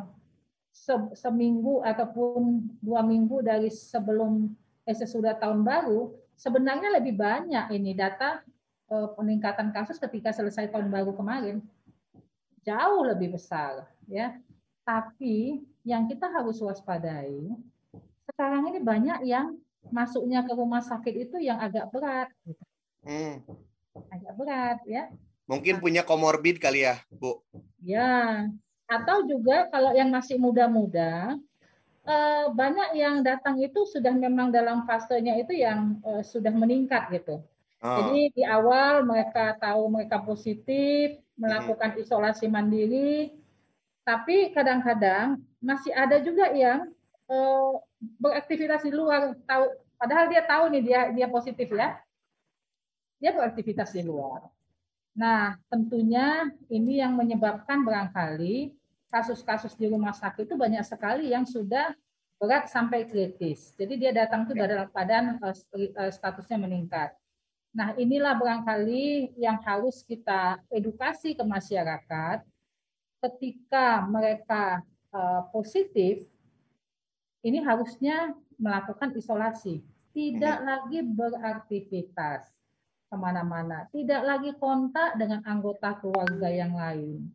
se- 0.70 1.14
seminggu 1.18 1.82
ataupun 1.82 2.70
dua 2.78 3.02
minggu 3.02 3.42
dari 3.42 3.72
sebelum 3.72 4.52
eh, 4.86 4.94
sesudah 4.94 5.34
tahun 5.40 5.66
baru 5.66 6.14
sebenarnya 6.38 7.00
lebih 7.00 7.18
banyak 7.18 7.74
ini 7.74 7.96
data 7.96 8.44
eh, 8.92 9.08
peningkatan 9.16 9.74
kasus 9.74 9.98
ketika 9.98 10.30
selesai 10.30 10.70
tahun 10.70 10.92
baru 10.92 11.16
kemarin 11.16 11.58
jauh 12.62 13.02
lebih 13.02 13.34
besar 13.34 13.88
ya. 14.06 14.36
Tapi 14.86 15.64
yang 15.82 16.06
kita 16.06 16.28
harus 16.28 16.60
waspadai 16.60 17.50
sekarang 18.30 18.70
ini 18.70 18.78
banyak 18.78 19.26
yang 19.26 19.58
masuknya 19.88 20.44
ke 20.44 20.52
rumah 20.52 20.84
sakit 20.84 21.14
itu 21.28 21.36
yang 21.40 21.56
agak 21.56 21.88
berat, 21.88 22.28
gitu. 22.44 22.64
Hmm. 23.00 23.40
agak 24.12 24.32
berat 24.36 24.78
ya. 24.84 25.08
Mungkin 25.48 25.80
punya 25.80 26.04
komorbid 26.04 26.60
kali 26.60 26.84
ya, 26.84 27.00
Bu. 27.10 27.40
Ya, 27.80 28.46
atau 28.86 29.24
juga 29.24 29.66
kalau 29.72 29.96
yang 29.96 30.12
masih 30.12 30.36
muda-muda, 30.36 31.34
eh, 32.04 32.46
banyak 32.52 32.94
yang 32.94 33.24
datang 33.24 33.58
itu 33.58 33.88
sudah 33.88 34.12
memang 34.12 34.52
dalam 34.52 34.84
fasenya 34.84 35.40
itu 35.40 35.56
yang 35.56 35.98
eh, 36.04 36.22
sudah 36.22 36.52
meningkat 36.52 37.08
gitu. 37.10 37.42
Oh. 37.80 37.96
Jadi 37.96 38.36
di 38.36 38.44
awal 38.44 39.08
mereka 39.08 39.56
tahu 39.56 39.88
mereka 39.88 40.20
positif, 40.20 41.16
melakukan 41.40 41.96
isolasi 41.96 42.44
mandiri, 42.44 43.32
tapi 44.04 44.52
kadang-kadang 44.52 45.40
masih 45.64 45.92
ada 45.96 46.20
juga 46.20 46.52
yang 46.52 46.92
eh, 47.30 47.72
beraktivitas 48.18 48.82
di 48.82 48.92
luar, 48.92 49.38
tahu 49.46 49.64
padahal 49.94 50.26
dia 50.26 50.42
tahu 50.42 50.64
nih 50.74 50.82
dia 50.82 51.00
dia 51.14 51.28
positif 51.30 51.70
ya. 51.70 51.96
Dia 53.20 53.36
beraktivitas 53.36 53.92
di 53.92 54.02
luar. 54.02 54.48
Nah, 55.12 55.58
tentunya 55.68 56.48
ini 56.72 57.04
yang 57.04 57.12
menyebabkan 57.14 57.84
barangkali 57.84 58.72
kasus-kasus 59.10 59.74
di 59.76 59.90
rumah 59.90 60.14
sakit 60.14 60.48
itu 60.48 60.56
banyak 60.56 60.86
sekali 60.86 61.34
yang 61.34 61.44
sudah 61.44 61.92
berat 62.40 62.72
sampai 62.72 63.04
kritis. 63.04 63.76
Jadi 63.76 64.00
dia 64.00 64.16
datang 64.16 64.48
itu 64.48 64.56
dalam 64.56 64.88
keadaan 64.88 65.36
eh, 65.36 65.56
eh, 65.76 66.12
statusnya 66.14 66.56
meningkat. 66.56 67.12
Nah, 67.70 67.94
inilah 67.94 68.34
barangkali 68.34 69.36
yang 69.38 69.60
harus 69.62 70.02
kita 70.02 70.58
edukasi 70.72 71.38
ke 71.38 71.44
masyarakat 71.46 72.42
ketika 73.20 74.02
mereka 74.08 74.82
positif 75.54 76.24
ini 77.40 77.58
harusnya 77.64 78.36
melakukan 78.60 79.16
isolasi, 79.16 79.80
tidak 80.12 80.60
lagi 80.60 81.00
beraktivitas 81.04 82.52
ke 83.10 83.16
mana-mana, 83.16 83.88
tidak 83.90 84.22
lagi 84.22 84.50
kontak 84.60 85.16
dengan 85.16 85.40
anggota 85.48 85.98
keluarga 85.98 86.48
yang 86.52 86.76
lain. 86.76 87.32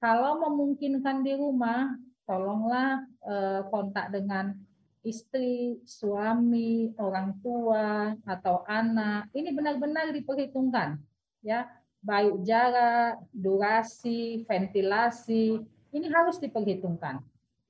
Kalau 0.00 0.40
memungkinkan 0.42 1.24
di 1.24 1.32
rumah, 1.36 1.96
tolonglah 2.24 3.04
eh, 3.24 3.62
kontak 3.68 4.12
dengan 4.12 4.56
istri, 5.04 5.78
suami, 5.84 6.96
orang 6.96 7.36
tua, 7.44 8.16
atau 8.24 8.64
anak. 8.64 9.28
Ini 9.36 9.52
benar-benar 9.52 10.10
diperhitungkan, 10.16 10.96
ya, 11.44 11.68
baik 12.00 12.40
jarak, 12.44 13.20
durasi, 13.30 14.48
ventilasi, 14.48 15.60
ini 15.92 16.06
harus 16.08 16.40
diperhitungkan. 16.40 17.20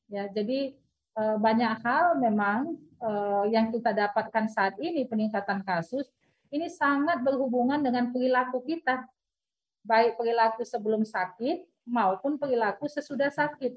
Ya, 0.06 0.30
jadi 0.30 0.78
banyak 1.14 1.74
hal 1.86 2.18
memang 2.18 2.74
eh, 2.98 3.44
yang 3.54 3.70
kita 3.70 3.94
dapatkan 3.94 4.50
saat 4.50 4.74
ini 4.82 5.06
peningkatan 5.06 5.62
kasus 5.62 6.10
ini 6.54 6.70
sangat 6.70 7.18
berhubungan 7.26 7.82
dengan 7.82 8.14
perilaku 8.14 8.62
kita, 8.62 9.02
baik 9.82 10.14
perilaku 10.14 10.62
sebelum 10.62 11.02
sakit 11.02 11.66
maupun 11.82 12.38
perilaku 12.38 12.86
sesudah 12.86 13.26
sakit. 13.26 13.74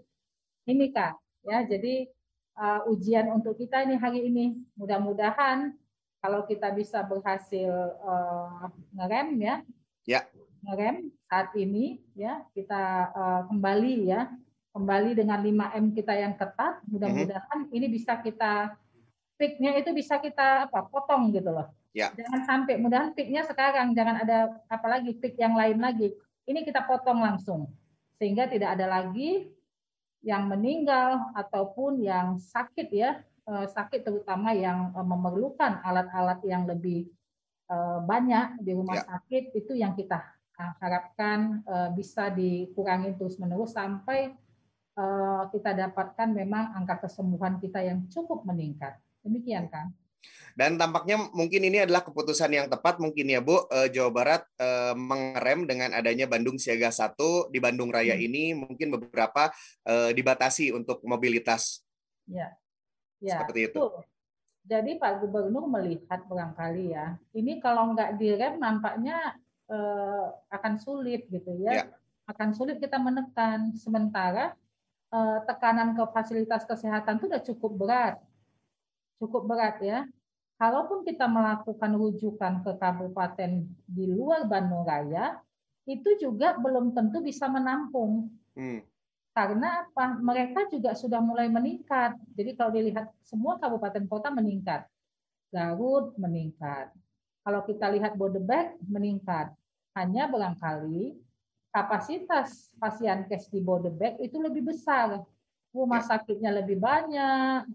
Ini 0.69 0.93
kak, 0.93 1.17
ya 1.41 1.65
jadi 1.65 2.05
uh, 2.53 2.85
ujian 2.93 3.33
untuk 3.33 3.57
kita 3.57 3.81
ini 3.81 3.97
hari 3.97 4.29
ini. 4.29 4.61
Mudah-mudahan 4.77 5.73
kalau 6.21 6.45
kita 6.45 6.69
bisa 6.69 7.01
berhasil 7.01 7.97
uh, 8.05 8.69
ngerem 8.93 9.41
ya, 9.41 9.55
Ya. 10.05 10.21
ngerem 10.61 11.09
saat 11.25 11.49
ini 11.57 11.99
ya 12.13 12.45
kita 12.53 13.09
uh, 13.09 13.41
kembali 13.49 14.05
ya, 14.05 14.29
kembali 14.77 15.17
dengan 15.17 15.41
5M 15.41 15.85
kita 15.97 16.13
yang 16.13 16.37
ketat. 16.37 16.85
Mudah-mudahan 16.85 17.65
ini 17.73 17.89
bisa 17.89 18.21
kita 18.21 18.77
peaknya 19.33 19.73
itu 19.81 19.89
bisa 19.89 20.21
kita 20.21 20.69
apa 20.69 20.85
potong 20.85 21.33
gitu 21.33 21.49
loh. 21.49 21.73
Ya. 21.97 22.13
Jangan 22.13 22.45
sampai 22.45 22.77
mudahan 22.77 23.09
peaknya 23.17 23.41
sekarang 23.41 23.97
jangan 23.97 24.21
ada 24.21 24.61
apalagi 24.69 25.17
peak 25.17 25.33
yang 25.41 25.57
lain 25.57 25.81
lagi. 25.81 26.13
Ini 26.45 26.61
kita 26.61 26.85
potong 26.85 27.25
langsung 27.25 27.73
sehingga 28.21 28.45
tidak 28.45 28.77
ada 28.77 28.85
lagi 29.01 29.49
yang 30.21 30.45
meninggal 30.45 31.33
ataupun 31.33 32.01
yang 32.01 32.37
sakit 32.37 32.89
ya 32.93 33.21
eh, 33.49 33.65
sakit 33.69 34.05
terutama 34.05 34.53
yang 34.53 34.93
eh, 34.93 35.05
memerlukan 35.05 35.81
alat-alat 35.81 36.41
yang 36.45 36.69
lebih 36.69 37.09
eh, 37.69 37.99
banyak 38.05 38.61
di 38.61 38.71
rumah 38.77 39.01
Ya. 39.01 39.05
sakit 39.05 39.53
itu 39.57 39.73
yang 39.77 39.93
kita 39.93 40.21
harapkan 40.57 41.61
eh, 41.65 41.89
bisa 41.93 42.33
dikurangi 42.33 43.13
terus 43.17 43.37
menerus 43.37 43.77
sampai 43.77 44.33
kita 45.53 45.77
dapatkan 45.77 46.29
memang 46.33 46.73
angka 46.73 47.05
kesembuhan 47.05 47.61
kita 47.61 47.85
yang 47.85 48.09
cukup 48.09 48.41
meningkat 48.43 48.97
demikian 49.21 49.69
kan 49.69 49.93
Dan 50.57 50.75
tampaknya 50.75 51.21
mungkin 51.37 51.61
ini 51.69 51.85
adalah 51.85 52.01
keputusan 52.01 52.49
yang 52.49 52.67
tepat 52.67 52.97
mungkin 52.97 53.29
ya 53.29 53.39
Bu, 53.39 53.69
Eh, 53.69 53.93
Jawa 53.93 54.09
Barat 54.11 54.41
eh, 54.57 54.97
mengerem 54.97 55.69
dengan 55.69 55.93
adanya 55.93 56.25
Bandung 56.25 56.57
Siaga 56.57 56.89
1 56.89 57.47
di 57.53 57.61
Bandung 57.61 57.93
Raya 57.93 58.17
Hmm. 58.17 58.25
ini 58.25 58.57
mungkin 58.57 58.89
beberapa 58.97 59.53
eh, 59.85 60.11
dibatasi 60.17 60.73
untuk 60.73 60.99
mobilitas 61.05 61.85
ya 62.25 62.57
ya 63.21 63.45
seperti 63.45 63.69
itu. 63.71 63.79
betul. 63.79 64.03
Jadi 64.67 64.99
Pak 64.99 65.23
Gubernur 65.23 65.63
melihat 65.71 66.27
barangkali 66.27 66.91
ya, 66.91 67.15
ini 67.31 67.63
kalau 67.63 67.95
nggak 67.95 68.19
direm 68.19 68.59
nampaknya 68.59 69.37
eh, 69.71 70.25
akan 70.51 70.73
sulit 70.81 71.23
gitu 71.31 71.53
ya. 71.63 71.71
Ya. 71.71 71.83
Akan 72.27 72.51
sulit 72.51 72.81
kita 72.83 72.99
menekan 72.99 73.71
sementara 73.79 74.51
eh, 74.51 74.66
tekanan 75.47 75.95
ke 75.95 76.03
fasilitas 76.11 76.67
kesehatan 76.67 77.17
itu 77.17 77.25
udah 77.31 77.43
cukup 77.43 77.71
berat. 77.75 78.15
Cukup 79.17 79.47
berat 79.47 79.79
ya. 79.79 80.03
Kalaupun 80.57 81.05
kita 81.05 81.29
melakukan 81.29 81.91
rujukan 81.93 82.65
ke 82.65 82.71
kabupaten 82.81 83.69
di 83.85 84.05
luar 84.09 84.49
Bandung 84.49 84.83
Raya, 84.83 85.37
itu 85.85 86.17
juga 86.19 86.57
belum 86.57 86.91
tentu 86.91 87.23
bisa 87.23 87.47
menampung 87.47 88.33
Hmm. 88.57 88.81
karena 89.37 89.85
apa? 89.85 90.17
Mereka 90.17 90.73
juga 90.73 90.97
sudah 90.97 91.21
mulai 91.21 91.45
meningkat. 91.45 92.17
Jadi 92.33 92.57
kalau 92.57 92.73
dilihat 92.73 93.13
semua 93.21 93.61
kabupaten 93.61 94.01
kota 94.09 94.33
meningkat, 94.33 94.89
Garut 95.53 96.17
meningkat. 96.17 96.91
Kalau 97.45 97.61
kita 97.63 97.87
lihat 97.93 98.17
Bodebek 98.19 98.75
meningkat. 98.83 99.53
Hanya 99.95 100.27
barangkali 100.27 101.15
kapasitas 101.77 102.73
pasien 102.81 103.29
kes 103.29 103.53
di 103.53 103.61
Bodebek 103.61 104.17
itu 104.17 104.41
lebih 104.41 104.73
besar. 104.73 105.21
Rumah 105.69 106.01
sakitnya 106.01 106.49
lebih 106.49 106.81
banyak, 106.81 107.69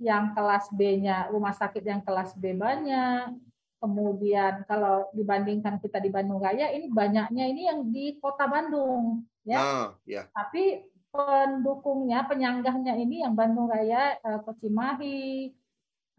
yang 0.00 0.32
kelas 0.32 0.70
B-nya 0.70 1.28
rumah 1.28 1.50
sakit 1.50 1.82
yang 1.82 2.00
kelas 2.00 2.38
B 2.38 2.54
banyak. 2.54 3.34
Kemudian 3.80 4.62
kalau 4.68 5.08
dibandingkan 5.16 5.80
kita 5.80 5.98
di 5.98 6.12
Bandung 6.12 6.38
Raya 6.38 6.68
ini 6.70 6.88
banyaknya 6.92 7.44
ini 7.48 7.62
yang 7.66 7.80
di 7.90 8.16
Kota 8.22 8.46
Bandung 8.46 9.24
ya. 9.42 9.58
Ah, 9.58 9.86
ya. 10.04 10.28
Tapi 10.30 10.84
pendukungnya, 11.10 12.22
penyanggahnya 12.28 12.94
ini 12.96 13.24
yang 13.24 13.34
Bandung 13.34 13.66
Raya, 13.66 14.20
eh, 14.20 14.40
Kocimahi, 14.44 15.50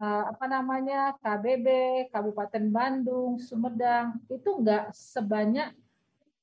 eh, 0.02 0.24
apa 0.26 0.44
namanya 0.50 1.14
KBB, 1.22 1.66
Kabupaten 2.10 2.66
Bandung, 2.70 3.38
Sumedang 3.38 4.20
itu 4.26 4.58
enggak 4.58 4.90
sebanyak 4.94 5.70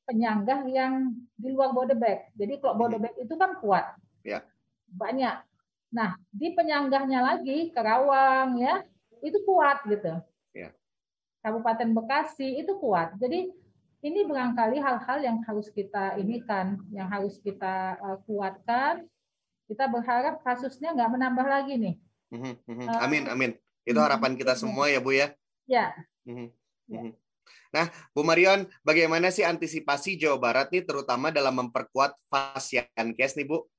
penyanggah 0.10 0.66
yang 0.66 1.14
di 1.38 1.53
luar 1.53 1.70
Bodebek. 1.70 2.34
Jadi 2.34 2.57
kalau 2.57 2.76
Bodebek 2.82 3.14
itu 3.22 3.34
kan 3.38 3.62
kuat, 3.62 3.93
Ya. 4.26 4.41
banyak. 4.89 5.45
Nah 5.93 6.18
di 6.34 6.57
penyanggahnya 6.57 7.22
lagi 7.22 7.70
Kerawang 7.70 8.57
ya 8.57 8.82
itu 9.22 9.38
kuat 9.45 9.86
gitu. 9.86 10.18
Ya. 10.57 10.74
Kabupaten 11.45 11.93
Bekasi 11.93 12.66
itu 12.66 12.74
kuat. 12.82 13.14
Jadi 13.22 13.53
ini 13.99 14.20
barangkali 14.26 14.82
hal-hal 14.82 15.18
yang 15.22 15.38
harus 15.45 15.70
kita 15.70 16.18
ini 16.18 16.41
kan, 16.41 16.82
yang 16.89 17.05
harus 17.05 17.38
kita 17.38 17.99
eh, 18.01 18.18
kuatkan. 18.26 19.05
Kita 19.70 19.86
berharap 19.86 20.41
kasusnya 20.41 20.97
nggak 20.97 21.14
menambah 21.14 21.45
lagi 21.45 21.78
nih. 21.78 21.95
Mhm, 22.34 22.53
mhm. 22.66 22.86
Eh, 22.89 22.99
Amin, 23.05 23.24
amin. 23.30 23.51
Itu 23.86 24.01
harapan 24.01 24.34
kita 24.34 24.57
semua 24.57 24.89
ya, 24.89 24.97
Bu 24.97 25.14
ya. 25.14 25.30
Ya, 25.70 25.93
Mhm, 26.26 26.49
Ya. 26.89 27.14
Nah, 27.70 27.86
Bu 28.17 28.26
Marion, 28.26 28.65
bagaimana 28.82 29.30
sih 29.30 29.45
antisipasi 29.45 30.17
Jawa 30.17 30.41
Barat 30.41 30.74
nih 30.74 30.82
terutama 30.82 31.30
dalam 31.30 31.53
memperkuat 31.53 32.17
Fasiankes 32.26 33.38
nih, 33.38 33.45
Bu? 33.45 33.70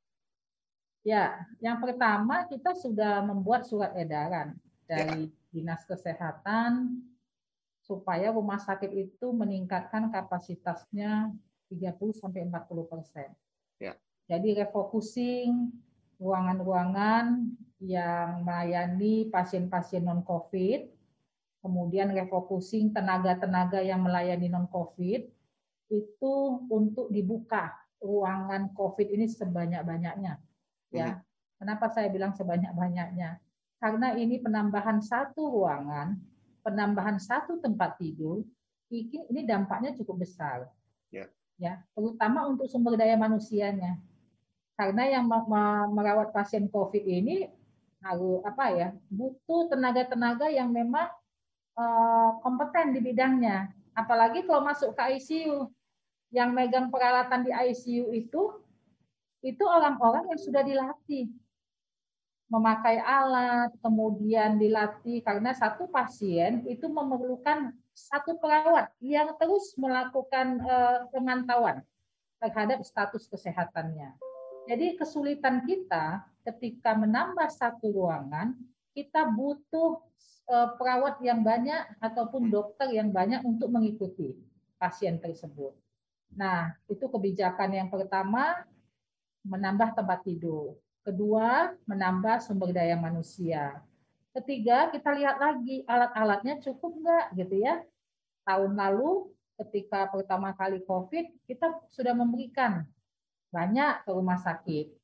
Ya, 1.02 1.42
yang 1.58 1.80
pertama 1.80 2.46
kita 2.46 2.76
sudah 2.76 3.24
membuat 3.24 3.66
surat 3.66 3.96
edaran 3.96 4.54
dari 4.86 5.32
Dinas 5.50 5.82
Kesehatan 5.88 7.02
supaya 7.82 8.30
rumah 8.30 8.62
sakit 8.62 8.92
itu 8.94 9.34
meningkatkan 9.34 10.12
kapasitasnya 10.14 11.34
30 11.72 12.14
sampai 12.14 12.46
40 12.46 12.86
persen. 12.86 13.28
Ya. 13.82 13.98
Jadi 14.30 14.54
refocusing 14.62 15.74
ruangan-ruangan 16.20 17.48
yang 17.80 18.44
melayani 18.44 19.32
pasien-pasien 19.32 20.04
non-COVID, 20.04 20.99
kemudian 21.60 22.12
refocusing 22.12 22.92
tenaga-tenaga 22.92 23.84
yang 23.84 24.00
melayani 24.00 24.48
non-COVID 24.48 25.22
itu 25.90 26.34
untuk 26.68 27.12
dibuka 27.12 27.72
ruangan 28.00 28.72
COVID 28.72 29.12
ini 29.12 29.28
sebanyak-banyaknya 29.28 30.40
ya. 30.90 31.20
Kenapa 31.60 31.92
saya 31.92 32.08
bilang 32.08 32.32
sebanyak-banyaknya? 32.32 33.36
Karena 33.76 34.16
ini 34.16 34.40
penambahan 34.40 35.04
satu 35.04 35.60
ruangan, 35.60 36.16
penambahan 36.64 37.20
satu 37.20 37.60
tempat 37.60 38.00
tidur, 38.00 38.40
ini 38.88 39.44
dampaknya 39.44 39.92
cukup 39.96 40.24
besar. 40.24 40.72
Ya. 41.12 41.28
Ya, 41.60 41.84
terutama 41.92 42.48
untuk 42.48 42.64
sumber 42.72 42.96
daya 42.96 43.20
manusianya. 43.20 44.00
Karena 44.72 45.04
yang 45.12 45.28
me- 45.28 45.44
me- 45.44 45.88
merawat 45.92 46.32
pasien 46.32 46.64
COVID 46.72 47.04
ini 47.04 47.52
harus 48.00 48.40
apa 48.48 48.72
ya? 48.72 48.88
butuh 49.12 49.68
tenaga-tenaga 49.68 50.48
yang 50.48 50.72
memang 50.72 51.12
eh, 51.78 52.30
kompeten 52.40 52.96
di 52.96 53.00
bidangnya. 53.02 53.70
Apalagi 53.94 54.46
kalau 54.46 54.64
masuk 54.64 54.94
ke 54.94 55.18
ICU, 55.18 55.68
yang 56.30 56.54
megang 56.54 56.88
peralatan 56.94 57.42
di 57.42 57.50
ICU 57.50 58.14
itu 58.14 58.42
itu 59.42 59.64
orang-orang 59.66 60.30
yang 60.30 60.40
sudah 60.40 60.62
dilatih 60.62 61.26
memakai 62.50 62.98
alat, 62.98 63.70
kemudian 63.78 64.58
dilatih 64.58 65.22
karena 65.22 65.54
satu 65.54 65.86
pasien 65.86 66.66
itu 66.66 66.90
memerlukan 66.90 67.70
satu 67.94 68.38
perawat 68.42 68.90
yang 68.98 69.38
terus 69.38 69.74
melakukan 69.78 70.58
eh, 70.62 70.98
pemantauan 71.14 71.82
terhadap 72.42 72.82
status 72.82 73.30
kesehatannya. 73.30 74.18
Jadi 74.66 74.98
kesulitan 74.98 75.62
kita 75.62 76.26
ketika 76.42 76.96
menambah 76.96 77.48
satu 77.52 77.90
ruangan, 77.94 78.56
kita 78.96 79.28
butuh 79.30 80.02
eh, 80.50 80.68
perawat 80.76 81.22
yang 81.22 81.40
banyak 81.40 81.98
ataupun 82.02 82.50
dokter 82.50 82.90
yang 82.90 83.10
banyak 83.10 83.42
untuk 83.46 83.70
mengikuti 83.70 84.34
pasien 84.80 85.20
tersebut. 85.20 85.76
Nah, 86.34 86.72
itu 86.86 87.04
kebijakan 87.10 87.70
yang 87.74 87.88
pertama 87.90 88.64
menambah 89.42 89.96
tempat 89.96 90.22
tidur. 90.22 90.78
Kedua, 91.00 91.72
menambah 91.88 92.44
sumber 92.44 92.70
daya 92.76 92.94
manusia. 92.94 93.80
Ketiga, 94.30 94.92
kita 94.94 95.10
lihat 95.16 95.42
lagi 95.42 95.82
alat-alatnya 95.88 96.62
cukup 96.62 97.02
nggak 97.02 97.26
gitu 97.34 97.66
ya. 97.66 97.82
Tahun 98.46 98.72
lalu 98.78 99.32
ketika 99.58 100.06
pertama 100.08 100.54
kali 100.54 100.84
COVID, 100.86 101.50
kita 101.50 101.82
sudah 101.90 102.14
memberikan 102.14 102.86
banyak 103.50 104.06
ke 104.06 104.10
rumah 104.14 104.38
sakit. 104.38 104.99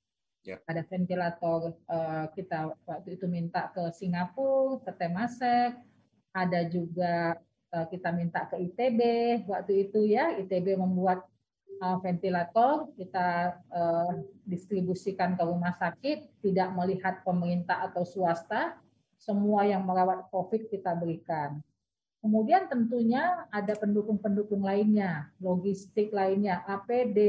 Ya. 0.46 0.62
Ada 0.70 0.86
ventilator 0.86 1.74
eh, 1.74 2.26
kita 2.38 2.70
waktu 2.86 3.18
itu 3.18 3.26
minta 3.26 3.66
ke 3.74 3.90
Singapura, 3.90 4.78
ke 4.86 4.92
Temasek, 4.94 5.74
ada 6.30 6.60
juga 6.70 7.34
eh, 7.74 7.86
kita 7.90 8.14
minta 8.14 8.46
ke 8.46 8.54
ITB 8.54 9.00
waktu 9.50 9.90
itu 9.90 10.06
ya, 10.06 10.38
ITB 10.38 10.78
membuat 10.78 11.26
uh, 11.80 11.98
ventilator. 12.00 12.90
Kita 12.96 13.58
uh, 13.72 14.12
distribusikan 14.48 15.36
ke 15.36 15.42
rumah 15.44 15.74
sakit, 15.76 16.40
tidak 16.40 16.68
melihat 16.72 17.20
pemerintah 17.22 17.84
atau 17.90 18.04
swasta, 18.06 18.78
semua 19.16 19.64
yang 19.68 19.84
merawat 19.84 20.28
COVID 20.32 20.68
kita 20.72 20.96
berikan. 20.96 21.60
Kemudian 22.24 22.66
tentunya 22.66 23.46
ada 23.54 23.76
pendukung-pendukung 23.78 24.66
lainnya, 24.66 25.30
logistik 25.38 26.10
lainnya, 26.10 26.64
APD, 26.66 27.20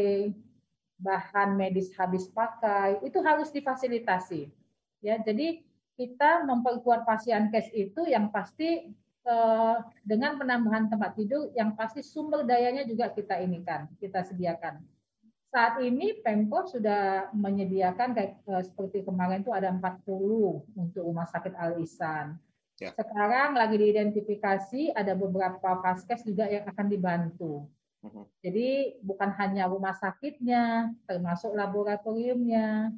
bahan 0.97 1.53
medis 1.53 1.93
habis 1.93 2.25
pakai, 2.29 3.01
itu 3.05 3.21
harus 3.21 3.53
difasilitasi. 3.53 4.49
Ya, 5.05 5.21
jadi 5.21 5.61
kita 5.97 6.45
memperkuat 6.45 7.05
pasien 7.05 7.49
case 7.49 7.73
itu 7.73 8.05
yang 8.05 8.29
pasti 8.29 8.93
eh, 9.25 9.75
dengan 10.05 10.37
penambahan 10.37 10.89
tempat 10.89 11.17
tidur 11.17 11.49
yang 11.57 11.73
pasti 11.73 12.05
sumber 12.05 12.45
dayanya 12.45 12.85
juga 12.85 13.09
kita 13.13 13.37
inikan, 13.41 13.89
kita 13.97 14.25
sediakan. 14.25 14.81
Saat 15.47 15.79
ini 15.79 16.21
Pemkot 16.21 16.69
sudah 16.69 17.33
menyediakan 17.33 18.13
kayak 18.13 18.41
eh, 18.45 18.63
seperti 18.65 19.05
kemarin 19.05 19.41
itu 19.41 19.53
ada 19.53 19.73
40 19.73 20.05
untuk 20.77 21.01
rumah 21.01 21.25
sakit 21.29 21.53
Al 21.57 21.81
Ihsan. 21.81 22.37
Ya. 22.77 22.93
Sekarang 22.93 23.57
lagi 23.57 23.73
diidentifikasi 23.81 24.93
ada 24.93 25.17
beberapa 25.17 25.81
vaskes 25.81 26.21
juga 26.21 26.45
yang 26.45 26.69
akan 26.69 26.87
dibantu. 26.93 27.65
Mhm. 28.07 28.23
Jadi 28.43 28.67
bukan 29.03 29.29
hanya 29.35 29.67
rumah 29.67 29.93
sakitnya, 29.93 30.95
termasuk 31.03 31.51
laboratoriumnya, 31.51 32.95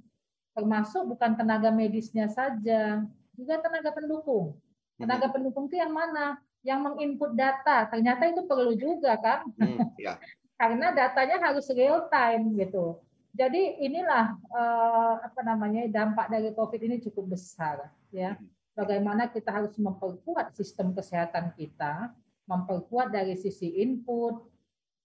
termasuk 0.53 1.07
bukan 1.09 1.33
tenaga 1.33 1.73
medisnya 1.73 2.29
saja, 2.29 3.01
juga 3.33 3.55
tenaga 3.63 3.89
pendukung. 3.95 4.59
Tenaga 4.99 5.31
pendukung 5.31 5.71
itu 5.71 5.79
yang 5.79 5.95
mana? 5.95 6.37
Yang 6.59 6.79
menginput 6.91 7.31
data. 7.33 7.87
Ternyata 7.87 8.27
itu 8.27 8.43
perlu 8.43 8.75
juga 8.75 9.15
kan? 9.15 9.47
Hmm, 9.55 9.95
ya. 9.95 10.19
Karena 10.59 10.91
datanya 10.91 11.39
harus 11.39 11.71
real 11.71 12.11
time 12.11 12.59
gitu. 12.59 12.99
Jadi 13.31 13.79
inilah 13.79 14.35
eh, 14.35 15.15
apa 15.23 15.39
namanya 15.39 15.87
dampak 15.87 16.27
dari 16.27 16.51
COVID 16.51 16.81
ini 16.83 16.99
cukup 16.99 17.39
besar 17.39 17.87
ya. 18.11 18.35
Bagaimana 18.75 19.31
kita 19.31 19.55
harus 19.55 19.75
memperkuat 19.79 20.51
sistem 20.55 20.91
kesehatan 20.91 21.55
kita, 21.55 22.11
memperkuat 22.47 23.11
dari 23.11 23.39
sisi 23.39 23.79
input, 23.79 24.39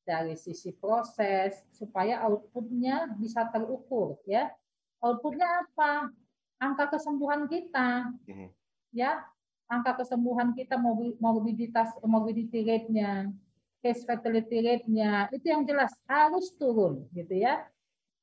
dari 0.05 0.37
sisi 0.37 0.71
proses 0.77 1.65
supaya 1.73 2.21
outputnya 2.29 3.17
bisa 3.17 3.49
terukur 3.49 4.21
ya. 4.29 4.53
Outputnya 5.01 5.65
apa? 5.65 6.13
Angka 6.61 6.95
kesembuhan 6.97 7.51
kita 7.51 8.15
Mhm. 8.25 8.49
ya 8.95 9.27
angka 9.67 10.05
kesembuhan 10.05 10.55
kita 10.55 10.79
morbiditas 11.19 11.97
morbidity 12.05 12.63
rate-nya 12.63 13.33
case 13.83 14.05
fatality 14.07 14.61
rate-nya 14.65 15.29
itu 15.33 15.51
yang 15.51 15.65
jelas 15.67 15.93
harus 16.09 16.53
turun 16.57 17.05
gitu 17.13 17.37
ya. 17.37 17.69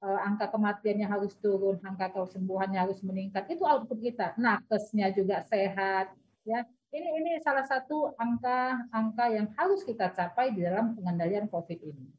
Eh, 0.02 0.20
angka 0.26 0.50
kematiannya 0.50 1.06
harus 1.06 1.38
turun, 1.38 1.78
angka 1.86 2.10
kesembuhannya 2.10 2.82
harus 2.82 3.06
meningkat. 3.06 3.46
Itu 3.54 3.70
output 3.70 4.02
kita. 4.02 4.34
Nakesnya 4.34 5.14
juga 5.14 5.46
sehat 5.46 6.18
ya. 6.42 6.66
Ini 6.92 7.08
ini 7.24 7.32
salah 7.40 7.64
satu 7.64 8.12
angka-angka 8.20 9.32
yang 9.32 9.48
harus 9.56 9.88
kita 9.88 10.12
capai 10.12 10.52
di 10.52 10.60
dalam 10.60 10.92
pengendalian 10.92 11.48
COVID 11.48 11.80
ini. 11.88 12.12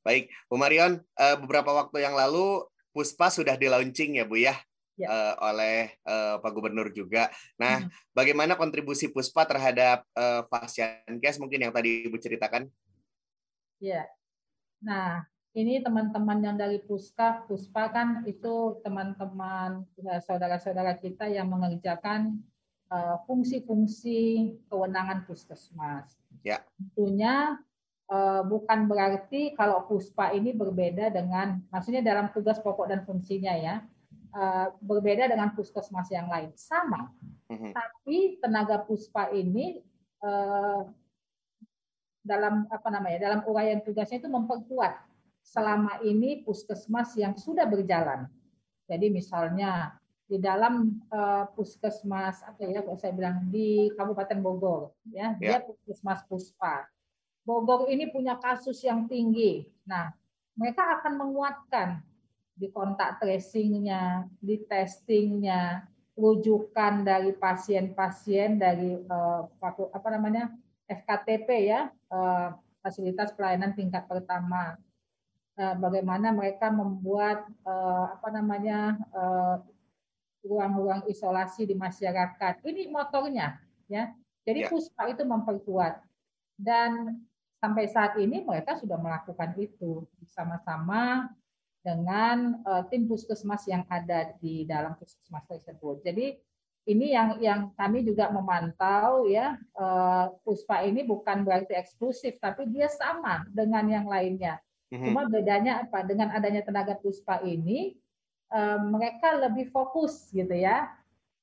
Baik, 0.00 0.32
Bu 0.48 0.56
Marion, 0.56 1.04
eh, 1.20 1.36
beberapa 1.36 1.76
waktu 1.76 2.00
yang 2.00 2.16
lalu 2.16 2.64
Puspa 2.96 3.28
sudah 3.28 3.60
di 3.60 3.68
launching 3.68 4.16
ya 4.16 4.24
Bu 4.24 4.40
ya, 4.40 4.56
ya. 4.96 5.08
Uh, 5.12 5.52
oleh 5.52 5.92
uh, 6.08 6.40
Pak 6.40 6.48
Gubernur 6.56 6.88
juga. 6.96 7.28
Nah, 7.60 7.84
hmm. 7.84 7.92
bagaimana 8.16 8.56
kontribusi 8.56 9.12
Puspa 9.12 9.44
terhadap 9.44 10.08
uh, 10.16 10.40
pasien 10.48 11.04
case 11.20 11.36
mungkin 11.36 11.60
yang 11.60 11.76
tadi 11.76 12.08
Ibu 12.08 12.16
ceritakan? 12.16 12.72
Ya. 13.84 14.08
Nah, 14.80 15.28
ini 15.52 15.84
teman-teman 15.84 16.40
yang 16.40 16.56
dari 16.56 16.80
Puska, 16.80 17.44
Puspa 17.44 17.92
kan 17.92 18.24
itu 18.24 18.80
teman-teman 18.80 19.84
saudara-saudara 20.24 20.96
kita 20.96 21.28
yang 21.28 21.52
mengerjakan 21.52 22.40
fungsi-fungsi 23.26 24.52
kewenangan 24.70 25.26
puskesmas. 25.26 26.14
Ya. 26.46 26.62
Tentunya 26.78 27.58
bukan 28.46 28.86
berarti 28.86 29.58
kalau 29.58 29.82
Puspa 29.90 30.30
ini 30.30 30.54
berbeda 30.54 31.10
dengan, 31.10 31.58
maksudnya 31.74 32.06
dalam 32.06 32.30
tugas 32.30 32.62
pokok 32.62 32.86
dan 32.86 33.02
fungsinya 33.02 33.54
ya, 33.58 33.82
Eh, 34.36 34.68
berbeda 34.84 35.32
dengan 35.32 35.56
puskesmas 35.56 36.12
yang 36.12 36.28
lain. 36.28 36.52
Sama, 36.60 37.08
mm-hmm. 37.48 37.72
tapi 37.72 38.36
tenaga 38.36 38.84
puspa 38.84 39.32
ini 39.32 39.80
dalam 42.20 42.66
apa 42.68 42.88
namanya 42.90 43.16
dalam 43.22 43.40
uraian 43.46 43.80
tugasnya 43.80 44.20
itu 44.20 44.28
memperkuat 44.28 44.98
selama 45.40 46.02
ini 46.04 46.44
puskesmas 46.44 47.16
yang 47.16 47.32
sudah 47.38 47.64
berjalan. 47.64 48.28
Jadi 48.84 49.08
misalnya 49.08 49.96
di 50.26 50.42
dalam 50.42 50.98
uh, 51.14 51.46
puskesmas 51.54 52.42
apa 52.42 52.66
ya 52.66 52.82
kalau 52.82 52.98
saya 52.98 53.14
bilang 53.14 53.46
di 53.46 53.94
Kabupaten 53.94 54.42
Bogor 54.42 54.90
ya 55.14 55.38
yeah. 55.38 55.58
dia 55.58 55.58
puskesmas 55.62 56.26
puspa. 56.26 56.86
Bogor 57.46 57.86
ini 57.86 58.10
punya 58.10 58.34
kasus 58.42 58.82
yang 58.82 59.06
tinggi. 59.06 59.70
Nah, 59.86 60.10
mereka 60.58 60.98
akan 60.98 61.14
menguatkan 61.14 62.02
di 62.58 62.66
kontak 62.74 63.22
tracingnya, 63.22 64.26
di 64.42 64.58
testingnya, 64.66 65.86
rujukan 66.18 67.06
dari 67.06 67.30
pasien-pasien 67.36 68.58
dari 68.58 68.98
uh, 68.98 69.46
apa 69.92 70.08
namanya 70.10 70.50
FKTP 70.88 71.70
ya 71.70 71.92
uh, 72.10 72.56
fasilitas 72.82 73.30
pelayanan 73.36 73.78
tingkat 73.78 74.08
pertama. 74.10 74.74
Uh, 75.56 75.72
bagaimana 75.78 76.34
mereka 76.34 76.68
membuat 76.68 77.46
uh, 77.64 78.12
apa 78.12 78.28
namanya 78.28 79.00
ruang-ruang 80.46 81.04
isolasi 81.10 81.66
di 81.66 81.74
masyarakat. 81.74 82.62
Ini 82.62 82.88
motornya 82.88 83.58
ya. 83.90 84.14
Jadi 84.46 84.66
ya. 84.66 84.68
puspa 84.70 85.10
itu 85.10 85.26
memperkuat 85.26 86.00
dan 86.56 87.20
sampai 87.58 87.90
saat 87.90 88.14
ini 88.22 88.46
mereka 88.46 88.78
sudah 88.78 88.94
melakukan 88.94 89.58
itu 89.58 90.06
bersama-sama 90.22 91.26
dengan 91.82 92.62
uh, 92.66 92.82
tim 92.90 93.06
puskesmas 93.06 93.62
yang 93.70 93.82
ada 93.86 94.34
di 94.38 94.66
dalam 94.66 94.94
puskesmas 94.98 95.46
tersebut. 95.46 96.02
Jadi 96.02 96.38
ini 96.86 97.14
yang 97.14 97.38
yang 97.42 97.60
kami 97.74 98.06
juga 98.06 98.30
memantau 98.30 99.26
ya 99.26 99.58
uh, 99.74 100.30
puspa 100.46 100.86
ini 100.86 101.02
bukan 101.02 101.42
berarti 101.42 101.74
eksklusif 101.74 102.38
tapi 102.38 102.70
dia 102.70 102.86
sama 102.86 103.42
dengan 103.50 103.86
yang 103.86 104.06
lainnya. 104.06 104.62
Mm-hmm. 104.90 105.06
Cuma 105.10 105.22
bedanya 105.26 105.82
apa? 105.82 106.06
Dengan 106.06 106.30
adanya 106.30 106.62
tenaga 106.62 106.94
puspa 106.94 107.42
ini 107.42 107.98
mereka 108.86 109.34
lebih 109.42 109.74
fokus 109.74 110.30
gitu 110.30 110.54
ya 110.54 110.86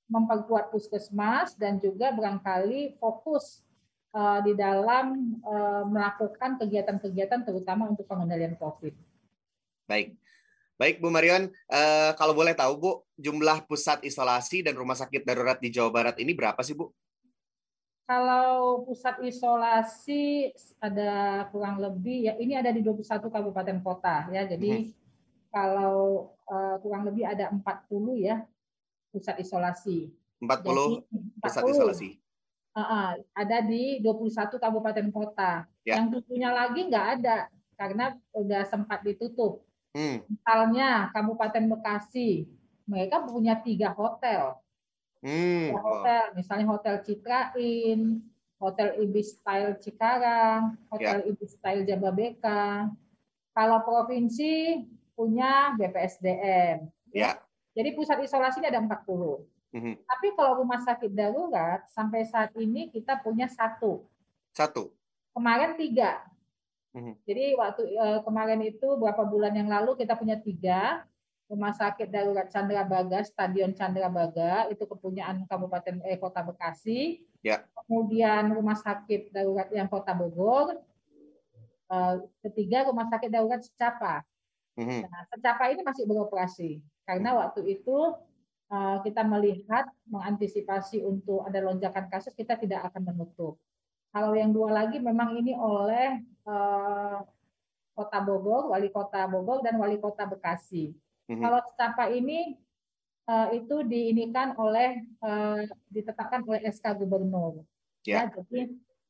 memperkuat 0.07 0.71
puskesmas 0.71 1.55
dan 1.59 1.79
juga 1.83 2.15
barangkali 2.15 2.95
fokus 2.95 3.63
uh, 4.15 4.39
di 4.39 4.55
dalam 4.55 5.35
uh, 5.43 5.83
melakukan 5.87 6.59
kegiatan-kegiatan 6.63 7.43
terutama 7.43 7.91
untuk 7.91 8.07
pengendalian 8.07 8.55
COVID. 8.55 8.95
Baik, 9.83 10.15
Baik, 10.73 10.97
Bu 10.97 11.13
Marion, 11.13 11.53
kalau 12.17 12.33
boleh 12.33 12.57
tahu, 12.57 12.73
Bu, 12.75 12.91
jumlah 13.15 13.61
pusat 13.69 14.01
isolasi 14.01 14.65
dan 14.65 14.73
rumah 14.73 14.97
sakit 14.97 15.21
darurat 15.21 15.61
di 15.61 15.69
Jawa 15.69 15.93
Barat 15.93 16.17
ini 16.17 16.33
berapa 16.33 16.57
sih, 16.65 16.73
Bu? 16.73 16.89
Kalau 18.03 18.83
pusat 18.83 19.15
isolasi 19.23 20.51
ada 20.83 21.45
kurang 21.55 21.79
lebih 21.79 22.27
ya 22.27 22.33
ini 22.35 22.51
ada 22.51 22.67
di 22.67 22.83
21 22.83 23.31
kabupaten 23.31 23.79
kota 23.79 24.27
ya. 24.27 24.43
Jadi 24.43 24.91
hmm. 24.91 25.02
Kalau 25.53 26.33
uh, 26.49 26.81
kurang 26.81 27.05
lebih 27.05 27.29
ada 27.29 27.53
40 27.53 27.61
ya 28.17 28.41
pusat 29.13 29.37
isolasi. 29.37 30.09
40 30.41 30.49
Jadi, 30.65 30.83
pusat 31.37 31.63
isolasi. 31.69 32.09
Uh, 32.73 32.81
uh, 32.81 33.09
ada 33.37 33.61
di 33.61 34.01
21 34.01 34.57
kabupaten 34.57 35.07
kota. 35.13 35.69
Ya. 35.85 36.01
Yang 36.01 36.25
tujuhnya 36.25 36.49
lagi 36.49 36.89
nggak 36.89 37.07
ada 37.21 37.47
karena 37.77 38.17
udah 38.33 38.65
sempat 38.65 39.05
ditutup. 39.05 39.61
Hmm. 39.93 40.25
Misalnya 40.25 41.13
Kabupaten 41.13 41.69
Bekasi, 41.69 42.49
mereka 42.89 43.21
punya 43.21 43.61
tiga 43.61 43.93
hotel. 43.93 44.57
Hmm. 45.21 45.69
Tiga 45.69 45.81
hotel, 45.85 46.23
misalnya 46.33 46.65
Hotel 46.65 46.95
Citrain, 47.05 48.25
Hotel 48.57 48.89
Ibis 49.05 49.37
Style 49.37 49.77
Cikarang, 49.77 50.81
Hotel 50.89 51.21
yeah. 51.21 51.29
Ibis 51.29 51.61
Style 51.61 51.85
Jababeka. 51.85 52.89
Kalau 53.53 53.85
provinsi 53.85 54.81
punya 55.13 55.73
BPSDM. 55.77 56.89
Ya. 57.13 57.41
Jadi 57.73 57.89
pusat 57.97 58.21
isolasi 58.21 58.61
ada 58.61 58.81
40. 58.81 58.93
Hmm. 59.73 59.97
Tapi 59.97 60.27
kalau 60.37 60.61
rumah 60.61 60.77
sakit 60.85 61.09
darurat 61.09 61.81
sampai 61.89 62.29
saat 62.29 62.53
ini 62.53 62.93
kita 62.93 63.17
punya 63.25 63.49
satu. 63.49 64.05
Satu. 64.53 64.93
Kemarin 65.33 65.73
tiga. 65.73 66.21
Mhm. 66.93 67.17
Jadi 67.25 67.57
waktu 67.57 67.81
uh, 67.97 68.21
kemarin 68.21 68.61
itu 68.61 68.85
beberapa 69.01 69.25
bulan 69.25 69.57
yang 69.57 69.65
lalu 69.65 69.97
kita 69.97 70.13
punya 70.13 70.37
tiga 70.37 71.01
rumah 71.49 71.73
sakit 71.73 72.09
darurat 72.09 72.47
Chandra 72.53 72.85
Baga, 72.85 73.25
Stadion 73.25 73.73
Chandra 73.73 74.09
Baga 74.13 74.69
itu 74.69 74.85
kepunyaan 74.85 75.49
Kabupaten 75.49 76.05
eh, 76.05 76.21
Kota 76.21 76.45
Bekasi. 76.45 77.25
Ya. 77.41 77.65
Kemudian 77.73 78.53
rumah 78.53 78.77
sakit 78.77 79.33
darurat 79.33 79.67
yang 79.73 79.89
Kota 79.89 80.13
Bogor. 80.13 80.77
Uh, 81.89 82.25
ketiga 82.45 82.85
rumah 82.89 83.09
sakit 83.09 83.29
darurat 83.29 83.61
Secapa. 83.61 84.21
Mm-hmm. 84.73 85.01
Nah, 85.05 85.23
Secapa 85.29 85.69
ini 85.69 85.81
masih 85.85 86.03
beroperasi 86.09 86.81
karena 87.05 87.35
mhm. 87.35 87.37
waktu 87.45 87.61
itu 87.77 87.97
uh, 88.73 88.97
kita 89.05 89.21
melihat 89.21 89.85
mengantisipasi 90.09 91.05
untuk 91.05 91.45
ada 91.45 91.61
lonjakan 91.61 92.09
kasus 92.09 92.33
kita 92.33 92.57
tidak 92.57 92.89
akan 92.89 93.13
menutup. 93.13 93.61
Kalau 94.13 94.33
yang 94.37 94.53
dua 94.53 94.73
lagi 94.73 94.97
memang 95.01 95.37
ini 95.37 95.53
oleh 95.57 96.21
uh, 96.45 97.21
Kota 97.93 98.19
Bogor, 98.25 98.73
Wali 98.73 98.89
Kota 98.89 99.29
Bogor 99.29 99.61
dan 99.61 99.77
Wali 99.77 100.01
Kota 100.01 100.25
Bekasi. 100.25 100.93
Mm-hmm. 101.29 101.41
Kalau 101.41 101.59
Secapa 101.69 102.09
ini 102.09 102.57
uh, 103.29 103.53
itu 103.53 103.85
diinikan 103.85 104.57
oleh 104.57 105.05
uh, 105.21 105.61
ditetapkan 105.93 106.41
oleh 106.49 106.65
SK 106.65 106.97
Gubernur. 106.97 107.61
Yeah. 108.03 108.27
Ya, 108.27 108.41
jadi 108.41 108.61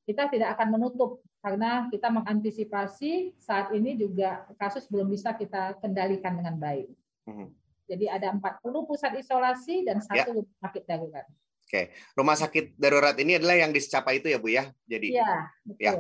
kita 0.04 0.28
tidak 0.28 0.60
akan 0.60 0.76
menutup 0.80 1.24
karena 1.40 1.88
kita 1.88 2.12
mengantisipasi 2.12 3.36
saat 3.40 3.72
ini 3.76 3.96
juga 3.96 4.48
kasus 4.60 4.88
belum 4.88 5.12
bisa 5.12 5.36
kita 5.36 5.80
kendalikan 5.80 6.40
dengan 6.40 6.56
baik. 6.60 6.88
Mm-hmm. 7.28 7.48
Jadi 7.88 8.06
ada 8.08 8.32
40 8.32 8.90
pusat 8.90 9.12
isolasi 9.20 9.84
dan 9.84 10.00
satu 10.00 10.32
yeah. 10.32 10.36
rumah 10.40 10.58
sakit 10.64 10.84
darurat. 10.88 11.26
Oke, 11.64 11.82
rumah 12.16 12.38
sakit 12.38 12.66
darurat 12.80 13.16
ini 13.20 13.40
adalah 13.40 13.58
yang 13.60 13.72
disecapa 13.76 14.14
itu 14.16 14.32
ya 14.32 14.40
Bu 14.40 14.52
ya. 14.52 14.72
Jadi 14.88 15.16
Iya, 15.16 15.32
betul. 15.66 15.84
Ya. 15.84 15.94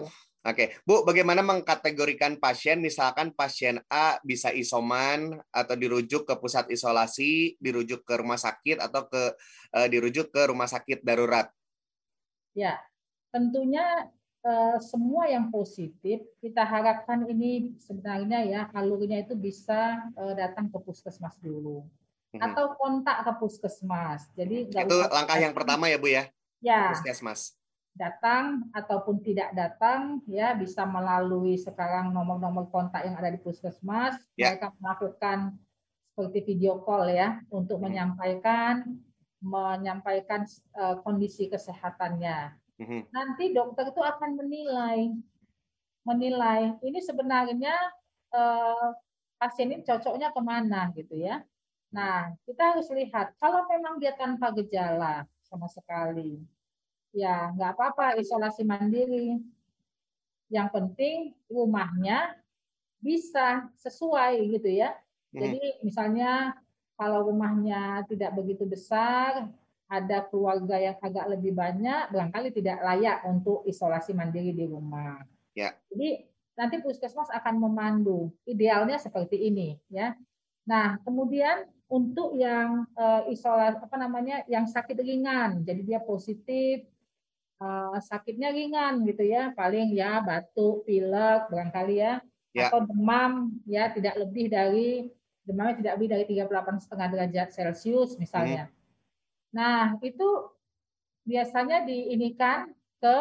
Oke, 0.43 0.75
Bu, 0.83 1.07
bagaimana 1.07 1.39
mengkategorikan 1.39 2.35
pasien? 2.35 2.83
Misalkan 2.83 3.31
pasien 3.31 3.79
A 3.87 4.19
bisa 4.27 4.51
isoman 4.51 5.39
atau 5.55 5.75
dirujuk 5.79 6.27
ke 6.27 6.35
pusat 6.35 6.67
isolasi, 6.67 7.55
dirujuk 7.63 8.03
ke 8.03 8.19
rumah 8.19 8.35
sakit 8.35 8.83
atau 8.83 9.07
ke 9.07 9.23
uh, 9.71 9.87
dirujuk 9.87 10.35
ke 10.35 10.51
rumah 10.51 10.67
sakit 10.67 10.99
darurat. 10.99 11.47
Ya, 12.51 12.75
tentunya 13.33 14.13
uh, 14.45 14.77
semua 14.77 15.25
yang 15.25 15.49
positif 15.49 16.21
kita 16.37 16.61
harapkan 16.61 17.25
ini 17.25 17.73
sebenarnya 17.81 18.45
ya 18.45 18.61
alurnya 18.77 19.25
itu 19.25 19.33
bisa 19.33 19.97
uh, 20.13 20.37
datang 20.37 20.69
ke 20.69 20.77
puskesmas 20.77 21.41
dulu 21.41 21.81
hmm. 22.37 22.41
atau 22.41 22.77
kontak 22.77 23.25
ke 23.25 23.31
puskesmas. 23.41 24.29
Jadi 24.37 24.69
itu 24.69 24.97
langkah 25.09 25.37
yang 25.41 25.57
pertama 25.57 25.89
ya 25.89 25.97
Bu 25.97 26.13
ya. 26.13 26.29
Ya. 26.61 26.93
Puskesmas. 26.93 27.57
Datang 27.93 28.73
ataupun 28.73 29.21
tidak 29.21 29.53
datang 29.53 30.21
ya 30.25 30.57
bisa 30.57 30.81
melalui 30.85 31.61
sekarang 31.61 32.09
nomor-nomor 32.09 32.69
kontak 32.73 33.05
yang 33.05 33.17
ada 33.17 33.29
di 33.29 33.39
puskesmas. 33.41 34.17
Ya. 34.33 34.57
Mereka 34.57 34.73
melakukan 34.81 35.57
seperti 36.13 36.45
video 36.45 36.81
call 36.85 37.09
ya 37.09 37.41
untuk 37.49 37.81
hmm. 37.81 37.85
menyampaikan 37.89 39.01
menyampaikan 39.43 40.47
uh, 40.79 41.03
kondisi 41.03 41.51
kesehatannya. 41.51 42.62
Hmm. 42.81 43.05
Nanti 43.13 43.53
dokter 43.53 43.93
itu 43.93 44.01
akan 44.01 44.31
menilai 44.33 45.13
menilai 46.03 46.75
ini 46.83 46.99
sebenarnya 46.99 47.75
eh, 48.33 48.87
pasien 49.39 49.71
ini 49.71 49.83
cocoknya 49.83 50.31
ke 50.31 50.41
mana 50.43 50.91
gitu 50.95 51.15
ya. 51.15 51.43
Nah, 51.93 52.33
kita 52.43 52.73
harus 52.73 52.89
lihat 52.89 53.37
kalau 53.37 53.69
memang 53.69 54.01
dia 54.01 54.17
tanpa 54.17 54.49
gejala 54.49 55.29
sama 55.45 55.69
sekali, 55.69 56.41
ya 57.13 57.53
nggak 57.53 57.77
apa-apa 57.77 58.17
isolasi 58.17 58.65
mandiri. 58.65 59.37
Yang 60.49 60.69
penting 60.73 61.17
rumahnya 61.49 62.33
bisa 62.97 63.69
sesuai 63.77 64.41
gitu 64.57 64.69
ya. 64.73 64.97
Hmm. 65.31 65.39
Jadi 65.39 65.85
misalnya 65.85 66.57
kalau 66.97 67.29
rumahnya 67.29 68.05
tidak 68.09 68.33
begitu 68.37 68.65
besar, 68.65 69.49
ada 69.87 70.25
keluarga 70.27 70.79
yang 70.79 70.97
agak 70.99 71.25
lebih 71.37 71.53
banyak, 71.53 72.09
barangkali 72.09 72.49
tidak 72.55 72.81
layak 72.81 73.21
untuk 73.27 73.61
isolasi 73.67 74.15
mandiri 74.15 74.55
di 74.55 74.65
rumah. 74.65 75.21
Ya. 75.53 75.77
Jadi 75.91 76.25
nanti 76.57 76.81
puskesmas 76.81 77.29
akan 77.29 77.61
memandu. 77.61 78.33
Idealnya 78.47 78.97
seperti 78.97 79.37
ini, 79.49 79.77
ya. 79.91 80.17
Nah, 80.65 80.97
kemudian 81.03 81.67
untuk 81.91 82.33
yang 82.33 82.89
uh, 82.97 83.27
isolasi 83.29 83.77
apa 83.83 83.97
namanya, 83.99 84.41
yang 84.49 84.65
sakit 84.65 84.97
ringan, 84.97 85.61
jadi 85.61 85.81
dia 85.83 85.99
positif, 86.01 86.87
uh, 87.61 87.99
sakitnya 88.01 88.49
ringan 88.49 89.03
gitu 89.05 89.27
ya, 89.27 89.53
paling 89.53 89.93
ya 89.93 90.23
batuk, 90.23 90.87
pilek, 90.89 91.51
barangkali 91.53 91.95
ya, 92.01 92.23
ya. 92.55 92.71
atau 92.71 92.81
demam, 92.87 93.53
ya 93.69 93.93
tidak 93.93 94.17
lebih 94.17 94.49
dari 94.49 95.11
demamnya 95.43 95.75
tidak 95.83 95.93
lebih 95.99 96.07
dari 96.07 96.23
38,5 96.39 97.11
derajat 97.13 97.47
Celcius 97.51 98.15
misalnya. 98.15 98.71
Hmm. 98.71 98.82
Nah, 99.53 99.95
itu 100.01 100.49
biasanya 101.23 101.85
diinikan 101.85 102.73
ke 102.99 103.17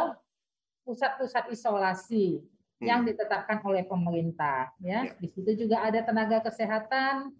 pusat-pusat 0.83 1.53
isolasi 1.55 2.43
hmm. 2.43 2.83
yang 2.83 3.07
ditetapkan 3.07 3.63
oleh 3.63 3.87
pemerintah 3.87 4.73
ya. 4.83 5.07
ya. 5.07 5.15
Di 5.21 5.29
situ 5.31 5.55
juga 5.55 5.85
ada 5.87 6.03
tenaga 6.03 6.43
kesehatan. 6.43 7.31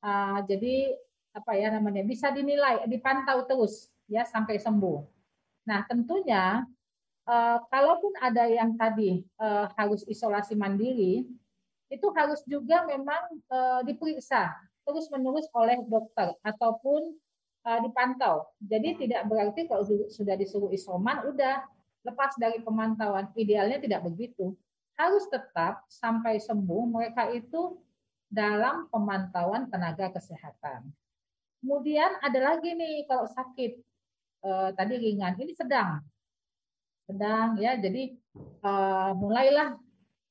Uh, 0.00 0.40
jadi 0.48 0.96
apa 1.36 1.52
ya 1.54 1.68
namanya 1.70 2.00
bisa 2.02 2.32
dinilai, 2.32 2.88
dipantau 2.88 3.44
terus 3.44 3.92
ya 4.08 4.24
sampai 4.24 4.56
sembuh. 4.56 5.04
Nah, 5.68 5.84
tentunya 5.84 6.64
uh, 7.28 7.58
kalaupun 7.68 8.16
ada 8.18 8.48
yang 8.48 8.74
tadi 8.80 9.20
uh, 9.36 9.68
harus 9.76 10.02
isolasi 10.08 10.56
mandiri, 10.56 11.28
itu 11.90 12.06
harus 12.16 12.40
juga 12.46 12.86
memang 12.86 13.22
uh, 13.50 13.82
diperiksa 13.84 14.54
terus 14.86 15.06
menerus 15.12 15.46
oleh 15.52 15.78
dokter 15.84 16.34
ataupun 16.40 17.14
dipantau. 17.60 18.48
Jadi 18.60 19.04
tidak 19.06 19.28
berarti 19.28 19.68
kalau 19.68 19.84
sudah 20.08 20.34
disuruh 20.36 20.72
isoman 20.72 21.28
udah 21.28 21.60
lepas 22.04 22.32
dari 22.40 22.60
pemantauan. 22.64 23.28
Idealnya 23.36 23.80
tidak 23.80 24.08
begitu. 24.08 24.56
Harus 24.96 25.28
tetap 25.28 25.84
sampai 25.88 26.40
sembuh 26.40 26.82
mereka 26.88 27.28
itu 27.32 27.76
dalam 28.28 28.88
pemantauan 28.88 29.68
tenaga 29.68 30.12
kesehatan. 30.12 30.88
Kemudian 31.60 32.16
ada 32.24 32.40
lagi 32.40 32.72
nih 32.72 33.04
kalau 33.04 33.28
sakit 33.28 33.72
uh, 34.48 34.72
tadi 34.72 34.96
ringan, 34.96 35.36
ini 35.36 35.52
sedang, 35.52 36.00
sedang 37.04 37.60
ya. 37.60 37.76
Jadi 37.76 38.16
uh, 38.64 39.12
mulailah 39.12 39.76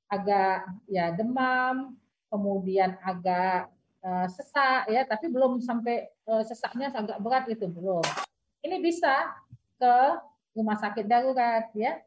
agak 0.09 0.65
ya 0.89 1.13
demam, 1.13 1.93
kemudian 2.33 2.97
agak 3.05 3.69
sesak 4.31 4.87
ya, 4.87 5.03
tapi 5.03 5.27
belum 5.27 5.59
sampai 5.59 6.07
uh, 6.27 6.43
sesaknya 6.43 6.91
agak 6.91 7.19
berat 7.19 7.45
itu 7.51 7.67
belum. 7.67 8.03
Ini 8.63 8.79
bisa 8.79 9.31
ke 9.79 9.95
rumah 10.55 10.79
sakit 10.79 11.05
darurat 11.07 11.67
ya. 11.75 11.99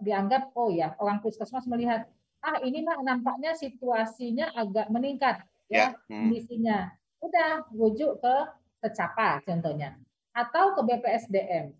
Dianggap 0.00 0.56
oh 0.56 0.72
ya, 0.72 0.96
orang 0.96 1.20
puskesmas 1.20 1.68
melihat 1.68 2.08
ah 2.40 2.56
ini 2.64 2.80
mah 2.80 3.04
nampaknya 3.04 3.52
situasinya 3.52 4.56
agak 4.56 4.88
meningkat 4.88 5.44
ya, 5.68 5.92
ya. 5.92 6.00
Hmm. 6.08 6.32
kondisinya. 6.32 6.94
Udah 7.20 7.68
rujuk 7.76 8.16
ke 8.24 8.34
secapa 8.80 9.44
contohnya 9.44 10.00
atau 10.32 10.72
ke 10.72 10.80
BPSDM. 10.88 11.76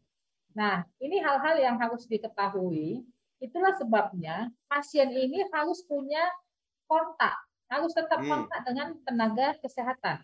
Nah, 0.52 0.84
ini 1.00 1.22
hal-hal 1.22 1.56
yang 1.56 1.80
harus 1.80 2.04
diketahui 2.04 3.06
Itulah 3.40 3.72
sebabnya 3.80 4.52
pasien 4.68 5.08
ini 5.16 5.40
harus 5.48 5.80
punya 5.88 6.20
kontak, 6.84 7.32
harus 7.70 7.94
tetap 7.94 8.20
hmm. 8.20 8.28
kontak 8.28 8.60
dengan 8.66 8.88
tenaga 9.06 9.54
kesehatan. 9.62 10.18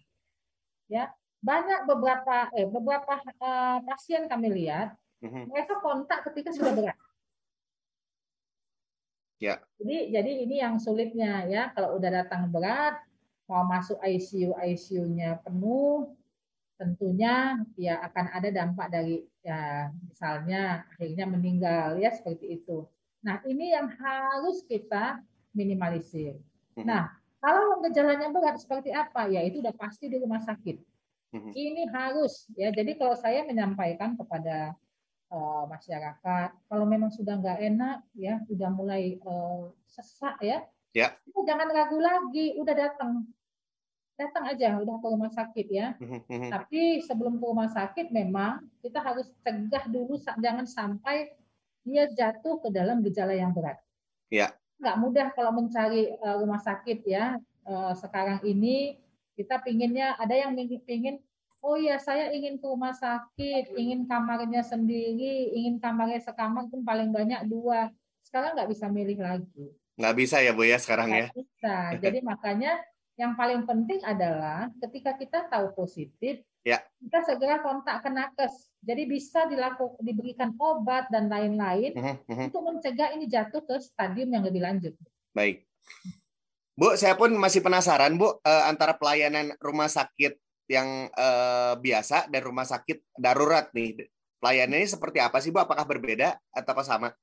Ya, 0.90 1.14
banyak 1.40 1.86
beberapa 1.86 2.50
eh 2.58 2.66
beberapa 2.66 3.22
uh, 3.38 3.78
pasien 3.86 4.26
kami 4.26 4.50
lihat 4.50 4.98
hmm. 5.22 5.46
mereka 5.50 5.78
kontak 5.78 6.26
ketika 6.26 6.50
sudah 6.50 6.74
berat. 6.74 6.98
Ya. 9.38 9.62
Jadi 9.78 10.10
jadi 10.10 10.32
ini 10.42 10.56
yang 10.58 10.82
sulitnya 10.82 11.46
ya 11.46 11.70
kalau 11.70 11.96
udah 12.00 12.24
datang 12.24 12.50
berat 12.50 12.98
mau 13.46 13.62
masuk 13.62 14.00
ICU 14.02 14.58
ICU-nya 14.58 15.38
penuh 15.46 16.10
tentunya 16.76 17.56
ya 17.78 18.04
akan 18.04 18.26
ada 18.36 18.48
dampak 18.52 18.92
dari 18.92 19.24
ya 19.40 19.88
misalnya 20.04 20.84
akhirnya 20.92 21.24
meninggal 21.24 21.96
ya 21.96 22.12
seperti 22.12 22.60
itu. 22.60 22.84
Nah, 23.24 23.40
ini 23.48 23.72
yang 23.72 23.88
harus 23.90 24.62
kita 24.68 25.24
minimalisir. 25.56 26.36
Mhm. 26.76 26.84
Nah, 26.84 27.15
kalau 27.40 27.80
gejalanya 27.84 28.32
berat 28.32 28.56
seperti 28.58 28.90
apa? 28.90 29.28
Ya, 29.28 29.44
itu 29.44 29.60
udah 29.60 29.74
pasti 29.76 30.08
di 30.08 30.16
rumah 30.16 30.40
sakit. 30.40 30.76
Mhm. 31.36 31.52
Ini 31.52 31.82
harus 31.92 32.48
ya. 32.56 32.72
Jadi 32.72 32.96
kalau 32.96 33.14
saya 33.18 33.44
menyampaikan 33.44 34.16
kepada 34.16 34.72
uh, 35.28 35.64
masyarakat, 35.68 36.50
kalau 36.70 36.84
memang 36.88 37.12
sudah 37.12 37.36
nggak 37.36 37.60
enak 37.60 37.98
ya, 38.16 38.40
sudah 38.48 38.72
mulai 38.72 39.20
uh, 39.26 39.68
sesak 39.84 40.40
ya, 40.40 40.64
ya. 40.96 41.12
jangan 41.44 41.68
ragu 41.70 41.98
lagi, 42.00 42.56
udah 42.56 42.74
datang, 42.74 43.26
datang 44.16 44.44
aja, 44.48 44.80
udah 44.80 44.96
ke 44.96 45.06
rumah 45.06 45.32
sakit 45.32 45.66
ya. 45.68 45.86
Mhm, 46.00 46.50
Tapi 46.50 47.04
sebelum 47.04 47.36
ke 47.36 47.44
rumah 47.44 47.68
sakit, 47.68 48.08
memang 48.10 48.64
kita 48.80 49.02
harus 49.04 49.28
cegah 49.44 49.84
dulu, 49.92 50.16
jangan 50.40 50.64
sampai 50.64 51.36
dia 51.86 52.10
jatuh 52.10 52.58
ke 52.64 52.68
dalam 52.74 53.04
gejala 53.04 53.36
yang 53.36 53.54
berat. 53.54 53.78
Ya. 54.32 54.50
Nggak 54.76 54.96
mudah 55.00 55.26
kalau 55.32 55.52
mencari 55.56 56.14
uh, 56.20 56.36
rumah 56.40 56.60
sakit 56.60 57.04
ya. 57.06 57.40
Uh, 57.66 57.92
sekarang 57.98 58.40
ini 58.46 59.00
kita 59.34 59.60
pinginnya 59.60 60.16
ada 60.16 60.32
yang 60.32 60.54
pingin 60.86 61.20
oh 61.66 61.74
ya 61.74 61.98
saya 61.98 62.30
ingin 62.30 62.62
ke 62.62 62.66
rumah 62.66 62.94
sakit, 62.94 63.74
ingin 63.74 64.06
kamarnya 64.06 64.62
sendiri, 64.62 65.50
ingin 65.50 65.82
kamarnya 65.82 66.22
sekamar 66.22 66.70
pun 66.70 66.86
paling 66.86 67.10
banyak 67.10 67.42
dua. 67.50 67.90
Sekarang 68.22 68.54
nggak 68.54 68.70
bisa 68.70 68.86
milih 68.86 69.18
lagi. 69.18 69.74
Nggak 69.98 70.14
bisa 70.14 70.36
ya 70.38 70.52
Bu 70.54 70.62
ya 70.62 70.78
sekarang 70.78 71.10
nggak 71.10 71.26
ya? 71.26 71.28
bisa. 71.34 71.76
Jadi 71.98 72.18
makanya 72.22 72.72
yang 73.16 73.32
paling 73.34 73.64
penting 73.66 73.98
adalah 74.04 74.70
ketika 74.78 75.16
kita 75.18 75.38
tahu 75.50 75.72
positif, 75.72 76.44
ya. 76.66 76.82
kita 76.98 77.22
segera 77.22 77.62
kontak 77.62 78.02
ke 78.02 78.10
nakes. 78.10 78.74
Jadi 78.82 79.02
bisa 79.06 79.46
dilakukan 79.46 80.02
diberikan 80.02 80.50
obat 80.58 81.06
dan 81.14 81.30
lain-lain 81.30 81.94
uh 81.94 82.18
-huh. 82.18 82.46
untuk 82.50 82.62
mencegah 82.66 83.14
ini 83.14 83.30
jatuh 83.30 83.62
ke 83.62 83.78
stadium 83.78 84.34
yang 84.34 84.42
lebih 84.42 84.62
lanjut. 84.66 84.94
Baik. 85.30 85.62
Bu, 86.76 86.92
saya 86.98 87.16
pun 87.16 87.32
masih 87.38 87.64
penasaran 87.64 88.18
Bu 88.20 88.36
eh, 88.44 88.64
antara 88.68 88.98
pelayanan 88.98 89.54
rumah 89.62 89.88
sakit 89.88 90.36
yang 90.66 91.08
eh, 91.08 91.74
biasa 91.78 92.28
dan 92.28 92.40
rumah 92.44 92.66
sakit 92.66 93.16
darurat 93.16 93.70
nih. 93.72 94.10
Pelayanannya 94.42 94.84
seperti 94.84 95.18
apa 95.22 95.40
sih 95.40 95.54
Bu? 95.54 95.62
Apakah 95.62 95.88
berbeda 95.88 96.36
atau 96.52 96.82
sama? 96.84 97.14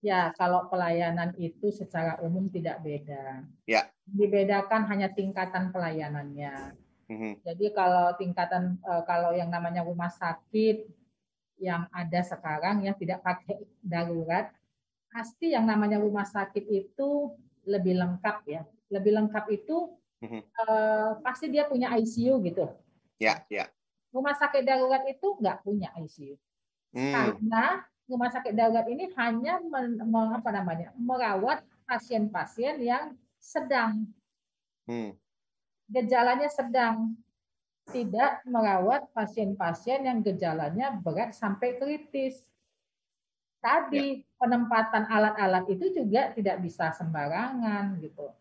Ya, 0.00 0.32
kalau 0.40 0.64
pelayanan 0.72 1.36
itu 1.36 1.68
secara 1.68 2.16
umum 2.24 2.48
tidak 2.48 2.80
beda. 2.80 3.44
Ya. 3.68 3.88
Dibedakan 4.08 4.88
hanya 4.88 5.12
tingkatan 5.12 5.76
pelayanannya. 5.76 6.72
Mm-hmm. 7.10 7.32
Jadi 7.42 7.66
kalau 7.74 8.14
tingkatan 8.14 8.78
eh, 8.78 9.02
kalau 9.02 9.34
yang 9.34 9.50
namanya 9.50 9.82
rumah 9.82 10.08
sakit 10.08 10.86
yang 11.58 11.90
ada 11.90 12.22
sekarang 12.22 12.86
yang 12.86 12.94
tidak 12.94 13.20
pakai 13.20 13.66
darurat, 13.82 14.54
pasti 15.10 15.52
yang 15.52 15.66
namanya 15.66 15.98
rumah 15.98 16.24
sakit 16.24 16.64
itu 16.70 17.34
lebih 17.66 17.98
lengkap 17.98 18.36
ya. 18.46 18.62
Lebih 18.94 19.12
lengkap 19.18 19.44
itu 19.50 19.90
mm-hmm. 20.22 20.40
eh, 20.46 21.10
pasti 21.26 21.50
dia 21.50 21.66
punya 21.66 21.90
ICU 21.98 22.38
gitu. 22.46 22.70
Ya, 23.18 23.42
ya. 23.50 23.66
Rumah 24.14 24.38
sakit 24.38 24.62
darurat 24.62 25.02
itu 25.10 25.34
nggak 25.34 25.66
punya 25.66 25.90
ICU. 25.98 26.38
Mm. 26.94 27.12
Karena 27.14 27.82
rumah 28.10 28.30
sakit 28.30 28.54
darurat 28.54 28.86
ini 28.90 29.06
hanya 29.14 29.62
men, 29.62 29.98
apa 30.34 30.50
namanya 30.50 30.90
merawat 30.98 31.62
pasien-pasien 31.86 32.82
yang 32.82 33.14
sedang 33.38 34.10
hmm. 34.90 35.14
Gejalanya 35.90 36.46
sedang 36.46 37.18
tidak 37.90 38.46
merawat 38.46 39.10
pasien-pasien 39.10 40.06
yang 40.06 40.22
gejalanya 40.22 40.94
berat 40.94 41.34
sampai 41.34 41.76
kritis. 41.76 42.46
Tadi 43.60 44.24
ya. 44.24 44.24
penempatan 44.40 45.04
alat-alat 45.04 45.68
itu 45.68 45.92
juga 45.92 46.32
tidak 46.32 46.64
bisa 46.64 46.94
sembarangan 46.96 48.00
gitu. 48.00 48.32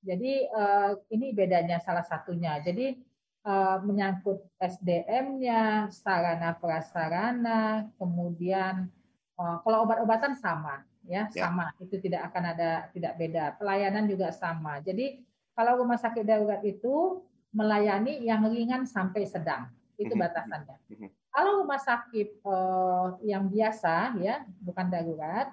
Jadi 0.00 0.48
eh, 0.48 0.90
ini 1.14 1.30
bedanya 1.30 1.78
salah 1.78 2.02
satunya. 2.02 2.58
Jadi 2.58 2.98
eh, 3.46 3.78
menyangkut 3.84 4.42
SDM-nya, 4.58 5.92
sarana 5.92 6.56
prasarana, 6.58 7.86
kemudian 8.00 8.90
eh, 9.38 9.56
kalau 9.62 9.86
obat-obatan 9.86 10.34
sama 10.34 10.82
ya, 11.06 11.30
Ya. 11.30 11.46
sama. 11.46 11.70
Itu 11.78 12.02
tidak 12.02 12.32
akan 12.32 12.44
ada 12.56 12.70
tidak 12.90 13.14
beda. 13.20 13.54
Pelayanan 13.60 14.10
juga 14.10 14.34
sama. 14.34 14.82
Jadi 14.82 15.29
kalau 15.60 15.84
rumah 15.84 16.00
sakit 16.00 16.24
darurat 16.24 16.64
itu 16.64 17.20
melayani 17.52 18.24
yang 18.24 18.48
ringan 18.48 18.88
sampai 18.88 19.28
sedang. 19.28 19.68
Itu 20.00 20.16
Mhm. 20.16 20.20
batasannya. 20.24 20.76
Mhm. 20.88 21.08
Kalau 21.28 21.60
rumah 21.60 21.76
sakit 21.76 22.40
eh, 22.40 23.06
yang 23.28 23.52
biasa 23.52 24.16
ya, 24.24 24.48
bukan 24.64 24.88
darurat, 24.88 25.52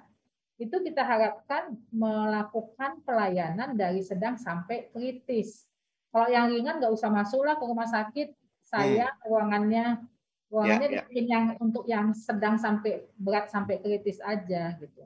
itu 0.56 0.72
kita 0.80 1.04
harapkan 1.04 1.76
melakukan 1.92 3.04
pelayanan 3.04 3.76
dari 3.76 4.00
sedang 4.00 4.40
sampai 4.40 4.88
kritis. 4.90 5.68
Kalau 6.08 6.24
yang 6.32 6.48
ringan 6.48 6.80
nggak 6.80 6.88
usah 6.96 7.12
masuklah 7.12 7.60
ke 7.60 7.64
rumah 7.68 7.84
sakit, 7.84 8.32
saya 8.64 9.12
ruangannya 9.28 10.00
ruangannya 10.48 10.88
Hmm. 10.88 10.96
Ya, 10.96 10.98
ya. 10.98 11.04
dibikin 11.04 11.26
yang 11.28 11.44
untuk 11.60 11.84
yang 11.84 12.16
sedang 12.16 12.56
sampai 12.56 13.04
berat 13.20 13.52
sampai 13.52 13.84
kritis 13.84 14.16
aja 14.24 14.72
gitu. 14.80 15.04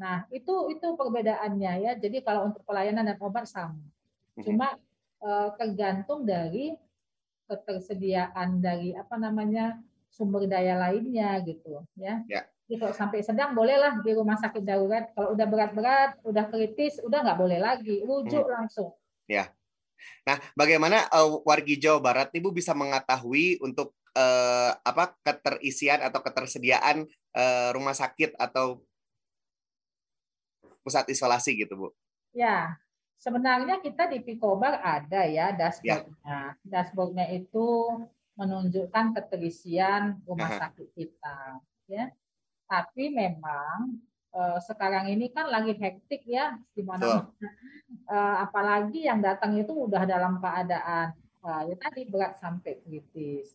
Nah 0.00 0.24
itu 0.32 0.72
itu 0.72 0.86
perbedaannya 0.96 1.72
ya. 1.84 1.92
Jadi 2.00 2.24
kalau 2.24 2.48
untuk 2.48 2.64
pelayanan 2.64 3.04
dan 3.04 3.20
obat 3.20 3.44
sama, 3.44 3.76
Mhm. 3.76 3.99
Cuma 4.46 4.68
eh, 5.20 5.48
tergantung 5.58 6.24
dari 6.24 6.76
ketersediaan 7.50 8.62
dari 8.62 8.94
apa 8.94 9.18
namanya 9.18 9.78
sumber 10.10 10.46
daya 10.46 10.78
lainnya 10.78 11.38
gitu 11.42 11.82
ya. 11.98 12.22
Ya. 12.30 12.46
Jadi 12.70 12.78
kalau 12.78 12.94
sampai 12.94 13.18
sedang 13.26 13.50
bolehlah 13.58 13.98
di 13.98 14.14
rumah 14.14 14.38
sakit 14.38 14.62
darurat. 14.62 15.10
Kalau 15.10 15.34
udah 15.34 15.46
berat-berat, 15.50 16.10
udah 16.22 16.46
kritis, 16.54 17.02
udah 17.02 17.26
nggak 17.26 17.38
boleh 17.38 17.58
lagi, 17.58 17.98
rujuk 18.06 18.46
Hmm. 18.46 18.54
langsung. 18.62 18.94
Nah, 20.24 20.36
bagaimana 20.56 21.08
eh, 21.08 21.30
wargi 21.44 21.80
Jawa 21.80 22.00
Barat 22.00 22.28
nih 22.32 22.40
Bu 22.44 22.50
bisa 22.52 22.72
mengetahui 22.76 23.60
untuk 23.60 23.96
eh, 24.16 24.72
apa 24.76 25.16
keterisian 25.24 26.00
atau 26.04 26.20
ketersediaan 26.20 27.04
eh, 27.34 27.68
rumah 27.72 27.96
sakit 27.96 28.36
atau 28.36 28.84
pusat 30.80 31.08
isolasi 31.12 31.56
gitu 31.56 31.74
Bu? 31.76 31.88
Ya, 32.32 32.78
sebenarnya 33.20 33.84
kita 33.84 34.08
di 34.08 34.24
Picobar 34.24 34.80
ada 34.80 35.28
ya 35.28 35.52
dashboardnya. 35.52 36.56
Dashboardnya 36.64 37.26
itu 37.36 38.00
menunjukkan 38.40 39.12
keterisian 39.12 40.24
rumah 40.24 40.48
Aha. 40.48 40.58
sakit 40.66 40.88
kita, 40.96 41.60
ya. 41.84 42.08
Tapi 42.64 43.12
memang 43.12 44.00
eh, 44.32 44.58
sekarang 44.64 45.12
ini 45.12 45.28
kan 45.28 45.52
lagi 45.52 45.76
hektik 45.76 46.24
ya, 46.24 46.56
di 46.72 46.80
mana 46.80 47.28
eh, 48.08 48.36
apalagi 48.40 49.04
yang 49.04 49.20
datang 49.20 49.60
itu 49.60 49.76
udah 49.76 50.08
dalam 50.08 50.40
keadaan 50.40 51.12
eh, 51.44 51.62
ya 51.68 51.76
tadi 51.76 52.08
berat 52.08 52.40
sampai 52.40 52.80
kritis. 52.80 53.52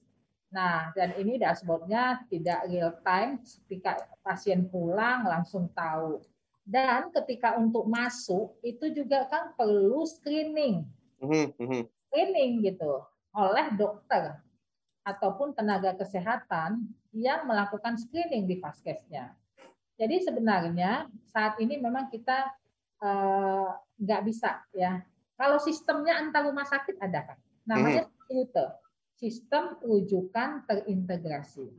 Nah, 0.53 0.93
dan 0.93 1.17
ini 1.17 1.41
dashboardnya 1.41 2.29
tidak 2.29 2.69
real 2.69 2.93
time, 3.01 3.41
ketika 3.43 3.97
pasien 4.21 4.69
pulang 4.69 5.25
langsung 5.25 5.67
tahu. 5.73 6.21
Dan 6.65 7.13
ketika 7.13 7.61
untuk 7.61 7.85
masuk 7.85 8.57
itu 8.65 8.89
juga 8.89 9.29
kan 9.29 9.53
perlu 9.53 10.01
screening, 10.09 10.81
Mhm, 11.21 11.53
mhm. 11.61 11.81
screening 12.09 12.65
gitu 12.65 13.05
oleh 13.37 13.69
dokter 13.77 14.41
ataupun 15.05 15.53
tenaga 15.53 15.93
kesehatan 15.93 16.89
yang 17.13 17.45
melakukan 17.45 18.01
screening 18.01 18.49
di 18.49 18.57
vaskesnya. 18.57 19.37
Jadi 19.95 20.25
sebenarnya 20.25 21.05
saat 21.29 21.61
ini 21.61 21.77
memang 21.77 22.09
kita 22.09 22.49
eh, 23.05 23.69
nggak 24.01 24.21
bisa 24.25 24.65
ya. 24.73 25.05
Kalau 25.37 25.61
sistemnya 25.61 26.17
antar 26.17 26.47
rumah 26.49 26.65
sakit 26.65 26.97
ada 26.97 27.29
kan, 27.29 27.37
namanya 27.67 28.07
rute, 28.31 28.65
sistem 29.19 29.77
rujukan 29.83 30.63
terintegrasi. 30.65 31.69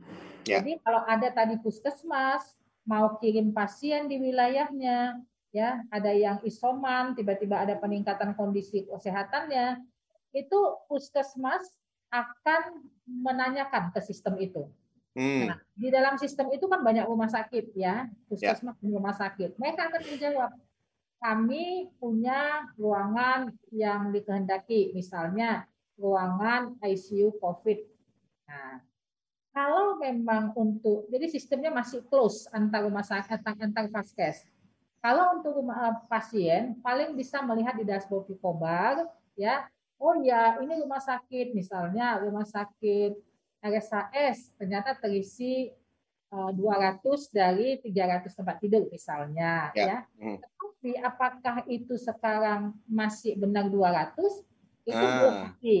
Ya. 0.45 0.61
Jadi 0.61 0.79
kalau 0.79 1.01
ada 1.03 1.27
tadi 1.33 1.57
puskesmas 1.59 2.53
mau 2.87 3.19
kirim 3.19 3.51
pasien 3.51 4.07
di 4.07 4.15
wilayahnya, 4.17 5.19
ya 5.51 5.83
ada 5.91 6.11
yang 6.15 6.39
isoman, 6.47 7.13
tiba-tiba 7.13 7.59
ada 7.59 7.75
peningkatan 7.75 8.33
kondisi 8.33 8.87
kesehatannya, 8.87 9.83
itu 10.31 10.59
puskesmas 10.87 11.67
akan 12.07 12.87
menanyakan 13.03 13.91
ke 13.91 13.99
sistem 13.99 14.39
itu. 14.39 14.63
Hmm, 15.17 15.49
Nah, 15.49 15.57
di 15.73 15.89
dalam 15.89 16.15
sistem 16.15 16.53
itu 16.53 16.69
kan 16.69 16.85
banyak 16.85 17.03
rumah 17.09 17.27
sakit 17.27 17.75
ya, 17.75 18.07
puskesmas 18.31 18.77
dan 18.79 18.89
rumah 18.93 19.17
sakit. 19.17 19.57
Mereka 19.59 19.91
akan 19.91 20.01
menjawab, 20.07 20.51
kami 21.17 21.89
punya 21.97 22.69
ruangan 22.77 23.49
yang 23.73 24.13
dikehendaki, 24.13 24.93
misalnya 24.93 25.65
ruangan 25.97 26.77
ICU 26.85 27.33
COVID. 27.41 27.79
Nah, 28.45 28.79
kalau 29.57 29.97
memang 29.97 30.53
untuk, 30.53 31.09
jadi 31.09 31.25
sistemnya 31.33 31.73
masih 31.73 32.05
close 32.05 32.45
antar 32.53 32.85
rumah 32.85 33.01
sakit, 33.01 33.41
antar, 33.41 33.57
antar 33.57 33.85
vaskes. 33.89 34.45
Kalau 35.01 35.41
untuk 35.41 35.57
rumah 35.57 35.89
eh, 35.89 35.97
pasien, 36.05 36.77
paling 36.85 37.17
bisa 37.17 37.41
melihat 37.41 37.73
di 37.73 37.81
dashboard 37.81 38.29
Picobar, 38.29 39.09
ya, 39.33 39.65
oh 39.97 40.13
ya 40.21 40.61
ini 40.61 40.77
rumah 40.77 41.01
sakit, 41.01 41.57
misalnya 41.57 42.21
rumah 42.21 42.45
sakit 42.45 43.17
RSAS 43.65 44.53
ternyata 44.61 44.93
terisi 44.93 45.73
eh, 46.29 46.51
200 46.53 47.01
dari 47.33 47.81
300 47.81 48.29
tempat 48.37 48.61
tidur 48.61 48.85
misalnya 48.93 49.73
Ya. 49.73 49.85
ya. 49.89 49.97
Mhm. 50.21 50.37
Tapi 50.37 50.91
apakah 51.01 51.65
itu 51.65 51.97
sekarang 51.97 52.77
masih 52.85 53.33
benar 53.41 53.73
200? 53.73 54.45
Itu 54.85 55.01
Ah. 55.01 55.13
belum 55.17 55.33
pasti. 55.49 55.79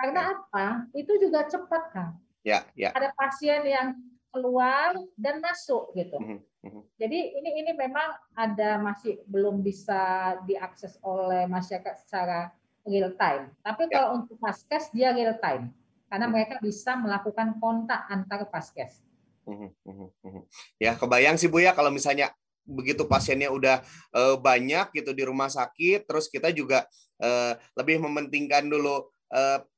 Karena 0.00 0.20
apa? 0.32 0.66
Itu 0.96 1.12
juga 1.20 1.44
cepat 1.44 1.84
kan. 1.92 2.16
Ya, 2.42 2.66
ya. 2.74 2.90
Ada 2.94 3.14
pasien 3.14 3.62
yang 3.66 3.94
keluar 4.32 4.96
dan 5.20 5.44
masuk 5.44 5.92
gitu. 5.92 6.16
Mhm, 6.16 6.38
mhm. 6.64 6.82
Jadi 6.96 7.18
ini 7.36 7.50
ini 7.62 7.72
memang 7.76 8.16
ada 8.32 8.80
masih 8.80 9.20
belum 9.28 9.60
bisa 9.60 10.34
diakses 10.48 10.96
oleh 11.04 11.44
masyarakat 11.44 11.94
secara 12.00 12.48
real 12.88 13.12
time. 13.20 13.52
Tapi 13.60 13.92
Ya. 13.92 14.00
kalau 14.00 14.24
untuk 14.24 14.40
vaskes 14.40 14.88
dia 14.90 15.12
real 15.12 15.36
time 15.38 15.70
karena 16.08 16.26
Hmm. 16.28 16.34
mereka 16.34 16.56
bisa 16.64 16.96
melakukan 16.96 17.60
kontak 17.60 18.08
antar 18.08 18.48
vaskes. 18.48 19.04
Mhm, 19.44 19.68
mhm. 19.84 20.42
Ya, 20.80 20.96
kebayang 20.96 21.36
sih 21.36 21.50
Bu 21.52 21.60
ya 21.60 21.76
kalau 21.76 21.92
misalnya 21.92 22.32
begitu 22.62 23.04
pasiennya 23.10 23.50
udah 23.52 23.82
eh, 24.14 24.36
banyak 24.40 24.96
gitu 24.96 25.12
di 25.12 25.26
rumah 25.28 25.50
sakit, 25.52 26.08
terus 26.08 26.30
kita 26.32 26.48
juga 26.54 26.88
eh, 27.20 27.52
lebih 27.76 28.00
mementingkan 28.00 28.66
dulu 28.66 29.11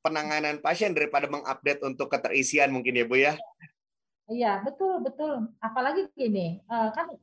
penanganan 0.03 0.59
pasien 0.59 0.91
daripada 0.91 1.31
mengupdate 1.31 1.79
untuk 1.87 2.11
keterisian 2.11 2.75
mungkin 2.75 2.99
ya 2.99 3.05
Bu 3.07 3.15
ya. 3.15 3.33
Iya, 4.25 4.65
betul, 4.65 5.05
betul. 5.05 5.53
Apalagi 5.61 6.09
gini, 6.17 6.59
eh, 6.59 6.89
kan 6.91 7.13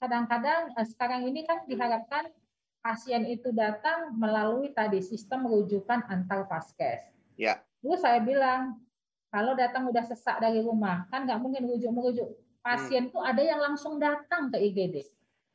kadang-kadang 0.00 0.72
eh, 0.74 0.86
sekarang 0.88 1.28
ini 1.28 1.44
kan 1.44 1.62
diharapkan 1.68 2.32
pasien 2.80 3.28
itu 3.28 3.52
datang 3.52 4.16
melalui 4.16 4.72
tadi 4.72 5.04
sistem 5.04 5.44
rujukan 5.44 6.08
antar 6.08 6.48
vaskes. 6.48 7.04
Ya. 7.36 7.60
Dulu 7.84 7.94
saya 8.00 8.24
bilang, 8.24 8.80
kalau 9.28 9.52
datang 9.52 9.86
udah 9.92 10.02
sesak 10.08 10.40
dari 10.40 10.64
rumah, 10.64 11.04
kan 11.12 11.28
nggak 11.28 11.38
mungkin 11.38 11.68
rujuk-merujuk. 11.68 12.32
Pasien 12.64 13.12
tuh 13.12 13.22
ada 13.22 13.44
yang 13.44 13.60
langsung 13.60 14.00
datang 14.00 14.48
ke 14.48 14.58
IGD. 14.58 15.04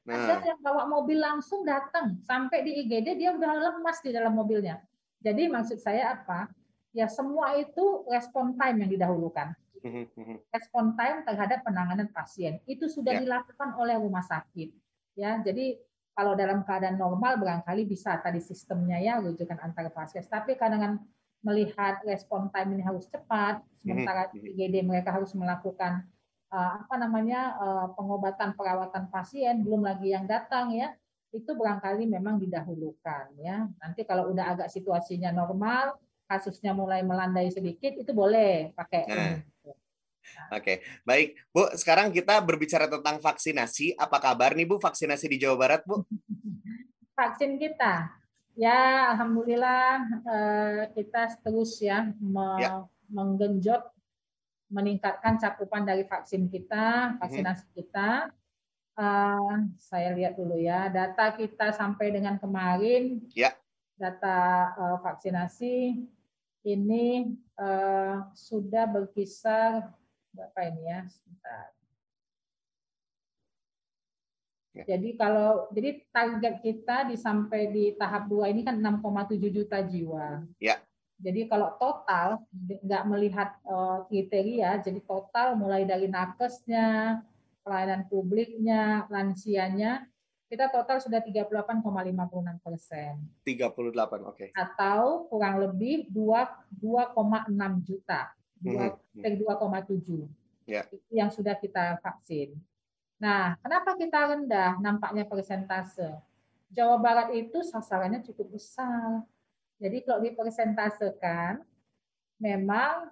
Ada 0.04 0.36
Nah, 0.36 0.40
yang 0.44 0.60
bawa 0.60 0.84
mobil 0.88 1.16
langsung 1.16 1.64
datang. 1.64 2.20
Sampai 2.28 2.62
di 2.64 2.86
IGD 2.86 3.18
dia 3.18 3.32
udah 3.32 3.52
lemas 3.56 4.04
di 4.04 4.12
dalam 4.12 4.36
mobilnya. 4.36 4.84
Jadi 5.24 5.48
maksud 5.48 5.80
saya 5.80 6.20
apa? 6.20 6.52
Ya 6.94 7.10
semua 7.10 7.58
itu 7.58 8.06
respon 8.06 8.54
time 8.54 8.86
yang 8.86 8.92
didahulukan 8.94 9.58
mhm, 9.84 10.04
mhm. 10.16 10.36
respon 10.50 10.96
time 10.96 11.28
terhadap 11.28 11.62
penanganan 11.68 12.08
pasien 12.10 12.64
itu 12.66 12.88
sudah 12.88 13.20
Ya. 13.20 13.22
dilakukan 13.22 13.76
oleh 13.76 14.00
rumah 14.00 14.24
sakit 14.24 14.72
ya 15.20 15.44
jadi 15.44 15.78
kalau 16.14 16.38
dalam 16.38 16.64
keadaan 16.64 16.98
normal 16.98 17.38
barangkali 17.42 17.90
bisa 17.90 18.18
tadi 18.24 18.40
sistemnya 18.40 18.98
ya 19.02 19.20
rujukan 19.20 19.60
antar 19.60 19.92
vaskes 19.92 20.30
tapi 20.32 20.56
kadang 20.56 21.04
melihat 21.44 22.00
respon 22.08 22.48
time 22.56 22.80
ini 22.80 22.84
harus 22.86 23.12
cepat 23.12 23.60
sementara 23.84 24.32
Mhm, 24.32 24.40
mhm. 24.40 24.50
IGD 24.56 24.76
mereka 24.88 25.12
harus 25.12 25.36
melakukan 25.36 26.08
eh, 26.54 26.72
apa 26.80 26.96
namanya 26.96 27.60
eh, 27.60 27.88
pengobatan 28.00 28.56
perawatan 28.56 29.12
pasien 29.12 29.62
belum 29.62 29.84
lagi 29.84 30.16
yang 30.16 30.24
datang 30.24 30.72
ya 30.72 30.96
itu 31.34 31.50
barangkali 31.50 32.06
memang 32.06 32.38
didahulukan 32.38 33.34
ya 33.42 33.66
nanti 33.82 34.06
kalau 34.06 34.30
udah 34.30 34.54
agak 34.54 34.70
situasinya 34.70 35.34
normal 35.34 35.98
kasusnya 36.24 36.72
mulai 36.72 37.02
melandai 37.02 37.50
sedikit 37.50 37.92
itu 37.94 38.12
boleh 38.14 38.72
pakai 38.74 39.02
Nah. 39.10 39.18
ini. 39.18 39.74
Oke, 40.50 40.80
baik 41.04 41.36
Bu. 41.52 41.68
Sekarang 41.76 42.08
kita 42.10 42.40
berbicara 42.40 42.88
tentang 42.88 43.20
vaksinasi. 43.20 44.00
Apa 44.00 44.24
kabar 44.24 44.56
nih 44.56 44.64
Bu 44.64 44.80
vaksinasi 44.80 45.28
di 45.28 45.38
Jawa 45.38 45.60
Barat 45.60 45.82
Bu? 45.84 46.00
vaksin 47.20 47.60
kita. 47.60 48.08
Ya, 48.56 49.12
alhamdulillah 49.14 50.00
eh, 50.24 50.82
kita 50.96 51.38
terus 51.44 51.76
ya, 51.84 52.08
me- 52.18 52.62
Ya. 52.62 52.86
menggenjot 53.12 53.84
meningkatkan 54.72 55.38
cakupan 55.38 55.86
dari 55.86 56.08
vaksin 56.08 56.48
kita, 56.48 57.18
vaksinasi 57.20 57.66
kita. 57.76 58.32
Eh, 58.94 59.54
saya 59.82 60.14
lihat 60.14 60.38
dulu 60.38 60.54
ya, 60.54 60.86
data 60.86 61.34
kita 61.34 61.74
sampai 61.74 62.14
dengan 62.14 62.38
kemarin, 62.38 63.26
Ya. 63.34 63.58
data 63.98 64.70
eh, 64.78 64.98
vaksinasi 65.02 65.76
ini 66.70 67.34
eh, 67.58 68.16
sudah 68.38 68.86
berkisar 68.86 69.90
berapa 70.30 70.60
ini 70.70 70.84
ya? 70.86 71.00
Sebentar. 71.10 71.74
Ya. 74.74 74.84
Jadi 74.94 75.10
kalau 75.18 75.70
jadi 75.70 76.02
target 76.10 76.56
kita 76.62 77.10
di 77.10 77.18
sampai 77.18 77.70
di 77.70 77.86
tahap 77.94 78.26
dua 78.26 78.50
ini 78.50 78.66
kan 78.66 78.78
6,7 78.78 79.38
juta 79.54 79.82
jiwa. 79.86 80.42
Ya. 80.58 80.82
Jadi 81.22 81.46
kalau 81.46 81.78
total 81.78 82.42
nggak 82.58 83.04
melihat 83.06 83.50
uh, 83.70 84.02
kriteria, 84.10 84.82
jadi 84.82 84.98
total 85.06 85.54
mulai 85.56 85.86
dari 85.86 86.10
nakesnya, 86.10 87.22
pelayanan 87.64 88.06
publiknya, 88.12 89.08
lansianya, 89.08 90.06
kita 90.52 90.70
total 90.70 91.02
sudah 91.02 91.18
38,56 91.18 91.82
persen. 92.62 93.18
38, 93.42 93.74
oke. 93.74 94.38
Okay. 94.38 94.50
Atau 94.54 95.26
kurang 95.34 95.58
lebih 95.58 96.14
2,6 96.14 97.18
juta, 97.82 98.30
2, 98.62 99.18
2,7. 99.18 100.30
Ya. 100.70 100.86
Itu 100.86 101.10
yang 101.10 101.34
sudah 101.34 101.58
kita 101.58 101.98
vaksin. 102.06 102.54
Nah, 103.18 103.58
kenapa 103.66 103.98
kita 103.98 104.36
rendah 104.36 104.78
nampaknya 104.78 105.26
persentase? 105.26 106.22
Jawa 106.70 107.02
Barat 107.02 107.34
itu 107.34 107.66
sasarannya 107.66 108.22
cukup 108.22 108.60
besar. 108.60 109.26
Jadi 109.82 110.06
kalau 110.06 110.22
dipersentasekan, 110.22 111.66
memang 112.38 113.10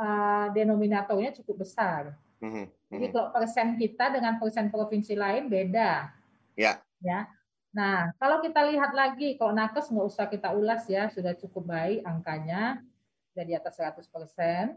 uh, 0.00 0.46
denominatornya 0.56 1.36
cukup 1.42 1.68
besar. 1.68 2.16
Mm-hmm. 2.40 2.66
Jadi 2.90 3.06
kalau 3.12 3.28
persen 3.32 3.68
kita 3.76 4.04
dengan 4.12 4.40
persen 4.40 4.72
provinsi 4.72 5.14
lain 5.14 5.46
beda. 5.52 6.10
Ya. 6.56 6.80
Ya. 7.04 7.28
Nah, 7.70 8.10
kalau 8.18 8.42
kita 8.42 8.66
lihat 8.66 8.90
lagi, 8.96 9.38
kalau 9.38 9.54
nakes 9.54 9.92
nggak 9.92 10.08
usah 10.10 10.26
kita 10.26 10.50
ulas 10.50 10.88
ya, 10.90 11.06
sudah 11.12 11.36
cukup 11.38 11.70
baik 11.70 12.02
angkanya, 12.02 12.82
sudah 13.30 13.44
di 13.46 13.54
atas 13.54 13.78
100 13.78 14.10
persen. 14.10 14.74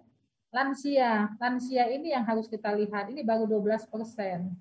Lansia, 0.53 1.34
lansia 1.41 1.89
ini 1.89 2.14
yang 2.14 2.22
harus 2.22 2.45
kita 2.45 2.70
lihat, 2.78 3.09
ini 3.09 3.26
baru 3.26 3.49
12 3.49 3.89
persen. 3.89 4.53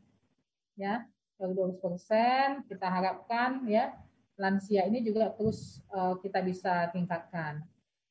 Ya, 0.72 1.04
baru 1.36 1.76
12 1.76 1.84
persen, 1.84 2.64
kita 2.64 2.88
harapkan 2.88 3.68
ya 3.68 3.92
lansia 4.40 4.88
ini 4.88 5.04
juga 5.04 5.30
terus 5.36 5.78
uh, 5.92 6.16
kita 6.18 6.40
bisa 6.40 6.88
tingkatkan. 6.90 7.62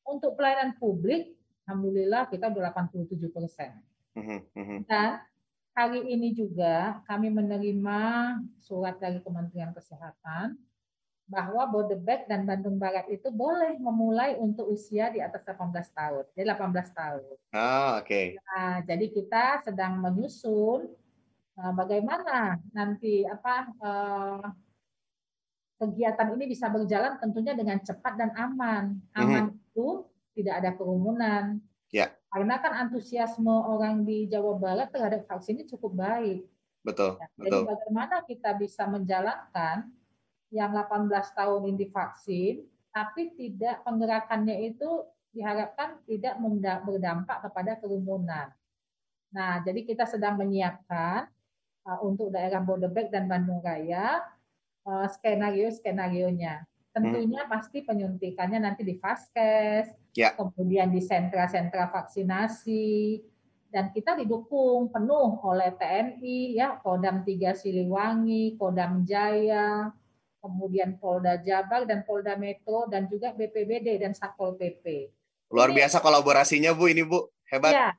Untuk 0.06 0.38
pelayanan 0.38 0.78
publik, 0.78 1.34
Alhamdulillah 1.66 2.28
kita 2.30 2.52
udah 2.52 2.74
87 2.74 3.32
persen. 3.32 3.76
Mhm, 4.16 4.40
mhm. 4.56 4.78
Dan 4.88 5.24
hari 5.72 6.02
ini 6.04 6.36
juga 6.36 7.00
kami 7.08 7.32
menerima 7.32 8.00
surat 8.60 9.00
dari 9.00 9.24
Kementerian 9.24 9.72
Kesehatan 9.72 10.60
bahwa 11.32 11.64
Bodebek 11.72 12.28
dan 12.28 12.44
Bandung 12.44 12.76
Barat 12.76 13.08
itu 13.08 13.32
boleh 13.32 13.80
memulai 13.80 14.36
untuk 14.36 14.68
usia 14.68 15.08
di 15.16 15.24
atas 15.24 15.48
18 15.48 15.88
tahun. 15.96 16.28
Jadi 16.36 16.44
18 16.44 16.92
tahun. 16.92 17.36
Ah, 17.56 18.04
oke. 18.04 18.08
Okay. 18.08 18.26
Nah, 18.36 18.84
jadi 18.84 19.06
kita 19.08 19.64
sedang 19.64 20.04
menyusun 20.04 20.92
uh, 21.56 21.72
bagaimana 21.72 22.60
nanti 22.76 23.24
apa 23.24 23.72
uh, 23.80 24.44
kegiatan 25.80 26.36
ini 26.36 26.52
bisa 26.52 26.68
berjalan 26.68 27.16
tentunya 27.24 27.56
dengan 27.56 27.80
cepat 27.80 28.14
dan 28.20 28.36
aman. 28.36 29.00
Aman 29.16 29.56
mm-hmm. 29.56 29.66
itu 29.72 29.88
tidak 30.36 30.54
ada 30.60 30.72
kerumunan. 30.76 31.64
Karena 32.32 32.64
kan 32.64 32.88
antusiasme 32.88 33.52
orang 33.52 34.08
di 34.08 34.24
Jawa 34.32 34.56
Barat 34.56 34.88
terhadap 34.96 35.28
vaksin 35.28 35.60
ini 35.60 35.68
cukup 35.68 36.00
baik. 36.00 36.48
Betul. 36.80 37.20
Ya, 37.20 37.28
betul. 37.36 37.44
Jadi 37.44 37.58
bagaimana 37.68 38.16
kita 38.24 38.50
bisa 38.56 38.88
menjalankan 38.88 39.92
yang 40.52 40.72
18 40.72 41.12
tahun 41.12 41.62
ini 41.68 41.78
divaksin, 41.88 42.56
tapi 42.96 43.36
tidak 43.36 43.84
penggerakannya 43.84 44.72
itu 44.72 45.04
diharapkan 45.32 46.00
tidak 46.08 46.40
berdampak 46.84 47.40
kepada 47.44 47.80
kerumunan. 47.80 48.52
Nah, 49.32 49.64
jadi 49.64 49.88
kita 49.88 50.04
sedang 50.04 50.36
menyiapkan 50.36 51.28
uh, 51.88 52.00
untuk 52.04 52.36
daerah 52.36 52.60
Bodebek 52.60 53.08
dan 53.12 53.32
Bandung 53.32 53.64
Raya 53.64 54.24
uh, 54.84 55.08
skenario-skenarionya. 55.08 56.68
Tentunya 56.92 57.48
hmm. 57.48 57.52
pasti 57.52 57.80
penyuntikannya 57.88 58.60
nanti 58.60 58.84
di 58.84 59.00
Vaskes, 59.00 59.88
ya. 60.16 60.36
kemudian 60.36 60.92
di 60.92 61.00
sentra-sentra 61.04 61.92
vaksinasi, 61.92 63.22
dan 63.72 63.88
kita 63.96 64.20
didukung 64.20 64.92
penuh 64.92 65.40
oleh 65.48 65.72
TNI, 65.80 66.60
ya 66.60 66.76
Kodam 66.84 67.24
3 67.24 67.56
Siliwangi, 67.56 68.60
Kodam 68.60 69.08
Jaya, 69.08 69.96
kemudian 70.44 71.00
Polda 71.00 71.40
Jabar 71.40 71.88
dan 71.88 72.04
Polda 72.04 72.36
Metro 72.36 72.90
dan 72.92 73.08
juga 73.08 73.32
BPBD 73.32 73.96
dan 74.04 74.12
Satpol 74.12 74.60
PP. 74.60 75.08
Luar 75.48 75.72
ini, 75.72 75.80
biasa 75.80 76.04
kolaborasinya 76.04 76.76
Bu 76.76 76.92
ini 76.92 77.08
Bu, 77.08 77.32
hebat. 77.48 77.72
Ya, 77.72 77.90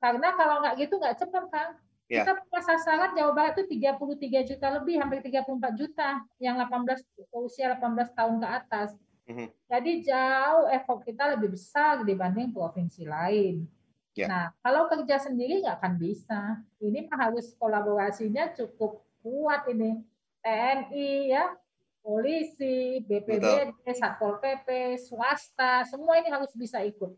karena 0.00 0.32
kalau 0.32 0.64
nggak 0.64 0.74
gitu 0.80 0.94
nggak 0.96 1.16
cepat 1.20 1.44
kan. 1.52 1.68
Ya. 2.08 2.24
Kita 2.24 2.40
punya 2.40 2.60
sasaran 2.64 3.12
Jawa 3.12 3.32
Barat 3.36 3.60
itu 3.60 3.68
33 3.68 4.48
juta 4.48 4.66
lebih, 4.80 4.96
hampir 4.96 5.20
34 5.20 5.76
juta 5.76 6.24
yang 6.40 6.56
18 6.56 7.04
usia 7.44 7.76
18 7.76 8.16
tahun 8.16 8.40
ke 8.40 8.48
atas. 8.48 8.96
Mm-hmm. 9.28 9.48
Jadi 9.68 9.92
jauh 10.08 10.64
effort 10.72 11.04
kita 11.04 11.36
lebih 11.36 11.52
besar 11.52 12.00
dibanding 12.00 12.48
provinsi 12.48 13.04
lain. 13.04 13.68
Ya. 14.16 14.26
Nah, 14.26 14.44
kalau 14.64 14.88
kerja 14.88 15.20
sendiri 15.20 15.60
nggak 15.60 15.78
akan 15.78 15.94
bisa. 16.00 16.40
Ini 16.80 17.06
harus 17.12 17.52
kolaborasinya 17.60 18.50
cukup 18.56 19.04
kuat 19.20 19.68
ini. 19.68 20.00
TNI 20.40 21.10
ya, 21.28 21.52
polisi, 22.00 23.04
BPBD, 23.04 23.74
Satpol 23.92 24.40
PP, 24.40 24.96
swasta, 24.96 25.84
semua 25.84 26.16
ini 26.16 26.32
harus 26.32 26.48
bisa 26.56 26.80
ikut. 26.80 27.12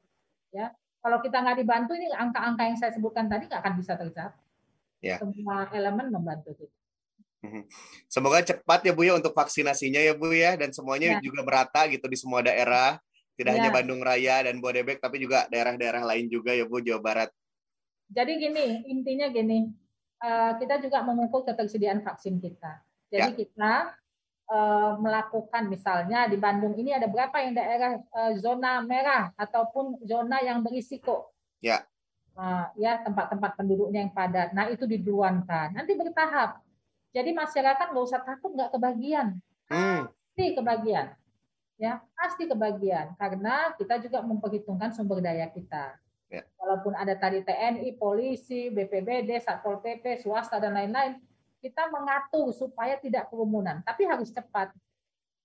Ya, 0.50 0.74
kalau 0.98 1.22
kita 1.22 1.38
nggak 1.38 1.62
dibantu 1.62 1.94
ini 1.94 2.10
angka-angka 2.10 2.62
yang 2.66 2.78
saya 2.80 2.90
sebutkan 2.90 3.30
tadi 3.30 3.46
nggak 3.46 3.62
akan 3.62 3.74
bisa 3.78 3.94
tercapai. 3.94 4.42
Ya. 5.00 5.16
Semua 5.22 5.70
elemen 5.70 6.10
membantu 6.10 6.58
kita. 6.58 6.79
Mhm. 7.40 7.62
Semoga 8.04 8.44
cepat 8.44 8.84
ya 8.84 8.92
Bu 8.92 9.02
ya 9.04 9.16
untuk 9.16 9.32
vaksinasinya 9.32 10.00
ya 10.00 10.12
Bu 10.12 10.32
ya 10.32 10.60
dan 10.60 10.70
semuanya 10.76 11.16
ya. 11.16 11.24
juga 11.24 11.40
merata 11.40 11.88
gitu 11.88 12.04
di 12.04 12.16
semua 12.16 12.44
daerah. 12.44 13.00
Tidak 13.36 13.48
ya. 13.48 13.56
hanya 13.56 13.70
Bandung 13.72 14.04
Raya 14.04 14.44
dan 14.44 14.60
Bodebek 14.60 15.00
tapi 15.00 15.16
juga 15.24 15.48
daerah-daerah 15.48 16.04
lain 16.04 16.28
juga 16.28 16.52
ya 16.52 16.68
Bu 16.68 16.84
Jawa 16.84 17.00
Barat. 17.00 17.30
Jadi 18.10 18.42
gini, 18.42 18.84
intinya 18.90 19.30
gini, 19.30 19.70
eh, 20.20 20.52
kita 20.60 20.82
juga 20.82 21.00
mengukur 21.06 21.46
ketersediaan 21.46 22.04
vaksin 22.04 22.42
kita. 22.42 22.82
Jadi 23.08 23.30
ya. 23.32 23.38
kita 23.38 23.72
Eh, 24.50 24.92
melakukan 24.98 25.70
misalnya 25.70 26.26
di 26.26 26.34
Bandung 26.34 26.74
ini 26.74 26.90
ada 26.90 27.06
berapa 27.06 27.38
yang 27.38 27.54
daerah 27.54 28.02
uh, 28.10 28.34
zona 28.34 28.82
merah 28.82 29.30
ataupun 29.38 30.02
zona 30.02 30.42
yang 30.42 30.58
berisiko. 30.66 31.30
Ya. 31.62 31.86
Ya 32.74 32.98
tempat-tempat 33.06 33.54
penduduknya 33.54 34.02
yang 34.02 34.10
padat. 34.10 34.50
Nah 34.50 34.66
itu 34.74 34.90
diduluankan. 34.90 35.70
Nanti 35.70 35.94
bertahap. 35.94 36.58
Jadi 37.10 37.30
masyarakat 37.34 37.86
nggak 37.90 38.06
usah 38.06 38.22
takut 38.22 38.54
nggak 38.54 38.70
kebagian. 38.70 39.38
Hmm. 39.66 40.06
Pasti 40.10 40.54
kebagian. 40.54 41.06
Ya 41.80 42.04
pasti 42.12 42.44
kebagian 42.44 43.16
karena 43.16 43.72
kita 43.80 43.96
juga 44.04 44.20
memperhitungkan 44.20 44.92
sumber 44.92 45.24
daya 45.24 45.48
kita. 45.48 45.96
Ya. 46.30 46.46
Walaupun 46.60 46.94
ada 46.94 47.18
tadi 47.18 47.42
TNI, 47.42 47.98
polisi, 47.98 48.70
BPBD, 48.70 49.42
satpol 49.42 49.82
pp, 49.82 50.22
swasta 50.22 50.62
dan 50.62 50.78
lain-lain, 50.78 51.18
kita 51.58 51.90
mengatur 51.90 52.54
supaya 52.54 52.94
tidak 53.02 53.26
kerumunan, 53.28 53.82
tapi 53.82 54.06
harus 54.06 54.30
cepat. 54.30 54.70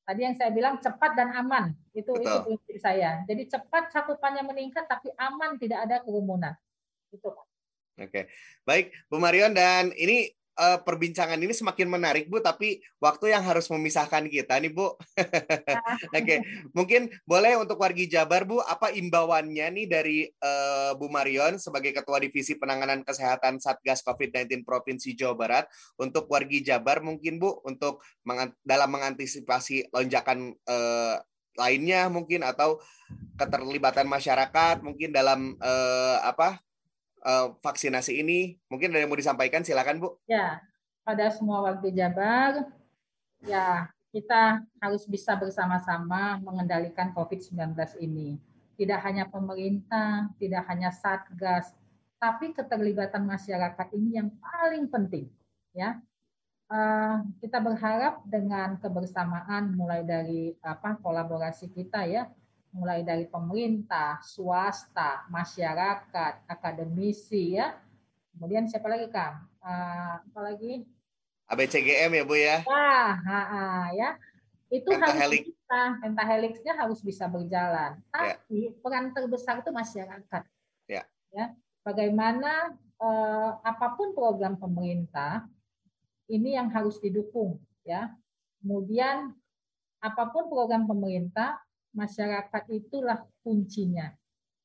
Tadi 0.06 0.22
yang 0.22 0.38
saya 0.38 0.54
bilang 0.54 0.78
cepat 0.78 1.18
dan 1.18 1.34
aman, 1.34 1.74
itu 1.98 2.14
Betul. 2.14 2.22
itu 2.22 2.38
prinsip 2.46 2.78
saya. 2.78 3.26
Jadi 3.26 3.50
cepat 3.50 3.90
cakupannya 3.90 4.46
meningkat, 4.46 4.86
tapi 4.86 5.10
aman 5.18 5.58
tidak 5.58 5.90
ada 5.90 6.06
kerumunan. 6.06 6.54
Itu. 7.10 7.34
Oke, 7.96 8.30
baik 8.68 8.94
Bu 9.10 9.18
Marion 9.18 9.56
dan 9.58 9.90
ini 9.98 10.30
uh, 10.56 10.80
perbincangan 10.82 11.38
ini 11.38 11.52
semakin 11.52 11.88
menarik 11.88 12.26
Bu, 12.32 12.40
tapi 12.40 12.82
waktu 12.99 13.36
yang 13.36 13.44
harus 13.44 13.68
memisahkan 13.68 14.27
kita 14.32 14.57
nih 14.60 14.72
Bu. 14.72 14.88
Oke, 14.95 14.95
okay. 16.11 16.40
mungkin 16.72 17.11
boleh 17.27 17.60
untuk 17.60 17.80
wargi 17.80 18.07
Jabar 18.07 18.48
Bu, 18.48 18.64
apa 18.64 18.91
imbauannya 18.91 19.68
nih 19.72 19.86
dari 19.88 20.18
uh, 20.27 20.95
Bu 20.95 21.11
Marion 21.11 21.60
sebagai 21.60 21.91
Ketua 21.91 22.19
Divisi 22.23 22.56
Penanganan 22.56 23.03
Kesehatan 23.03 23.60
Satgas 23.60 24.02
COVID-19 24.03 24.64
Provinsi 24.64 25.14
Jawa 25.14 25.36
Barat 25.36 25.65
untuk 25.99 26.27
wargi 26.32 26.64
Jabar 26.64 27.03
mungkin 27.03 27.38
Bu 27.38 27.61
untuk 27.68 28.02
meng 28.23 28.52
dalam 28.64 28.90
mengantisipasi 28.91 29.91
lonjakan 29.91 30.56
uh, 30.68 31.18
lainnya 31.56 32.11
mungkin 32.11 32.44
atau 32.44 32.84
keterlibatan 33.40 34.07
masyarakat 34.07 34.84
mungkin 34.84 35.15
dalam 35.15 35.56
uh, 35.60 36.19
apa 36.23 36.60
uh, 37.26 37.58
vaksinasi 37.60 38.22
ini. 38.22 38.62
Mungkin 38.70 38.94
ada 38.94 39.02
yang 39.02 39.10
mau 39.10 39.20
disampaikan, 39.20 39.66
silakan 39.66 39.98
Bu. 39.98 40.10
Ya, 40.30 40.62
pada 41.02 41.34
semua 41.34 41.66
warga 41.66 41.90
Jabar, 41.90 42.70
ya 43.44 43.90
kita 44.14 44.64
harus 44.80 45.04
bisa 45.10 45.36
bersama-sama 45.36 46.40
mengendalikan 46.40 47.12
COVID-19 47.12 47.76
ini. 48.00 48.38
Tidak 48.78 49.00
hanya 49.02 49.28
pemerintah, 49.28 50.30
tidak 50.38 50.64
hanya 50.70 50.94
Satgas, 50.94 51.74
tapi 52.22 52.56
keterlibatan 52.56 53.26
masyarakat 53.28 53.88
ini 53.98 54.22
yang 54.22 54.30
paling 54.40 54.88
penting. 54.88 55.28
Ya, 55.76 56.00
uh, 56.72 57.24
kita 57.44 57.60
berharap 57.60 58.24
dengan 58.24 58.80
kebersamaan 58.80 59.76
mulai 59.76 60.08
dari 60.08 60.56
apa 60.64 60.96
kolaborasi 61.04 61.72
kita 61.76 62.08
ya 62.08 62.32
mulai 62.76 63.08
dari 63.08 63.24
pemerintah, 63.24 64.20
swasta, 64.20 65.24
masyarakat, 65.32 66.44
akademisi 66.44 67.56
ya. 67.56 67.72
Kemudian 68.36 68.68
siapa 68.68 68.92
lagi 68.92 69.08
Kang? 69.08 69.48
Uh, 69.64 70.20
apa 70.20 70.40
lagi? 70.44 70.84
ABCGM 71.48 72.12
ya 72.12 72.24
Bu 72.28 72.36
ya. 72.36 72.68
Nah, 72.68 73.16
ha, 73.16 73.42
ha, 73.48 73.64
ya. 73.96 74.20
Itu 74.68 74.92
Pentahelix. 74.92 75.24
harus 75.24 75.40
bisa, 75.48 75.80
pentahelixnya 76.04 76.74
harus 76.76 77.00
bisa 77.00 77.26
berjalan. 77.32 77.96
Ya. 78.12 78.36
Tapi 78.36 78.76
peran 78.84 79.16
terbesar 79.16 79.64
itu 79.64 79.72
masyarakat. 79.72 80.44
Ya. 80.92 81.08
Ya. 81.32 81.56
Bagaimana 81.86 82.76
eh, 83.00 83.52
apa 83.64 83.96
pun 83.96 84.12
program 84.12 84.60
pemerintah 84.60 85.48
ini 86.28 86.58
yang 86.60 86.74
harus 86.74 87.00
didukung, 87.00 87.62
ya. 87.86 88.12
Kemudian 88.60 89.32
apa 90.02 90.24
pun 90.34 90.50
program 90.50 90.90
pemerintah, 90.90 91.62
masyarakat 91.96 92.64
itulah 92.70 93.24
kuncinya. 93.42 94.12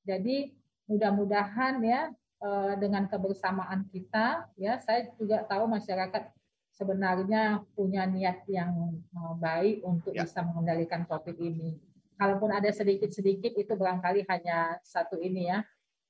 Jadi 0.02 0.50
mudah-mudahan 0.90 1.78
ya 1.86 2.10
eh, 2.42 2.74
dengan 2.76 3.06
kebersamaan 3.06 3.86
kita, 3.88 4.50
ya 4.58 4.76
saya 4.82 5.06
juga 5.14 5.46
tahu 5.46 5.70
masyarakat 5.70 6.34
sebenarnya 6.74 7.62
punya 7.78 8.04
niat 8.04 8.42
yang 8.50 8.98
eh, 8.98 9.34
baik 9.38 9.86
untuk 9.86 10.12
Ya. 10.12 10.26
bisa 10.26 10.42
mengendalikan 10.42 11.06
COVID 11.06 11.38
ini. 11.38 11.78
Kalaupun 12.20 12.52
ada 12.52 12.68
sedikit-sedikit 12.68 13.56
itu 13.56 13.72
barangkali 13.72 14.28
hanya 14.28 14.76
satu 14.84 15.16
ini 15.22 15.48
ya 15.48 15.62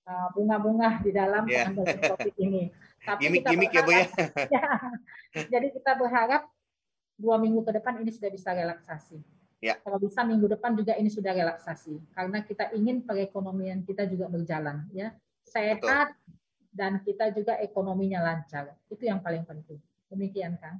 eh, 0.08 0.28
bunga-bunga 0.32 1.04
di 1.04 1.12
dalam 1.12 1.44
Ya. 1.44 1.68
pengendalian 1.68 2.00
COVID 2.16 2.34
ini. 2.40 2.62
Tapi 3.06 3.20
kita 3.20 3.52
Gimik-gimik 3.52 3.70
ya 3.72 3.82
Bu 3.84 3.90
ya. 3.92 4.04
Ya. 4.56 4.66
Jadi 5.48 5.72
kita 5.76 5.96
berharap 5.96 6.48
dua 7.20 7.36
minggu 7.36 7.60
ke 7.64 7.76
depan 7.76 8.00
ini 8.00 8.08
sudah 8.12 8.32
bisa 8.32 8.52
relaksasi. 8.56 9.20
Ya. 9.60 9.76
Kalau 9.84 10.00
bisa 10.00 10.24
minggu 10.24 10.48
depan 10.48 10.72
juga 10.72 10.96
ini 10.96 11.12
sudah 11.12 11.36
relaksasi. 11.36 12.00
Karena 12.16 12.40
kita 12.40 12.72
ingin 12.72 13.04
perekonomian 13.04 13.84
kita 13.84 14.08
juga 14.08 14.32
berjalan, 14.32 14.88
ya 14.96 15.12
sehat 15.44 16.16
dan 16.70 17.02
kita 17.02 17.34
juga 17.34 17.58
ekonominya 17.58 18.22
lancar. 18.22 18.72
Itu 18.86 19.04
yang 19.04 19.20
paling 19.20 19.42
penting. 19.44 19.82
Demikian 20.08 20.56
Kang. 20.58 20.78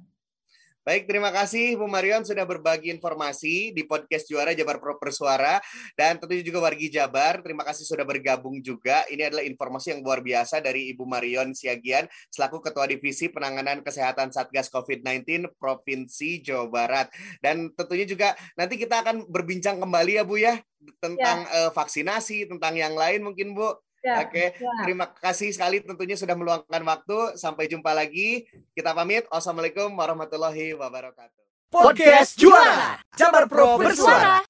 Baik, 0.81 1.05
terima 1.05 1.29
kasih 1.29 1.77
Bu 1.77 1.85
Marion 1.85 2.25
sudah 2.25 2.41
berbagi 2.41 2.89
informasi 2.89 3.69
di 3.69 3.85
podcast 3.85 4.25
Juara 4.25 4.49
Jabar 4.57 4.81
Pro 4.81 4.97
Persuara 4.97 5.61
dan 5.93 6.17
tentunya 6.17 6.41
juga 6.41 6.57
wargi 6.65 6.89
Jabar. 6.89 7.37
Terima 7.45 7.61
kasih 7.61 7.85
sudah 7.85 8.01
bergabung 8.01 8.57
juga. 8.65 9.05
Ini 9.05 9.29
adalah 9.29 9.45
informasi 9.45 9.93
yang 9.93 10.01
luar 10.01 10.25
biasa 10.25 10.57
dari 10.57 10.89
Ibu 10.89 11.05
Marion 11.05 11.53
Siagian 11.53 12.09
selaku 12.33 12.65
Ketua 12.65 12.89
Divisi 12.89 13.29
Penanganan 13.29 13.85
Kesehatan 13.85 14.33
Satgas 14.33 14.73
COVID-19 14.73 15.53
Provinsi 15.61 16.41
Jawa 16.41 16.65
Barat. 16.65 17.13
Dan 17.45 17.69
tentunya 17.77 18.09
juga 18.09 18.33
nanti 18.57 18.81
kita 18.81 19.05
akan 19.05 19.29
berbincang 19.29 19.77
kembali 19.77 20.17
ya 20.17 20.25
Bu 20.25 20.41
ya 20.41 20.57
tentang 20.97 21.45
eh, 21.45 21.69
vaksinasi, 21.77 22.49
tentang 22.49 22.73
yang 22.73 22.97
lain 22.97 23.21
mungkin 23.21 23.53
Bu. 23.53 23.69
Ya, 24.01 24.25
Oke, 24.25 24.57
ya. 24.57 24.81
terima 24.81 25.05
kasih 25.13 25.53
sekali 25.53 25.77
tentunya 25.77 26.17
sudah 26.17 26.33
meluangkan 26.33 26.81
waktu. 26.81 27.37
Sampai 27.37 27.69
jumpa 27.69 27.93
lagi. 27.93 28.49
Kita 28.73 28.97
pamit. 28.97 29.29
Wassalamualaikum 29.29 29.93
warahmatullahi 29.93 30.73
wabarakatuh. 30.73 31.37
Podcast 31.71 32.35
Juara 32.35 32.99
Jabar 33.15 33.47
Pro 33.47 33.79
Bersuara 33.79 34.43